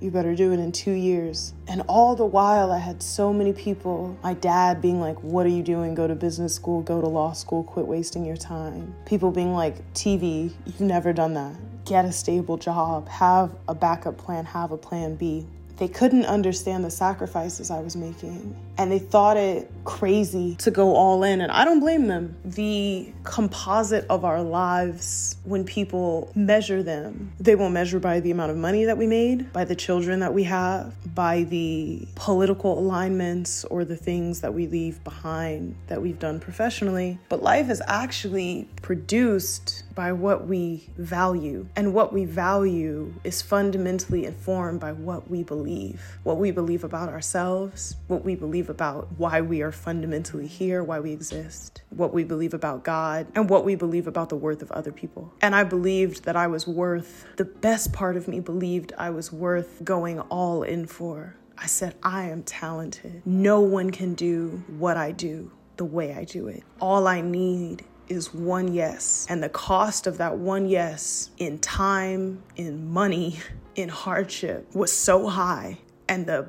you 0.00 0.10
better 0.10 0.34
do 0.34 0.52
it 0.52 0.58
in 0.60 0.72
two 0.72 0.92
years. 0.92 1.54
And 1.68 1.82
all 1.88 2.14
the 2.14 2.24
while, 2.24 2.70
I 2.70 2.78
had 2.78 3.02
so 3.02 3.32
many 3.32 3.52
people, 3.52 4.16
my 4.22 4.34
dad 4.34 4.82
being 4.82 5.00
like, 5.00 5.22
What 5.22 5.46
are 5.46 5.50
you 5.50 5.62
doing? 5.62 5.94
Go 5.94 6.06
to 6.06 6.14
business 6.14 6.54
school, 6.54 6.82
go 6.82 7.00
to 7.00 7.06
law 7.06 7.32
school, 7.32 7.62
quit 7.64 7.86
wasting 7.86 8.24
your 8.24 8.36
time. 8.36 8.94
People 9.06 9.30
being 9.30 9.54
like, 9.54 9.76
TV, 9.94 10.52
you've 10.64 10.80
never 10.80 11.12
done 11.12 11.34
that. 11.34 11.54
Get 11.84 12.04
a 12.04 12.12
stable 12.12 12.56
job, 12.56 13.08
have 13.08 13.50
a 13.68 13.74
backup 13.74 14.18
plan, 14.18 14.44
have 14.44 14.72
a 14.72 14.76
plan 14.76 15.14
B. 15.14 15.46
They 15.76 15.88
couldn't 15.88 16.24
understand 16.24 16.84
the 16.84 16.90
sacrifices 16.90 17.70
I 17.70 17.80
was 17.80 17.96
making, 17.96 18.56
and 18.78 18.90
they 18.90 18.98
thought 18.98 19.36
it 19.36 19.70
crazy 19.84 20.56
to 20.56 20.70
go 20.70 20.94
all 20.94 21.22
in, 21.22 21.40
and 21.40 21.50
I 21.52 21.64
don't 21.64 21.80
blame 21.80 22.08
them. 22.08 22.36
The 22.44 23.12
composite 23.22 24.04
of 24.10 24.24
our 24.24 24.42
lives, 24.42 25.36
when 25.44 25.64
people 25.64 26.30
measure 26.34 26.82
them, 26.82 27.32
they 27.38 27.54
won't 27.54 27.72
measure 27.72 28.00
by 28.00 28.20
the 28.20 28.30
amount 28.30 28.50
of 28.50 28.56
money 28.56 28.84
that 28.84 28.98
we 28.98 29.06
made, 29.06 29.52
by 29.52 29.64
the 29.64 29.76
children 29.76 30.20
that 30.20 30.34
we 30.34 30.42
have, 30.44 30.92
by 31.14 31.44
the 31.44 32.06
political 32.16 32.78
alignments 32.78 33.64
or 33.64 33.84
the 33.84 33.96
things 33.96 34.40
that 34.40 34.52
we 34.52 34.66
leave 34.66 35.02
behind 35.04 35.76
that 35.86 36.02
we've 36.02 36.18
done 36.18 36.40
professionally. 36.40 37.18
But 37.28 37.42
life 37.42 37.70
is 37.70 37.80
actually 37.86 38.68
produced 38.82 39.84
by 39.94 40.12
what 40.12 40.46
we 40.46 40.88
value. 40.98 41.66
And 41.74 41.94
what 41.94 42.12
we 42.12 42.24
value 42.24 43.14
is 43.24 43.40
fundamentally 43.40 44.26
informed 44.26 44.80
by 44.80 44.92
what 44.92 45.30
we 45.30 45.42
believe. 45.42 46.02
What 46.22 46.36
we 46.36 46.50
believe 46.50 46.84
about 46.84 47.08
ourselves, 47.08 47.96
what 48.08 48.24
we 48.24 48.34
believe 48.34 48.65
about 48.68 49.08
why 49.16 49.40
we 49.40 49.62
are 49.62 49.72
fundamentally 49.72 50.46
here, 50.46 50.82
why 50.82 51.00
we 51.00 51.12
exist, 51.12 51.82
what 51.90 52.12
we 52.12 52.24
believe 52.24 52.54
about 52.54 52.84
God, 52.84 53.26
and 53.34 53.48
what 53.48 53.64
we 53.64 53.74
believe 53.74 54.06
about 54.06 54.28
the 54.28 54.36
worth 54.36 54.62
of 54.62 54.70
other 54.72 54.92
people. 54.92 55.32
And 55.42 55.54
I 55.54 55.64
believed 55.64 56.24
that 56.24 56.36
I 56.36 56.46
was 56.46 56.66
worth, 56.66 57.26
the 57.36 57.44
best 57.44 57.92
part 57.92 58.16
of 58.16 58.28
me 58.28 58.40
believed 58.40 58.92
I 58.98 59.10
was 59.10 59.32
worth 59.32 59.84
going 59.84 60.20
all 60.20 60.62
in 60.62 60.86
for. 60.86 61.36
I 61.58 61.66
said, 61.66 61.94
I 62.02 62.24
am 62.24 62.42
talented. 62.42 63.22
No 63.24 63.60
one 63.60 63.90
can 63.90 64.14
do 64.14 64.62
what 64.68 64.96
I 64.96 65.12
do 65.12 65.50
the 65.76 65.84
way 65.84 66.14
I 66.14 66.24
do 66.24 66.48
it. 66.48 66.62
All 66.80 67.06
I 67.06 67.20
need 67.20 67.84
is 68.08 68.32
one 68.32 68.72
yes. 68.72 69.26
And 69.28 69.42
the 69.42 69.48
cost 69.48 70.06
of 70.06 70.18
that 70.18 70.36
one 70.36 70.68
yes 70.68 71.30
in 71.38 71.58
time, 71.58 72.42
in 72.56 72.90
money, 72.90 73.38
in 73.74 73.88
hardship 73.88 74.74
was 74.74 74.92
so 74.92 75.28
high. 75.28 75.78
And 76.08 76.26
the 76.26 76.46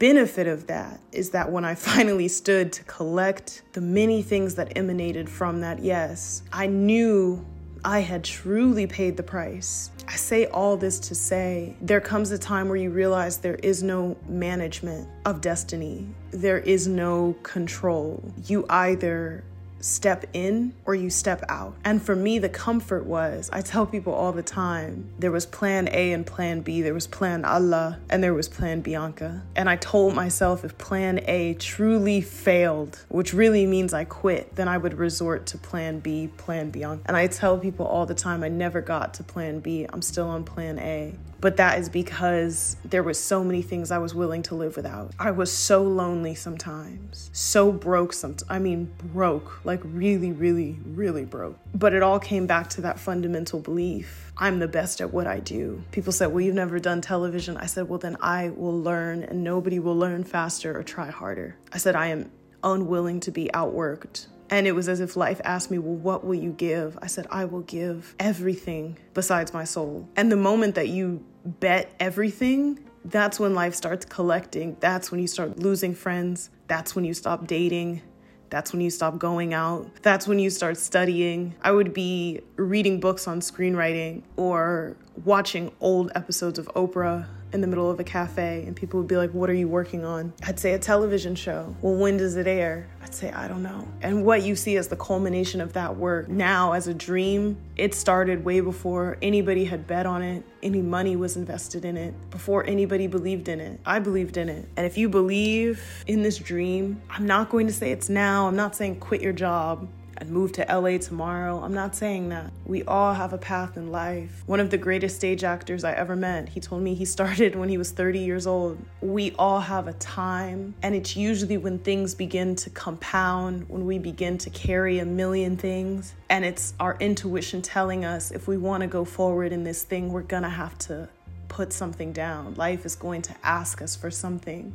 benefit 0.00 0.48
of 0.48 0.66
that 0.66 0.98
is 1.12 1.30
that 1.30 1.52
when 1.52 1.64
I 1.64 1.74
finally 1.90 2.26
stood 2.26 2.72
to 2.72 2.84
collect 2.84 3.62
the 3.74 3.80
many 3.80 4.22
things 4.22 4.56
that 4.56 4.76
emanated 4.76 5.28
from 5.28 5.60
that 5.60 5.78
yes, 5.78 6.42
I 6.52 6.66
knew 6.66 7.46
I 7.84 8.00
had 8.00 8.24
truly 8.24 8.86
paid 8.86 9.16
the 9.16 9.22
price. 9.22 9.90
I 10.06 10.16
say 10.16 10.46
all 10.46 10.76
this 10.76 10.98
to 11.00 11.14
say 11.14 11.76
there 11.80 12.00
comes 12.00 12.30
a 12.30 12.38
time 12.38 12.68
where 12.68 12.76
you 12.76 12.90
realize 12.90 13.38
there 13.38 13.54
is 13.54 13.82
no 13.82 14.16
management 14.28 15.08
of 15.24 15.40
destiny, 15.40 16.08
there 16.30 16.58
is 16.58 16.86
no 16.88 17.36
control. 17.42 18.22
You 18.46 18.66
either 18.68 19.44
step 19.80 20.24
in 20.32 20.72
or 20.84 20.94
you 20.94 21.10
step 21.10 21.42
out. 21.48 21.74
And 21.84 22.02
for 22.02 22.14
me, 22.14 22.38
the 22.38 22.48
comfort 22.48 23.04
was 23.04 23.50
I 23.52 23.60
tell 23.62 23.86
people 23.86 24.12
all 24.12 24.32
the 24.32 24.42
time 24.42 25.10
there 25.18 25.30
was 25.30 25.46
plan 25.46 25.88
A 25.92 26.12
and 26.12 26.26
plan 26.26 26.60
B, 26.60 26.82
there 26.82 26.94
was 26.94 27.06
plan 27.06 27.44
Allah, 27.44 27.98
and 28.08 28.22
there 28.22 28.34
was 28.34 28.48
plan 28.48 28.80
Bianca. 28.80 29.42
And 29.56 29.68
I 29.68 29.76
told 29.76 30.14
myself 30.14 30.64
if 30.64 30.76
plan 30.78 31.20
A 31.26 31.54
truly 31.54 32.20
failed, 32.20 33.04
which 33.08 33.32
really 33.32 33.66
means 33.66 33.92
I 33.92 34.04
quit, 34.04 34.56
then 34.56 34.68
I 34.68 34.78
would 34.78 34.94
resort 34.94 35.46
to 35.46 35.58
plan 35.58 36.00
B, 36.00 36.28
plan 36.36 36.70
Bianca. 36.70 37.02
And 37.06 37.16
I 37.16 37.26
tell 37.26 37.58
people 37.58 37.86
all 37.86 38.06
the 38.06 38.14
time 38.14 38.42
I 38.42 38.48
never 38.48 38.80
got 38.80 39.14
to 39.14 39.22
plan 39.22 39.60
B, 39.60 39.86
I'm 39.92 40.02
still 40.02 40.28
on 40.28 40.44
plan 40.44 40.78
A 40.78 41.14
but 41.40 41.56
that 41.56 41.78
is 41.78 41.88
because 41.88 42.76
there 42.84 43.02
was 43.02 43.18
so 43.18 43.42
many 43.42 43.62
things 43.62 43.90
I 43.90 43.98
was 43.98 44.14
willing 44.14 44.42
to 44.44 44.54
live 44.54 44.76
without. 44.76 45.12
I 45.18 45.30
was 45.30 45.52
so 45.52 45.82
lonely 45.82 46.34
sometimes, 46.34 47.30
so 47.32 47.72
broke 47.72 48.12
sometimes. 48.12 48.44
I 48.48 48.58
mean, 48.58 48.92
broke, 49.12 49.64
like 49.64 49.80
really, 49.84 50.32
really, 50.32 50.78
really 50.84 51.24
broke. 51.24 51.58
But 51.74 51.94
it 51.94 52.02
all 52.02 52.20
came 52.20 52.46
back 52.46 52.68
to 52.70 52.80
that 52.82 52.98
fundamental 52.98 53.60
belief. 53.60 54.32
I'm 54.36 54.58
the 54.58 54.68
best 54.68 55.00
at 55.00 55.12
what 55.12 55.26
I 55.26 55.40
do. 55.40 55.82
People 55.92 56.12
said, 56.12 56.26
Well, 56.26 56.40
you've 56.40 56.54
never 56.54 56.78
done 56.78 57.00
television. 57.00 57.56
I 57.56 57.66
said, 57.66 57.88
Well, 57.88 57.98
then 57.98 58.16
I 58.20 58.50
will 58.50 58.78
learn, 58.78 59.22
and 59.22 59.42
nobody 59.44 59.78
will 59.78 59.96
learn 59.96 60.24
faster 60.24 60.78
or 60.78 60.82
try 60.82 61.10
harder. 61.10 61.56
I 61.72 61.78
said, 61.78 61.94
I 61.94 62.08
am 62.08 62.30
unwilling 62.62 63.20
to 63.20 63.30
be 63.30 63.50
outworked. 63.54 64.26
And 64.50 64.66
it 64.66 64.72
was 64.72 64.88
as 64.88 64.98
if 64.98 65.16
life 65.16 65.40
asked 65.44 65.70
me, 65.70 65.78
Well, 65.78 65.94
what 65.94 66.24
will 66.24 66.34
you 66.34 66.50
give? 66.52 66.98
I 67.00 67.06
said, 67.06 67.26
I 67.30 67.44
will 67.44 67.60
give 67.62 68.14
everything 68.18 68.98
besides 69.14 69.52
my 69.52 69.64
soul. 69.64 70.08
And 70.16 70.30
the 70.30 70.36
moment 70.36 70.74
that 70.74 70.88
you 70.88 71.24
bet 71.44 71.94
everything, 72.00 72.78
that's 73.04 73.40
when 73.40 73.54
life 73.54 73.74
starts 73.74 74.04
collecting. 74.04 74.76
That's 74.80 75.10
when 75.10 75.20
you 75.20 75.26
start 75.26 75.58
losing 75.58 75.94
friends. 75.94 76.50
That's 76.68 76.94
when 76.94 77.04
you 77.04 77.14
stop 77.14 77.46
dating. 77.46 78.02
That's 78.50 78.72
when 78.72 78.80
you 78.82 78.90
stop 78.90 79.18
going 79.18 79.54
out. 79.54 79.88
That's 80.02 80.26
when 80.26 80.38
you 80.38 80.50
start 80.50 80.76
studying. 80.76 81.54
I 81.62 81.70
would 81.70 81.94
be 81.94 82.40
reading 82.56 82.98
books 82.98 83.28
on 83.28 83.40
screenwriting 83.40 84.22
or 84.36 84.96
watching 85.24 85.72
old 85.80 86.10
episodes 86.14 86.58
of 86.58 86.66
Oprah 86.74 87.26
in 87.52 87.60
the 87.60 87.66
middle 87.66 87.90
of 87.90 87.98
a 88.00 88.04
cafe 88.04 88.64
and 88.66 88.76
people 88.76 88.98
would 89.00 89.08
be 89.08 89.16
like, 89.16 89.30
What 89.30 89.50
are 89.50 89.54
you 89.54 89.68
working 89.68 90.04
on? 90.04 90.32
I'd 90.44 90.58
say 90.58 90.72
a 90.72 90.78
television 90.78 91.34
show. 91.34 91.74
Well, 91.82 91.94
when 91.94 92.16
does 92.16 92.36
it 92.36 92.46
air? 92.46 92.88
I'd 93.02 93.14
say, 93.14 93.30
I 93.32 93.48
don't 93.48 93.62
know. 93.62 93.86
And 94.02 94.24
what 94.24 94.42
you 94.42 94.54
see 94.54 94.76
as 94.76 94.88
the 94.88 94.96
culmination 94.96 95.60
of 95.60 95.72
that 95.72 95.96
work 95.96 96.28
now 96.28 96.72
as 96.72 96.86
a 96.86 96.94
dream, 96.94 97.56
it 97.76 97.94
started 97.94 98.44
way 98.44 98.60
before 98.60 99.18
anybody 99.22 99.64
had 99.64 99.86
bet 99.86 100.06
on 100.06 100.22
it, 100.22 100.44
any 100.62 100.82
money 100.82 101.16
was 101.16 101.36
invested 101.36 101.84
in 101.84 101.96
it, 101.96 102.14
before 102.30 102.66
anybody 102.66 103.06
believed 103.06 103.48
in 103.48 103.60
it. 103.60 103.80
I 103.86 103.98
believed 103.98 104.36
in 104.36 104.48
it. 104.48 104.68
And 104.76 104.86
if 104.86 104.98
you 104.98 105.08
believe 105.08 105.82
in 106.06 106.22
this 106.22 106.38
dream, 106.38 107.00
I'm 107.10 107.26
not 107.26 107.50
going 107.50 107.66
to 107.66 107.72
say 107.72 107.90
it's 107.90 108.08
now, 108.08 108.46
I'm 108.46 108.56
not 108.56 108.76
saying 108.76 109.00
quit 109.00 109.22
your 109.22 109.32
job. 109.32 109.88
And 110.20 110.30
move 110.30 110.52
to 110.52 110.66
LA 110.68 110.98
tomorrow. 110.98 111.60
I'm 111.62 111.74
not 111.74 111.96
saying 111.96 112.28
that. 112.28 112.52
We 112.66 112.84
all 112.84 113.14
have 113.14 113.32
a 113.32 113.38
path 113.38 113.76
in 113.76 113.90
life. 113.90 114.42
One 114.46 114.60
of 114.60 114.70
the 114.70 114.78
greatest 114.78 115.16
stage 115.16 115.42
actors 115.42 115.82
I 115.82 115.92
ever 115.92 116.14
met, 116.14 116.50
he 116.50 116.60
told 116.60 116.82
me 116.82 116.94
he 116.94 117.04
started 117.16 117.56
when 117.56 117.68
he 117.68 117.78
was 117.78 117.90
30 117.90 118.20
years 118.20 118.46
old. 118.46 118.78
We 119.00 119.32
all 119.38 119.60
have 119.60 119.88
a 119.88 119.94
time, 119.94 120.74
and 120.82 120.94
it's 120.94 121.16
usually 121.16 121.56
when 121.56 121.78
things 121.78 122.14
begin 122.14 122.54
to 122.56 122.70
compound, 122.70 123.68
when 123.68 123.86
we 123.86 123.98
begin 123.98 124.38
to 124.38 124.50
carry 124.50 124.98
a 124.98 125.04
million 125.04 125.56
things, 125.56 126.14
and 126.28 126.44
it's 126.44 126.74
our 126.78 126.96
intuition 127.00 127.62
telling 127.62 128.04
us 128.04 128.30
if 128.30 128.46
we 128.46 128.56
want 128.56 128.82
to 128.82 128.86
go 128.86 129.04
forward 129.04 129.52
in 129.52 129.64
this 129.64 129.82
thing, 129.82 130.12
we're 130.12 130.22
gonna 130.22 130.48
have 130.50 130.78
to 130.78 131.08
put 131.48 131.72
something 131.72 132.12
down. 132.12 132.54
Life 132.54 132.86
is 132.86 132.94
going 132.94 133.22
to 133.22 133.34
ask 133.42 133.82
us 133.82 133.96
for 133.96 134.10
something. 134.10 134.72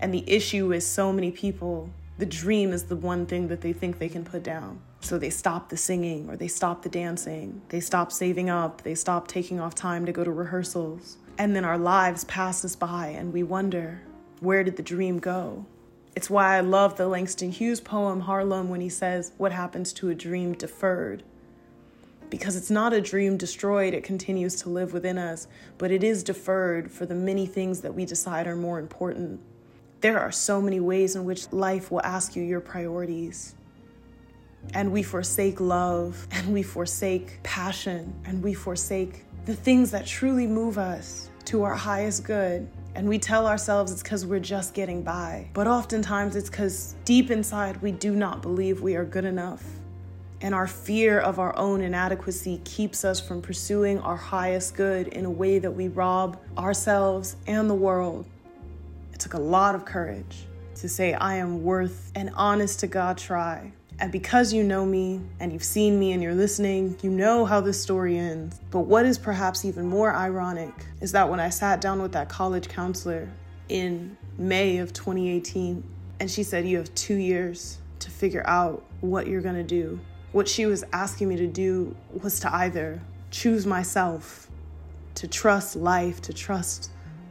And 0.00 0.12
the 0.12 0.24
issue 0.26 0.72
is 0.72 0.86
so 0.86 1.12
many 1.12 1.30
people 1.30 1.90
the 2.20 2.26
dream 2.26 2.74
is 2.74 2.82
the 2.82 2.96
one 2.96 3.24
thing 3.24 3.48
that 3.48 3.62
they 3.62 3.72
think 3.72 3.98
they 3.98 4.08
can 4.10 4.24
put 4.24 4.42
down. 4.42 4.78
So 5.00 5.16
they 5.16 5.30
stop 5.30 5.70
the 5.70 5.76
singing 5.78 6.28
or 6.28 6.36
they 6.36 6.48
stop 6.48 6.82
the 6.82 6.90
dancing. 6.90 7.62
They 7.70 7.80
stop 7.80 8.12
saving 8.12 8.50
up. 8.50 8.82
They 8.82 8.94
stop 8.94 9.26
taking 9.26 9.58
off 9.58 9.74
time 9.74 10.04
to 10.04 10.12
go 10.12 10.22
to 10.22 10.30
rehearsals. 10.30 11.16
And 11.38 11.56
then 11.56 11.64
our 11.64 11.78
lives 11.78 12.24
pass 12.24 12.62
us 12.62 12.76
by 12.76 13.06
and 13.06 13.32
we 13.32 13.42
wonder, 13.42 14.02
where 14.40 14.62
did 14.62 14.76
the 14.76 14.82
dream 14.82 15.18
go? 15.18 15.64
It's 16.14 16.28
why 16.28 16.58
I 16.58 16.60
love 16.60 16.98
the 16.98 17.08
Langston 17.08 17.52
Hughes 17.52 17.80
poem 17.80 18.20
Harlem 18.20 18.68
when 18.68 18.82
he 18.82 18.90
says, 18.90 19.32
What 19.38 19.52
happens 19.52 19.90
to 19.94 20.10
a 20.10 20.14
dream 20.14 20.52
deferred? 20.52 21.22
Because 22.28 22.54
it's 22.54 22.70
not 22.70 22.92
a 22.92 23.00
dream 23.00 23.38
destroyed, 23.38 23.94
it 23.94 24.04
continues 24.04 24.56
to 24.56 24.68
live 24.68 24.92
within 24.92 25.16
us, 25.16 25.48
but 25.78 25.90
it 25.90 26.04
is 26.04 26.22
deferred 26.22 26.92
for 26.92 27.06
the 27.06 27.14
many 27.14 27.46
things 27.46 27.80
that 27.80 27.94
we 27.94 28.04
decide 28.04 28.46
are 28.46 28.56
more 28.56 28.78
important. 28.78 29.40
There 30.00 30.18
are 30.18 30.32
so 30.32 30.62
many 30.62 30.80
ways 30.80 31.14
in 31.14 31.26
which 31.26 31.52
life 31.52 31.90
will 31.90 32.00
ask 32.00 32.34
you 32.34 32.42
your 32.42 32.60
priorities. 32.60 33.54
And 34.72 34.92
we 34.92 35.02
forsake 35.02 35.60
love, 35.60 36.26
and 36.32 36.54
we 36.54 36.62
forsake 36.62 37.42
passion, 37.42 38.14
and 38.24 38.42
we 38.42 38.54
forsake 38.54 39.24
the 39.44 39.54
things 39.54 39.90
that 39.90 40.06
truly 40.06 40.46
move 40.46 40.78
us 40.78 41.28
to 41.46 41.64
our 41.64 41.74
highest 41.74 42.24
good. 42.24 42.66
And 42.94 43.08
we 43.08 43.18
tell 43.18 43.46
ourselves 43.46 43.92
it's 43.92 44.02
because 44.02 44.24
we're 44.24 44.40
just 44.40 44.72
getting 44.72 45.02
by. 45.02 45.50
But 45.52 45.66
oftentimes 45.66 46.34
it's 46.34 46.48
because 46.48 46.94
deep 47.04 47.30
inside 47.30 47.80
we 47.82 47.92
do 47.92 48.16
not 48.16 48.40
believe 48.40 48.80
we 48.80 48.96
are 48.96 49.04
good 49.04 49.26
enough. 49.26 49.62
And 50.40 50.54
our 50.54 50.66
fear 50.66 51.20
of 51.20 51.38
our 51.38 51.54
own 51.58 51.82
inadequacy 51.82 52.62
keeps 52.64 53.04
us 53.04 53.20
from 53.20 53.42
pursuing 53.42 53.98
our 54.00 54.16
highest 54.16 54.74
good 54.74 55.08
in 55.08 55.26
a 55.26 55.30
way 55.30 55.58
that 55.58 55.70
we 55.70 55.88
rob 55.88 56.40
ourselves 56.56 57.36
and 57.46 57.68
the 57.68 57.74
world 57.74 58.24
took 59.20 59.34
a 59.34 59.38
lot 59.38 59.74
of 59.74 59.84
courage 59.84 60.46
to 60.76 60.88
say, 60.88 61.14
I 61.14 61.36
am 61.36 61.62
worth 61.62 62.10
an 62.14 62.30
honest 62.30 62.80
to 62.80 62.86
God 62.86 63.18
try. 63.18 63.72
And 63.98 64.10
because 64.10 64.50
you 64.50 64.64
know 64.64 64.86
me 64.86 65.20
and 65.40 65.52
you've 65.52 65.62
seen 65.62 66.00
me 66.00 66.12
and 66.12 66.22
you're 66.22 66.34
listening, 66.34 66.96
you 67.02 67.10
know 67.10 67.44
how 67.44 67.60
this 67.60 67.80
story 67.80 68.16
ends. 68.16 68.58
But 68.70 68.80
what 68.80 69.04
is 69.04 69.18
perhaps 69.18 69.66
even 69.66 69.86
more 69.86 70.14
ironic 70.14 70.72
is 71.02 71.12
that 71.12 71.28
when 71.28 71.38
I 71.38 71.50
sat 71.50 71.82
down 71.82 72.00
with 72.00 72.12
that 72.12 72.30
college 72.30 72.68
counselor 72.68 73.28
in 73.68 74.16
May 74.38 74.78
of 74.78 74.94
2018, 74.94 75.84
and 76.18 76.30
she 76.30 76.42
said, 76.42 76.66
You 76.66 76.78
have 76.78 76.94
two 76.94 77.16
years 77.16 77.78
to 77.98 78.10
figure 78.10 78.42
out 78.46 78.82
what 79.02 79.26
you're 79.26 79.42
gonna 79.42 79.62
do. 79.62 80.00
What 80.32 80.48
she 80.48 80.64
was 80.64 80.82
asking 80.94 81.28
me 81.28 81.36
to 81.36 81.46
do 81.46 81.94
was 82.22 82.40
to 82.40 82.54
either 82.54 83.02
choose 83.30 83.66
myself, 83.66 84.48
to 85.16 85.28
trust 85.28 85.76
life, 85.76 86.22
to 86.22 86.32
trust 86.32 86.90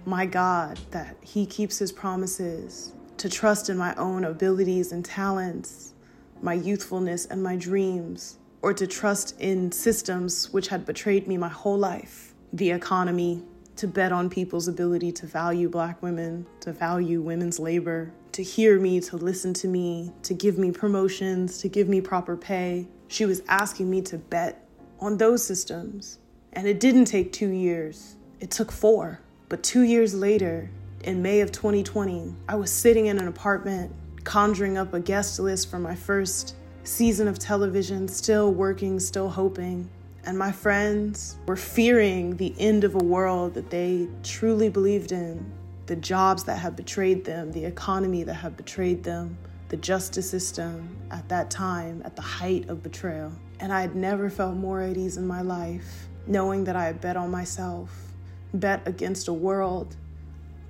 my 0.09 0.25
God, 0.25 0.79
that 0.91 1.15
He 1.21 1.45
keeps 1.45 1.77
His 1.77 1.91
promises, 1.91 2.93
to 3.17 3.29
trust 3.29 3.69
in 3.69 3.77
my 3.77 3.93
own 3.95 4.25
abilities 4.25 4.91
and 4.91 5.05
talents, 5.05 5.93
my 6.41 6.53
youthfulness 6.53 7.27
and 7.27 7.43
my 7.43 7.55
dreams, 7.55 8.39
or 8.61 8.73
to 8.73 8.87
trust 8.87 9.39
in 9.39 9.71
systems 9.71 10.51
which 10.51 10.69
had 10.69 10.85
betrayed 10.85 11.27
me 11.27 11.37
my 11.37 11.47
whole 11.47 11.77
life, 11.77 12.33
the 12.53 12.71
economy, 12.71 13.43
to 13.75 13.87
bet 13.87 14.11
on 14.11 14.29
people's 14.29 14.67
ability 14.67 15.11
to 15.11 15.25
value 15.25 15.69
Black 15.69 16.01
women, 16.01 16.45
to 16.61 16.73
value 16.73 17.21
women's 17.21 17.59
labor, 17.59 18.11
to 18.31 18.43
hear 18.43 18.79
me, 18.79 18.99
to 18.99 19.15
listen 19.15 19.53
to 19.53 19.67
me, 19.67 20.11
to 20.23 20.33
give 20.33 20.57
me 20.57 20.71
promotions, 20.71 21.59
to 21.59 21.69
give 21.69 21.87
me 21.87 22.01
proper 22.01 22.35
pay. 22.35 22.87
She 23.07 23.25
was 23.25 23.41
asking 23.47 23.89
me 23.89 24.01
to 24.03 24.17
bet 24.17 24.67
on 24.99 25.17
those 25.17 25.45
systems. 25.45 26.19
And 26.53 26.67
it 26.67 26.79
didn't 26.79 27.05
take 27.05 27.31
two 27.31 27.49
years, 27.49 28.15
it 28.39 28.49
took 28.49 28.71
four. 28.71 29.21
But 29.49 29.63
two 29.63 29.81
years 29.81 30.13
later, 30.13 30.69
in 31.03 31.23
May 31.23 31.41
of 31.41 31.51
2020, 31.51 32.35
I 32.47 32.53
was 32.53 32.71
sitting 32.71 33.07
in 33.07 33.17
an 33.17 33.27
apartment 33.27 33.91
conjuring 34.23 34.77
up 34.77 34.93
a 34.93 34.99
guest 34.99 35.39
list 35.39 35.71
for 35.71 35.79
my 35.79 35.95
first 35.95 36.55
season 36.83 37.27
of 37.27 37.39
television, 37.39 38.07
still 38.07 38.53
working, 38.53 38.99
still 38.99 39.27
hoping. 39.27 39.89
And 40.23 40.37
my 40.37 40.51
friends 40.51 41.37
were 41.47 41.55
fearing 41.55 42.37
the 42.37 42.53
end 42.59 42.83
of 42.83 42.93
a 42.93 43.03
world 43.03 43.55
that 43.55 43.71
they 43.71 44.07
truly 44.21 44.69
believed 44.69 45.11
in, 45.11 45.51
the 45.87 45.95
jobs 45.95 46.43
that 46.43 46.57
had 46.57 46.75
betrayed 46.75 47.25
them, 47.25 47.51
the 47.51 47.65
economy 47.65 48.21
that 48.21 48.35
had 48.35 48.55
betrayed 48.55 49.03
them, 49.03 49.35
the 49.69 49.77
justice 49.77 50.29
system 50.29 50.95
at 51.09 51.27
that 51.29 51.49
time, 51.49 52.03
at 52.05 52.15
the 52.15 52.21
height 52.21 52.69
of 52.69 52.83
betrayal. 52.83 53.31
And 53.59 53.73
I 53.73 53.81
had 53.81 53.95
never 53.95 54.29
felt 54.29 54.55
more 54.55 54.81
at 54.81 54.95
ease 54.95 55.17
in 55.17 55.25
my 55.25 55.41
life, 55.41 56.07
knowing 56.27 56.65
that 56.65 56.75
I 56.75 56.85
had 56.85 57.01
bet 57.01 57.17
on 57.17 57.31
myself 57.31 58.08
bet 58.53 58.87
against 58.87 59.27
a 59.27 59.33
world 59.33 59.95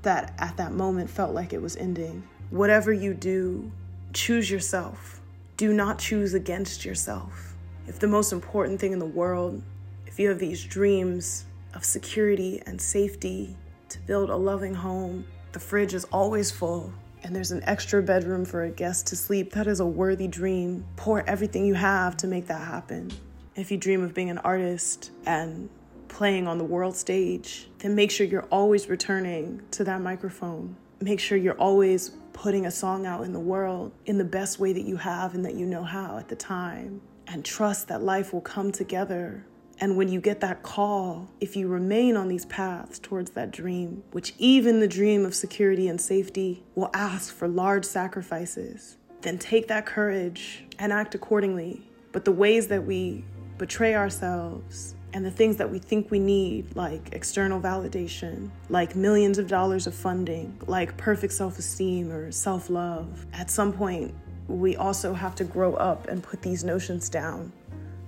that 0.01 0.33
at 0.37 0.57
that 0.57 0.71
moment 0.71 1.09
felt 1.09 1.33
like 1.33 1.53
it 1.53 1.61
was 1.61 1.75
ending. 1.75 2.27
Whatever 2.49 2.91
you 2.93 3.13
do, 3.13 3.71
choose 4.13 4.49
yourself. 4.49 5.21
Do 5.57 5.73
not 5.73 5.99
choose 5.99 6.33
against 6.33 6.85
yourself. 6.85 7.55
If 7.87 7.99
the 7.99 8.07
most 8.07 8.31
important 8.31 8.79
thing 8.79 8.93
in 8.93 8.99
the 8.99 9.05
world, 9.05 9.61
if 10.05 10.19
you 10.19 10.29
have 10.29 10.39
these 10.39 10.63
dreams 10.63 11.45
of 11.73 11.83
security 11.83 12.61
and 12.65 12.81
safety, 12.81 13.55
to 13.89 13.99
build 13.99 14.29
a 14.29 14.35
loving 14.35 14.73
home, 14.73 15.25
the 15.51 15.59
fridge 15.59 15.93
is 15.93 16.05
always 16.05 16.51
full, 16.51 16.93
and 17.23 17.35
there's 17.35 17.51
an 17.51 17.63
extra 17.63 18.01
bedroom 18.01 18.45
for 18.45 18.63
a 18.63 18.69
guest 18.69 19.07
to 19.07 19.15
sleep, 19.15 19.51
that 19.53 19.67
is 19.67 19.79
a 19.79 19.85
worthy 19.85 20.27
dream. 20.27 20.85
Pour 20.95 21.27
everything 21.27 21.65
you 21.65 21.73
have 21.73 22.15
to 22.17 22.27
make 22.27 22.47
that 22.47 22.61
happen. 22.61 23.11
If 23.55 23.71
you 23.71 23.77
dream 23.77 24.03
of 24.03 24.13
being 24.13 24.29
an 24.29 24.37
artist 24.39 25.11
and 25.25 25.69
playing 26.09 26.47
on 26.47 26.57
the 26.57 26.63
world 26.63 26.95
stage, 26.95 27.69
then 27.79 27.95
make 27.95 28.11
sure 28.11 28.25
you're 28.25 28.47
always 28.51 28.89
returning 28.89 29.61
to 29.71 29.83
that 29.85 30.01
microphone. 30.01 30.75
Make 30.99 31.19
sure 31.19 31.37
you're 31.37 31.59
always 31.59 32.11
putting 32.33 32.65
a 32.65 32.71
song 32.71 33.05
out 33.05 33.23
in 33.23 33.31
the 33.31 33.39
world 33.39 33.91
in 34.05 34.17
the 34.17 34.25
best 34.25 34.59
way 34.59 34.73
that 34.73 34.83
you 34.83 34.97
have 34.97 35.35
and 35.35 35.45
that 35.45 35.55
you 35.55 35.65
know 35.65 35.83
how 35.83 36.17
at 36.17 36.27
the 36.27 36.35
time. 36.35 37.01
And 37.27 37.45
trust 37.45 37.87
that 37.87 38.01
life 38.01 38.33
will 38.33 38.41
come 38.41 38.71
together. 38.71 39.45
And 39.79 39.95
when 39.95 40.09
you 40.09 40.19
get 40.19 40.41
that 40.41 40.63
call, 40.63 41.29
if 41.39 41.55
you 41.55 41.67
remain 41.67 42.17
on 42.17 42.27
these 42.27 42.45
paths 42.45 42.99
towards 42.99 43.31
that 43.31 43.51
dream, 43.51 44.03
which 44.11 44.33
even 44.37 44.79
the 44.79 44.87
dream 44.87 45.25
of 45.25 45.33
security 45.33 45.87
and 45.87 46.01
safety 46.01 46.63
will 46.75 46.89
ask 46.93 47.33
for 47.33 47.47
large 47.47 47.85
sacrifices, 47.85 48.97
then 49.21 49.37
take 49.37 49.67
that 49.67 49.85
courage 49.85 50.65
and 50.79 50.91
act 50.91 51.15
accordingly. 51.15 51.89
But 52.11 52.25
the 52.25 52.31
ways 52.31 52.67
that 52.67 52.85
we 52.85 53.23
betray 53.57 53.95
ourselves 53.95 54.95
and 55.13 55.25
the 55.25 55.31
things 55.31 55.57
that 55.57 55.69
we 55.69 55.79
think 55.79 56.11
we 56.11 56.19
need, 56.19 56.75
like 56.75 57.09
external 57.13 57.59
validation, 57.59 58.49
like 58.69 58.95
millions 58.95 59.37
of 59.37 59.47
dollars 59.47 59.87
of 59.87 59.95
funding, 59.95 60.57
like 60.67 60.95
perfect 60.97 61.33
self 61.33 61.57
esteem 61.57 62.11
or 62.11 62.31
self 62.31 62.69
love, 62.69 63.25
at 63.33 63.49
some 63.49 63.73
point, 63.73 64.13
we 64.47 64.75
also 64.75 65.13
have 65.13 65.35
to 65.35 65.43
grow 65.43 65.75
up 65.75 66.07
and 66.07 66.23
put 66.23 66.41
these 66.41 66.63
notions 66.63 67.09
down 67.09 67.51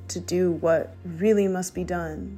to 0.08 0.20
do 0.20 0.52
what 0.54 0.96
really 1.06 1.48
must 1.48 1.74
be 1.74 1.84
done 1.84 2.38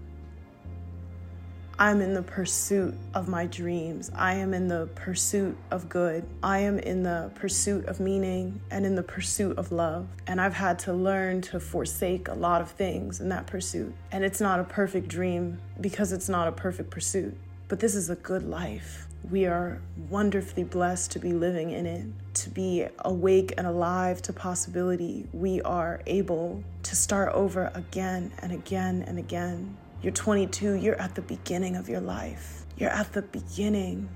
I'm 1.79 2.01
in 2.01 2.13
the 2.13 2.21
pursuit 2.21 2.93
of 3.15 3.27
my 3.27 3.47
dreams. 3.47 4.11
I 4.13 4.35
am 4.35 4.53
in 4.53 4.67
the 4.67 4.87
pursuit 4.93 5.57
of 5.71 5.89
good. 5.89 6.23
I 6.43 6.59
am 6.59 6.77
in 6.77 7.01
the 7.01 7.31
pursuit 7.33 7.87
of 7.87 7.99
meaning 7.99 8.61
and 8.69 8.85
in 8.85 8.93
the 8.93 9.01
pursuit 9.01 9.57
of 9.57 9.71
love. 9.71 10.07
And 10.27 10.39
I've 10.39 10.53
had 10.53 10.77
to 10.79 10.93
learn 10.93 11.41
to 11.41 11.59
forsake 11.59 12.27
a 12.27 12.35
lot 12.35 12.61
of 12.61 12.69
things 12.69 13.19
in 13.19 13.29
that 13.29 13.47
pursuit. 13.47 13.93
And 14.11 14.23
it's 14.23 14.39
not 14.39 14.59
a 14.59 14.63
perfect 14.63 15.07
dream 15.07 15.59
because 15.81 16.11
it's 16.11 16.29
not 16.29 16.47
a 16.47 16.51
perfect 16.51 16.91
pursuit. 16.91 17.35
But 17.69 17.79
this 17.79 17.95
is 17.95 18.11
a 18.11 18.15
good 18.15 18.43
life. 18.43 19.07
We 19.31 19.47
are 19.47 19.81
wonderfully 20.09 20.65
blessed 20.65 21.11
to 21.13 21.19
be 21.19 21.33
living 21.33 21.71
in 21.71 21.87
it, 21.87 22.05
to 22.35 22.49
be 22.51 22.85
awake 22.99 23.53
and 23.57 23.65
alive 23.65 24.21
to 24.23 24.33
possibility. 24.33 25.25
We 25.33 25.61
are 25.61 26.01
able 26.05 26.63
to 26.83 26.95
start 26.95 27.33
over 27.33 27.71
again 27.73 28.31
and 28.39 28.51
again 28.51 29.03
and 29.07 29.17
again 29.17 29.77
you're 30.03 30.11
22, 30.11 30.73
you're 30.73 31.01
at 31.01 31.15
the 31.15 31.21
beginning 31.21 31.77
of 31.77 31.88
your 31.88 32.01
life. 32.01 32.65
You're 32.77 32.89
at 32.89 33.13
the 33.13 33.21
beginning 33.21 34.09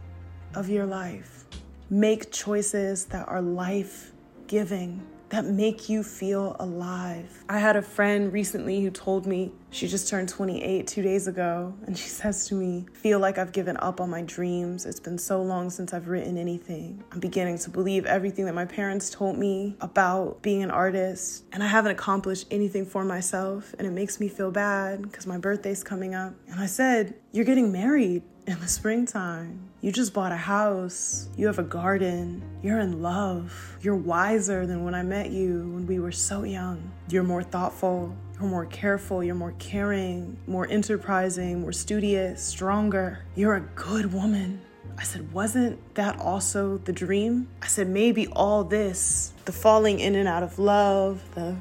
of 0.53 0.69
your 0.69 0.85
life. 0.85 1.45
Make 1.89 2.29
choices 2.29 3.05
that 3.05 3.25
are 3.29 3.41
life 3.41 4.11
giving. 4.47 5.01
That 5.29 5.45
make 5.45 5.89
you 5.89 6.03
feel 6.03 6.55
alive. 6.59 7.43
I 7.49 7.59
had 7.59 7.75
a 7.75 7.81
friend 7.81 8.31
recently 8.31 8.81
who 8.81 8.89
told 8.89 9.25
me 9.25 9.51
she 9.69 9.87
just 9.87 10.07
turned 10.07 10.29
28 10.29 10.87
two 10.87 11.01
days 11.01 11.27
ago, 11.27 11.73
and 11.85 11.97
she 11.97 12.07
says 12.21 12.47
to 12.47 12.55
me, 12.55 12.85
Feel 12.93 13.19
like 13.19 13.37
I've 13.37 13.51
given 13.51 13.77
up 13.77 13.99
on 13.99 14.09
my 14.09 14.21
dreams. 14.21 14.85
It's 14.85 14.99
been 14.99 15.17
so 15.17 15.41
long 15.41 15.69
since 15.69 15.93
I've 15.93 16.07
written 16.07 16.37
anything. 16.37 17.03
I'm 17.11 17.19
beginning 17.19 17.57
to 17.59 17.69
believe 17.69 18.05
everything 18.05 18.45
that 18.45 18.55
my 18.55 18.65
parents 18.65 19.09
told 19.09 19.37
me 19.37 19.75
about 19.81 20.41
being 20.41 20.63
an 20.63 20.71
artist, 20.71 21.43
and 21.51 21.61
I 21.63 21.67
haven't 21.67 21.91
accomplished 21.91 22.47
anything 22.51 22.85
for 22.85 23.03
myself, 23.03 23.75
and 23.77 23.87
it 23.87 23.91
makes 23.91 24.19
me 24.19 24.29
feel 24.29 24.51
bad 24.51 25.01
because 25.01 25.27
my 25.27 25.37
birthday's 25.37 25.83
coming 25.83 26.15
up. 26.15 26.33
And 26.49 26.59
I 26.59 26.65
said, 26.65 27.15
You're 27.31 27.45
getting 27.45 27.71
married 27.71 28.23
in 28.47 28.57
the 28.61 28.67
springtime. 28.67 29.59
You 29.81 29.91
just 29.91 30.13
bought 30.13 30.31
a 30.31 30.37
house. 30.37 31.27
You 31.35 31.47
have 31.47 31.59
a 31.59 31.63
garden. 31.63 32.41
You're 32.63 32.79
in 32.79 33.01
love. 33.01 33.77
You're 33.81 33.97
wiser 33.97 34.65
than 34.65 34.85
when 34.85 34.95
I 34.95 35.03
met 35.03 35.31
you 35.31 35.69
when 35.73 35.85
we 35.85 35.99
were 35.99 36.13
so 36.13 36.43
young. 36.43 36.89
You're 37.09 37.23
more 37.23 37.43
thoughtful. 37.43 38.15
You're 38.35 38.49
more 38.49 38.65
careful. 38.65 39.21
You're 39.21 39.35
more 39.35 39.53
caring, 39.59 40.37
more 40.47 40.65
enterprising, 40.69 41.59
more 41.59 41.73
studious, 41.73 42.41
stronger. 42.41 43.19
You're 43.35 43.55
a 43.55 43.61
good 43.75 44.13
woman. 44.13 44.61
I 44.97 45.03
said, 45.03 45.31
wasn't 45.33 45.77
that 45.95 46.17
also 46.17 46.77
the 46.77 46.93
dream? 46.93 47.49
I 47.61 47.67
said, 47.67 47.89
maybe 47.89 48.27
all 48.27 48.63
this, 48.63 49.33
the 49.43 49.51
falling 49.51 49.99
in 49.99 50.15
and 50.15 50.27
out 50.27 50.41
of 50.41 50.57
love, 50.57 51.21
the 51.35 51.57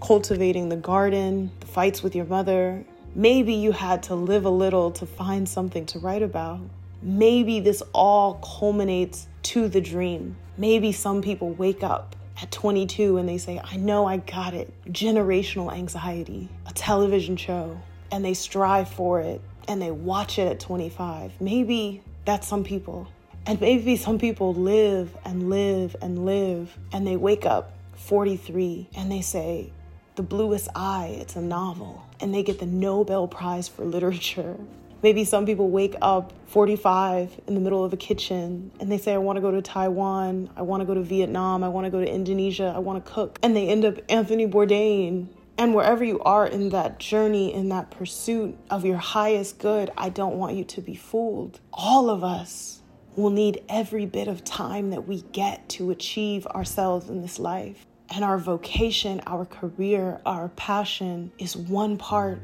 cultivating 0.00 0.70
the 0.70 0.76
garden, 0.76 1.50
the 1.60 1.66
fights 1.66 2.02
with 2.02 2.16
your 2.16 2.24
mother, 2.24 2.84
Maybe 3.14 3.54
you 3.54 3.72
had 3.72 4.04
to 4.04 4.14
live 4.14 4.44
a 4.44 4.50
little 4.50 4.92
to 4.92 5.04
find 5.04 5.48
something 5.48 5.84
to 5.86 5.98
write 5.98 6.22
about. 6.22 6.60
Maybe 7.02 7.58
this 7.58 7.82
all 7.92 8.34
culminates 8.34 9.26
to 9.42 9.66
the 9.68 9.80
dream. 9.80 10.36
Maybe 10.56 10.92
some 10.92 11.20
people 11.20 11.50
wake 11.54 11.82
up 11.82 12.14
at 12.40 12.52
22 12.52 13.16
and 13.16 13.28
they 13.28 13.38
say, 13.38 13.60
I 13.64 13.76
know 13.76 14.06
I 14.06 14.18
got 14.18 14.54
it. 14.54 14.72
Generational 14.92 15.72
anxiety, 15.72 16.48
a 16.68 16.72
television 16.72 17.36
show, 17.36 17.80
and 18.12 18.24
they 18.24 18.34
strive 18.34 18.88
for 18.88 19.20
it 19.20 19.40
and 19.66 19.82
they 19.82 19.90
watch 19.90 20.38
it 20.38 20.46
at 20.46 20.60
25. 20.60 21.40
Maybe 21.40 22.02
that's 22.24 22.46
some 22.46 22.62
people. 22.62 23.08
And 23.44 23.60
maybe 23.60 23.96
some 23.96 24.18
people 24.20 24.54
live 24.54 25.16
and 25.24 25.50
live 25.50 25.96
and 26.00 26.24
live 26.24 26.78
and 26.92 27.04
they 27.04 27.16
wake 27.16 27.44
up 27.44 27.72
43 27.96 28.90
and 28.94 29.10
they 29.10 29.20
say, 29.20 29.72
The 30.16 30.22
Bluest 30.22 30.68
Eye, 30.74 31.16
it's 31.20 31.36
a 31.36 31.40
novel 31.40 32.04
and 32.20 32.34
they 32.34 32.42
get 32.42 32.58
the 32.58 32.66
Nobel 32.66 33.26
Prize 33.28 33.68
for 33.68 33.84
Literature. 33.84 34.56
Maybe 35.02 35.24
some 35.24 35.46
people 35.46 35.70
wake 35.70 35.94
up 36.02 36.32
45 36.48 37.40
in 37.46 37.54
the 37.54 37.60
middle 37.60 37.82
of 37.82 37.92
a 37.92 37.96
kitchen 37.96 38.70
and 38.80 38.92
they 38.92 38.98
say, 38.98 39.14
I 39.14 39.18
want 39.18 39.36
to 39.36 39.40
go 39.40 39.50
to 39.50 39.62
Taiwan, 39.62 40.50
I 40.56 40.62
want 40.62 40.82
to 40.82 40.84
go 40.84 40.94
to 40.94 41.00
Vietnam, 41.00 41.64
I 41.64 41.68
want 41.68 41.86
to 41.86 41.90
go 41.90 42.00
to 42.00 42.12
Indonesia, 42.12 42.72
I 42.74 42.80
want 42.80 43.02
to 43.04 43.10
cook. 43.10 43.38
And 43.42 43.56
they 43.56 43.68
end 43.68 43.84
up 43.84 43.94
Anthony 44.10 44.46
Bourdain. 44.46 45.28
And 45.56 45.74
wherever 45.74 46.02
you 46.02 46.20
are 46.20 46.46
in 46.46 46.70
that 46.70 46.98
journey, 46.98 47.52
in 47.52 47.68
that 47.68 47.90
pursuit 47.90 48.58
of 48.70 48.84
your 48.84 48.96
highest 48.96 49.58
good, 49.58 49.90
I 49.96 50.08
don't 50.08 50.38
want 50.38 50.56
you 50.56 50.64
to 50.64 50.80
be 50.80 50.94
fooled. 50.94 51.60
All 51.72 52.10
of 52.10 52.24
us 52.24 52.80
will 53.16 53.30
need 53.30 53.62
every 53.68 54.06
bit 54.06 54.28
of 54.28 54.44
time 54.44 54.90
that 54.90 55.06
we 55.06 55.22
get 55.32 55.68
to 55.70 55.90
achieve 55.90 56.46
ourselves 56.46 57.08
in 57.08 57.22
this 57.22 57.38
life. 57.38 57.86
And 58.12 58.24
our 58.24 58.38
vocation, 58.38 59.20
our 59.26 59.44
career, 59.44 60.20
our 60.26 60.48
passion 60.50 61.30
is 61.38 61.56
one 61.56 61.96
part 61.96 62.40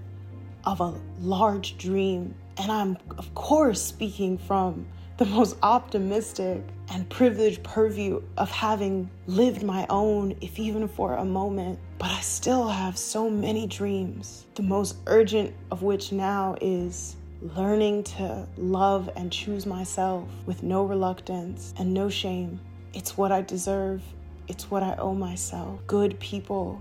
of 0.64 0.80
a 0.80 0.94
large 1.20 1.76
dream. 1.76 2.34
And 2.56 2.70
I'm, 2.70 2.97
of 3.18 3.34
course, 3.34 3.82
speaking 3.82 4.38
from 4.38 4.86
the 5.16 5.24
most 5.24 5.56
optimistic 5.62 6.62
and 6.90 7.09
privileged 7.09 7.64
purview 7.64 8.22
of 8.36 8.51
having 8.51 9.10
lived 9.26 9.64
my 9.64 9.86
own, 9.90 10.36
if 10.40 10.59
even 10.59 10.86
for 10.86 11.14
a 11.14 11.24
moment. 11.24 11.78
But 11.98 12.10
I 12.10 12.20
still 12.20 12.68
have 12.68 12.97
so 12.97 13.28
many 13.28 13.66
dreams, 13.66 14.47
the 14.55 14.62
most 14.62 14.97
urgent 15.06 15.52
of 15.72 15.82
which 15.82 16.12
now 16.12 16.56
is 16.60 17.16
learning 17.56 18.05
to 18.05 18.47
love 18.56 19.10
and 19.16 19.32
choose 19.32 19.66
myself 19.66 20.28
with 20.47 20.62
no 20.62 20.84
reluctance 20.84 21.74
and 21.78 21.93
no 21.93 22.09
shame. 22.09 22.60
It's 22.94 23.16
what 23.16 23.32
I 23.32 23.43
deserve 23.43 24.02
it's 24.48 24.70
what 24.70 24.82
I 24.82 24.94
owe 24.97 25.14
myself. 25.14 25.81
Good 25.86 26.18
people 26.20 26.81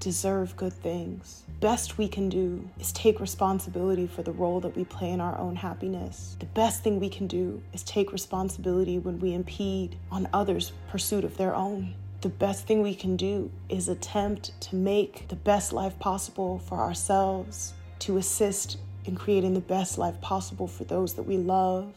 deserve 0.00 0.56
good 0.56 0.72
things. 0.72 1.44
Best 1.60 1.98
we 1.98 2.08
can 2.08 2.28
do 2.28 2.68
is 2.78 2.90
take 2.92 3.20
responsibility 3.20 4.06
for 4.06 4.22
the 4.22 4.32
role 4.32 4.60
that 4.60 4.74
we 4.74 4.84
play 4.84 5.10
in 5.10 5.20
our 5.20 5.38
own 5.38 5.56
happiness. 5.56 6.36
The 6.40 6.46
best 6.46 6.82
thing 6.82 6.98
we 6.98 7.10
can 7.10 7.26
do 7.26 7.62
is 7.74 7.82
take 7.82 8.12
responsibility 8.12 8.98
when 8.98 9.20
we 9.20 9.34
impede 9.34 9.96
on 10.10 10.28
others' 10.32 10.72
pursuit 10.88 11.24
of 11.24 11.36
their 11.36 11.54
own. 11.54 11.94
The 12.22 12.30
best 12.30 12.66
thing 12.66 12.82
we 12.82 12.94
can 12.94 13.16
do 13.16 13.50
is 13.68 13.88
attempt 13.88 14.58
to 14.62 14.76
make 14.76 15.28
the 15.28 15.36
best 15.36 15.72
life 15.72 15.98
possible 15.98 16.58
for 16.60 16.78
ourselves, 16.78 17.74
to 18.00 18.16
assist 18.16 18.78
in 19.04 19.16
creating 19.16 19.54
the 19.54 19.60
best 19.60 19.98
life 19.98 20.20
possible 20.20 20.66
for 20.66 20.84
those 20.84 21.14
that 21.14 21.22
we 21.22 21.36
love, 21.36 21.92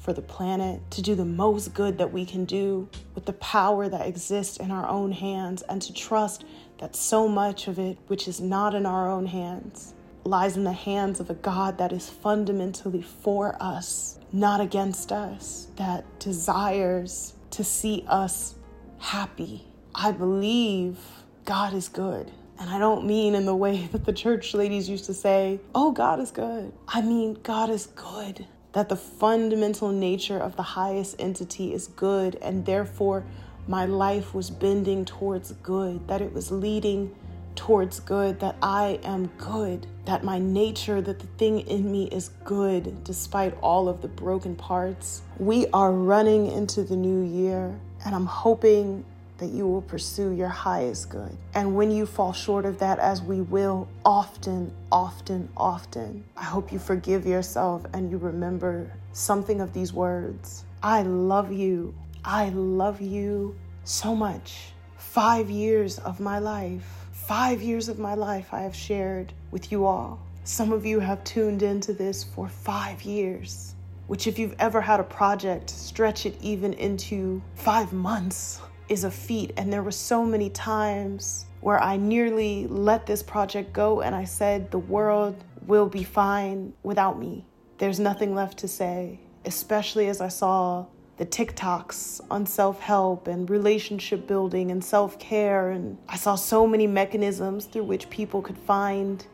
for 0.00 0.14
the 0.14 0.22
planet, 0.22 0.80
to 0.90 1.02
do 1.02 1.14
the 1.14 1.24
most 1.24 1.74
good 1.74 1.98
that 1.98 2.10
we 2.10 2.24
can 2.24 2.46
do 2.46 2.88
with 3.14 3.26
the 3.26 3.34
power 3.34 3.86
that 3.88 4.06
exists 4.06 4.56
in 4.56 4.70
our 4.70 4.88
own 4.88 5.12
hands, 5.12 5.62
and 5.68 5.80
to 5.82 5.92
trust 5.92 6.44
that 6.78 6.96
so 6.96 7.28
much 7.28 7.68
of 7.68 7.78
it, 7.78 7.98
which 8.06 8.26
is 8.26 8.40
not 8.40 8.74
in 8.74 8.86
our 8.86 9.10
own 9.10 9.26
hands, 9.26 9.92
lies 10.24 10.56
in 10.56 10.64
the 10.64 10.72
hands 10.72 11.20
of 11.20 11.28
a 11.28 11.34
God 11.34 11.76
that 11.78 11.92
is 11.92 12.08
fundamentally 12.08 13.02
for 13.02 13.56
us, 13.60 14.18
not 14.32 14.60
against 14.60 15.12
us, 15.12 15.68
that 15.76 16.04
desires 16.18 17.34
to 17.50 17.62
see 17.62 18.04
us 18.08 18.54
happy. 18.98 19.66
I 19.94 20.12
believe 20.12 20.98
God 21.44 21.74
is 21.74 21.88
good. 21.88 22.30
And 22.58 22.70
I 22.70 22.78
don't 22.78 23.06
mean 23.06 23.34
in 23.34 23.44
the 23.44 23.56
way 23.56 23.86
that 23.92 24.06
the 24.06 24.12
church 24.14 24.54
ladies 24.54 24.88
used 24.88 25.04
to 25.06 25.14
say, 25.14 25.60
oh, 25.74 25.92
God 25.92 26.20
is 26.20 26.30
good. 26.30 26.72
I 26.88 27.02
mean, 27.02 27.38
God 27.42 27.68
is 27.68 27.86
good 27.86 28.46
that 28.72 28.88
the 28.88 28.96
fundamental 28.96 29.90
nature 29.90 30.38
of 30.38 30.56
the 30.56 30.62
highest 30.62 31.16
entity 31.18 31.72
is 31.72 31.88
good, 31.88 32.36
and 32.36 32.64
therefore 32.66 33.24
my 33.66 33.84
life 33.84 34.34
was 34.34 34.50
bending 34.50 35.04
towards 35.04 35.52
good, 35.52 36.06
that 36.08 36.20
it 36.20 36.32
was 36.32 36.50
leading 36.50 37.14
towards 37.56 38.00
good, 38.00 38.40
that 38.40 38.56
I 38.62 39.00
am 39.02 39.26
good, 39.38 39.86
that 40.06 40.24
my 40.24 40.38
nature, 40.38 41.00
that 41.02 41.18
the 41.18 41.26
thing 41.26 41.60
in 41.60 41.90
me 41.90 42.04
is 42.06 42.30
good 42.44 43.04
despite 43.04 43.56
all 43.60 43.88
of 43.88 44.02
the 44.02 44.08
broken 44.08 44.56
parts. 44.56 45.22
We 45.38 45.66
are 45.72 45.92
running 45.92 46.46
into 46.46 46.82
the 46.82 46.96
new 46.96 47.22
year, 47.22 47.78
and 48.04 48.14
I'm 48.14 48.26
hoping 48.26 49.04
that 49.40 49.50
you 49.50 49.66
will 49.66 49.82
pursue 49.82 50.32
your 50.32 50.48
highest 50.48 51.10
good. 51.10 51.36
And 51.54 51.74
when 51.74 51.90
you 51.90 52.06
fall 52.06 52.32
short 52.32 52.64
of 52.66 52.78
that, 52.78 52.98
as 52.98 53.22
we 53.22 53.40
will 53.40 53.88
often, 54.04 54.72
often, 54.92 55.48
often, 55.56 56.24
I 56.36 56.44
hope 56.44 56.70
you 56.70 56.78
forgive 56.78 57.26
yourself 57.26 57.84
and 57.92 58.10
you 58.10 58.18
remember 58.18 58.92
something 59.12 59.60
of 59.60 59.72
these 59.72 59.92
words. 59.92 60.64
I 60.82 61.02
love 61.02 61.50
you. 61.50 61.94
I 62.24 62.50
love 62.50 63.00
you 63.00 63.56
so 63.84 64.14
much. 64.14 64.72
Five 64.96 65.50
years 65.50 65.98
of 65.98 66.20
my 66.20 66.38
life, 66.38 67.06
five 67.12 67.62
years 67.62 67.88
of 67.88 67.98
my 67.98 68.14
life 68.14 68.52
I 68.52 68.60
have 68.60 68.76
shared 68.76 69.32
with 69.50 69.72
you 69.72 69.86
all. 69.86 70.20
Some 70.44 70.72
of 70.72 70.84
you 70.84 71.00
have 71.00 71.24
tuned 71.24 71.62
into 71.62 71.92
this 71.92 72.24
for 72.24 72.48
five 72.48 73.02
years, 73.02 73.74
which, 74.06 74.26
if 74.26 74.38
you've 74.38 74.56
ever 74.58 74.80
had 74.80 75.00
a 75.00 75.04
project, 75.04 75.70
stretch 75.70 76.26
it 76.26 76.36
even 76.42 76.72
into 76.74 77.40
five 77.54 77.92
months 77.92 78.60
is 78.90 79.04
a 79.04 79.10
feat. 79.10 79.52
And 79.56 79.72
there 79.72 79.82
were 79.82 79.90
so 79.92 80.24
many 80.26 80.50
times 80.50 81.46
where 81.60 81.80
I 81.82 81.96
nearly 81.96 82.66
let 82.66 83.06
this 83.06 83.22
project 83.22 83.72
go 83.72 84.02
and 84.02 84.14
I 84.14 84.24
said, 84.24 84.70
the 84.70 84.78
world 84.78 85.42
will 85.66 85.86
be 85.86 86.02
fine 86.02 86.74
without 86.82 87.18
me. 87.18 87.46
There's 87.78 88.00
nothing 88.00 88.34
left 88.34 88.58
to 88.58 88.68
say, 88.68 89.20
especially 89.46 90.08
as 90.08 90.20
I 90.20 90.28
saw 90.28 90.86
the 91.16 91.26
TikToks 91.26 92.20
on 92.30 92.46
self 92.46 92.80
help 92.80 93.28
and 93.28 93.48
relationship 93.48 94.26
building 94.26 94.70
and 94.70 94.82
self 94.82 95.18
care. 95.18 95.70
And 95.70 95.96
I 96.08 96.16
saw 96.16 96.34
so 96.34 96.66
many 96.66 96.86
mechanisms 96.86 97.66
through 97.66 97.84
which 97.84 98.10
people 98.10 98.42
could 98.42 98.58
find 98.58 99.24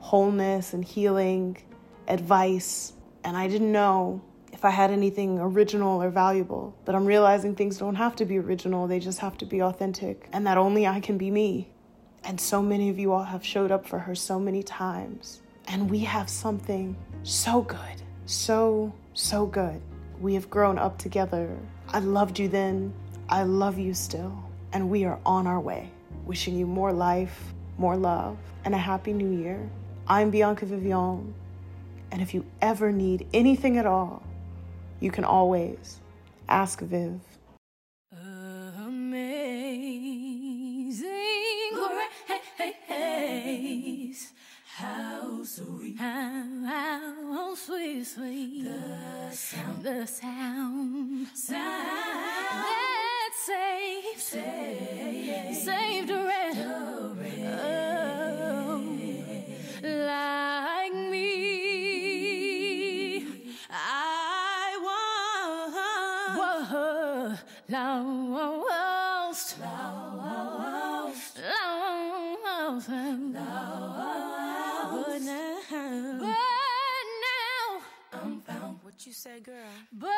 wholeness 0.00 0.74
and 0.74 0.84
healing, 0.84 1.56
advice. 2.06 2.92
And 3.24 3.36
I 3.36 3.48
didn't 3.48 3.72
know 3.72 4.22
if 4.56 4.64
I 4.64 4.70
had 4.70 4.90
anything 4.90 5.38
original 5.38 6.02
or 6.02 6.08
valuable. 6.08 6.74
But 6.86 6.94
I'm 6.94 7.04
realizing 7.04 7.54
things 7.54 7.76
don't 7.76 7.94
have 7.96 8.16
to 8.16 8.24
be 8.24 8.38
original, 8.38 8.86
they 8.86 8.98
just 8.98 9.18
have 9.18 9.36
to 9.38 9.44
be 9.44 9.60
authentic, 9.60 10.30
and 10.32 10.46
that 10.46 10.56
only 10.56 10.86
I 10.86 10.98
can 11.00 11.18
be 11.18 11.30
me. 11.30 11.68
And 12.24 12.40
so 12.40 12.62
many 12.62 12.88
of 12.88 12.98
you 12.98 13.12
all 13.12 13.24
have 13.24 13.44
showed 13.44 13.70
up 13.70 13.86
for 13.86 13.98
her 13.98 14.14
so 14.14 14.40
many 14.40 14.62
times. 14.62 15.42
And 15.68 15.90
we 15.90 15.98
have 15.98 16.30
something 16.30 16.96
so 17.22 17.60
good, 17.60 18.00
so, 18.24 18.94
so 19.12 19.44
good. 19.44 19.78
We 20.22 20.32
have 20.32 20.48
grown 20.48 20.78
up 20.78 20.96
together. 20.96 21.54
I 21.90 21.98
loved 21.98 22.38
you 22.38 22.48
then, 22.48 22.94
I 23.28 23.42
love 23.42 23.76
you 23.78 23.92
still, 23.92 24.42
and 24.72 24.88
we 24.88 25.04
are 25.04 25.20
on 25.26 25.46
our 25.46 25.60
way. 25.60 25.90
Wishing 26.24 26.56
you 26.56 26.66
more 26.66 26.94
life, 26.94 27.52
more 27.76 27.94
love, 27.94 28.38
and 28.64 28.74
a 28.74 28.78
happy 28.78 29.12
new 29.12 29.38
year. 29.38 29.68
I'm 30.08 30.30
Bianca 30.30 30.64
Vivion, 30.64 31.34
and 32.10 32.22
if 32.22 32.32
you 32.32 32.46
ever 32.62 32.90
need 32.90 33.26
anything 33.34 33.76
at 33.76 33.84
all, 33.84 34.22
you 35.00 35.10
can 35.10 35.24
always 35.24 36.00
ask 36.48 36.80
Viv. 36.80 37.20
Amazing 38.12 39.66
haze. 42.88 44.32
How 44.76 45.42
sweet, 45.44 45.96
how, 45.98 47.54
sweet, 47.54 48.06
sweet. 48.06 48.64
The 48.64 49.30
sound, 49.32 49.82
the 49.82 50.06
sound, 50.06 51.28
sound 51.34 51.86
that 52.66 53.30
saves, 53.46 54.22
saved 55.64 56.10
a 56.10 56.14
oh, 56.68 57.16
like 59.82 60.75
say, 79.16 79.40
girl? 79.40 79.54
But 79.92 80.08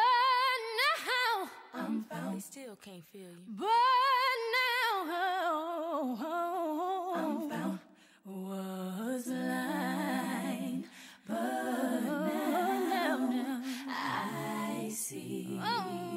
now 0.82 1.48
I'm 1.72 2.02
found. 2.04 2.36
They 2.36 2.40
still 2.40 2.76
can't 2.82 3.04
feel 3.12 3.20
you. 3.20 3.36
But 3.56 3.66
now 4.58 4.92
oh, 6.24 7.14
I'm 7.16 7.50
found. 7.50 7.78
Was 8.26 9.24
blind, 9.24 10.84
but 11.26 11.36
now, 11.36 13.18
now 13.30 13.62
I 13.88 14.90
see. 14.92 15.60
Oh. 15.62 16.07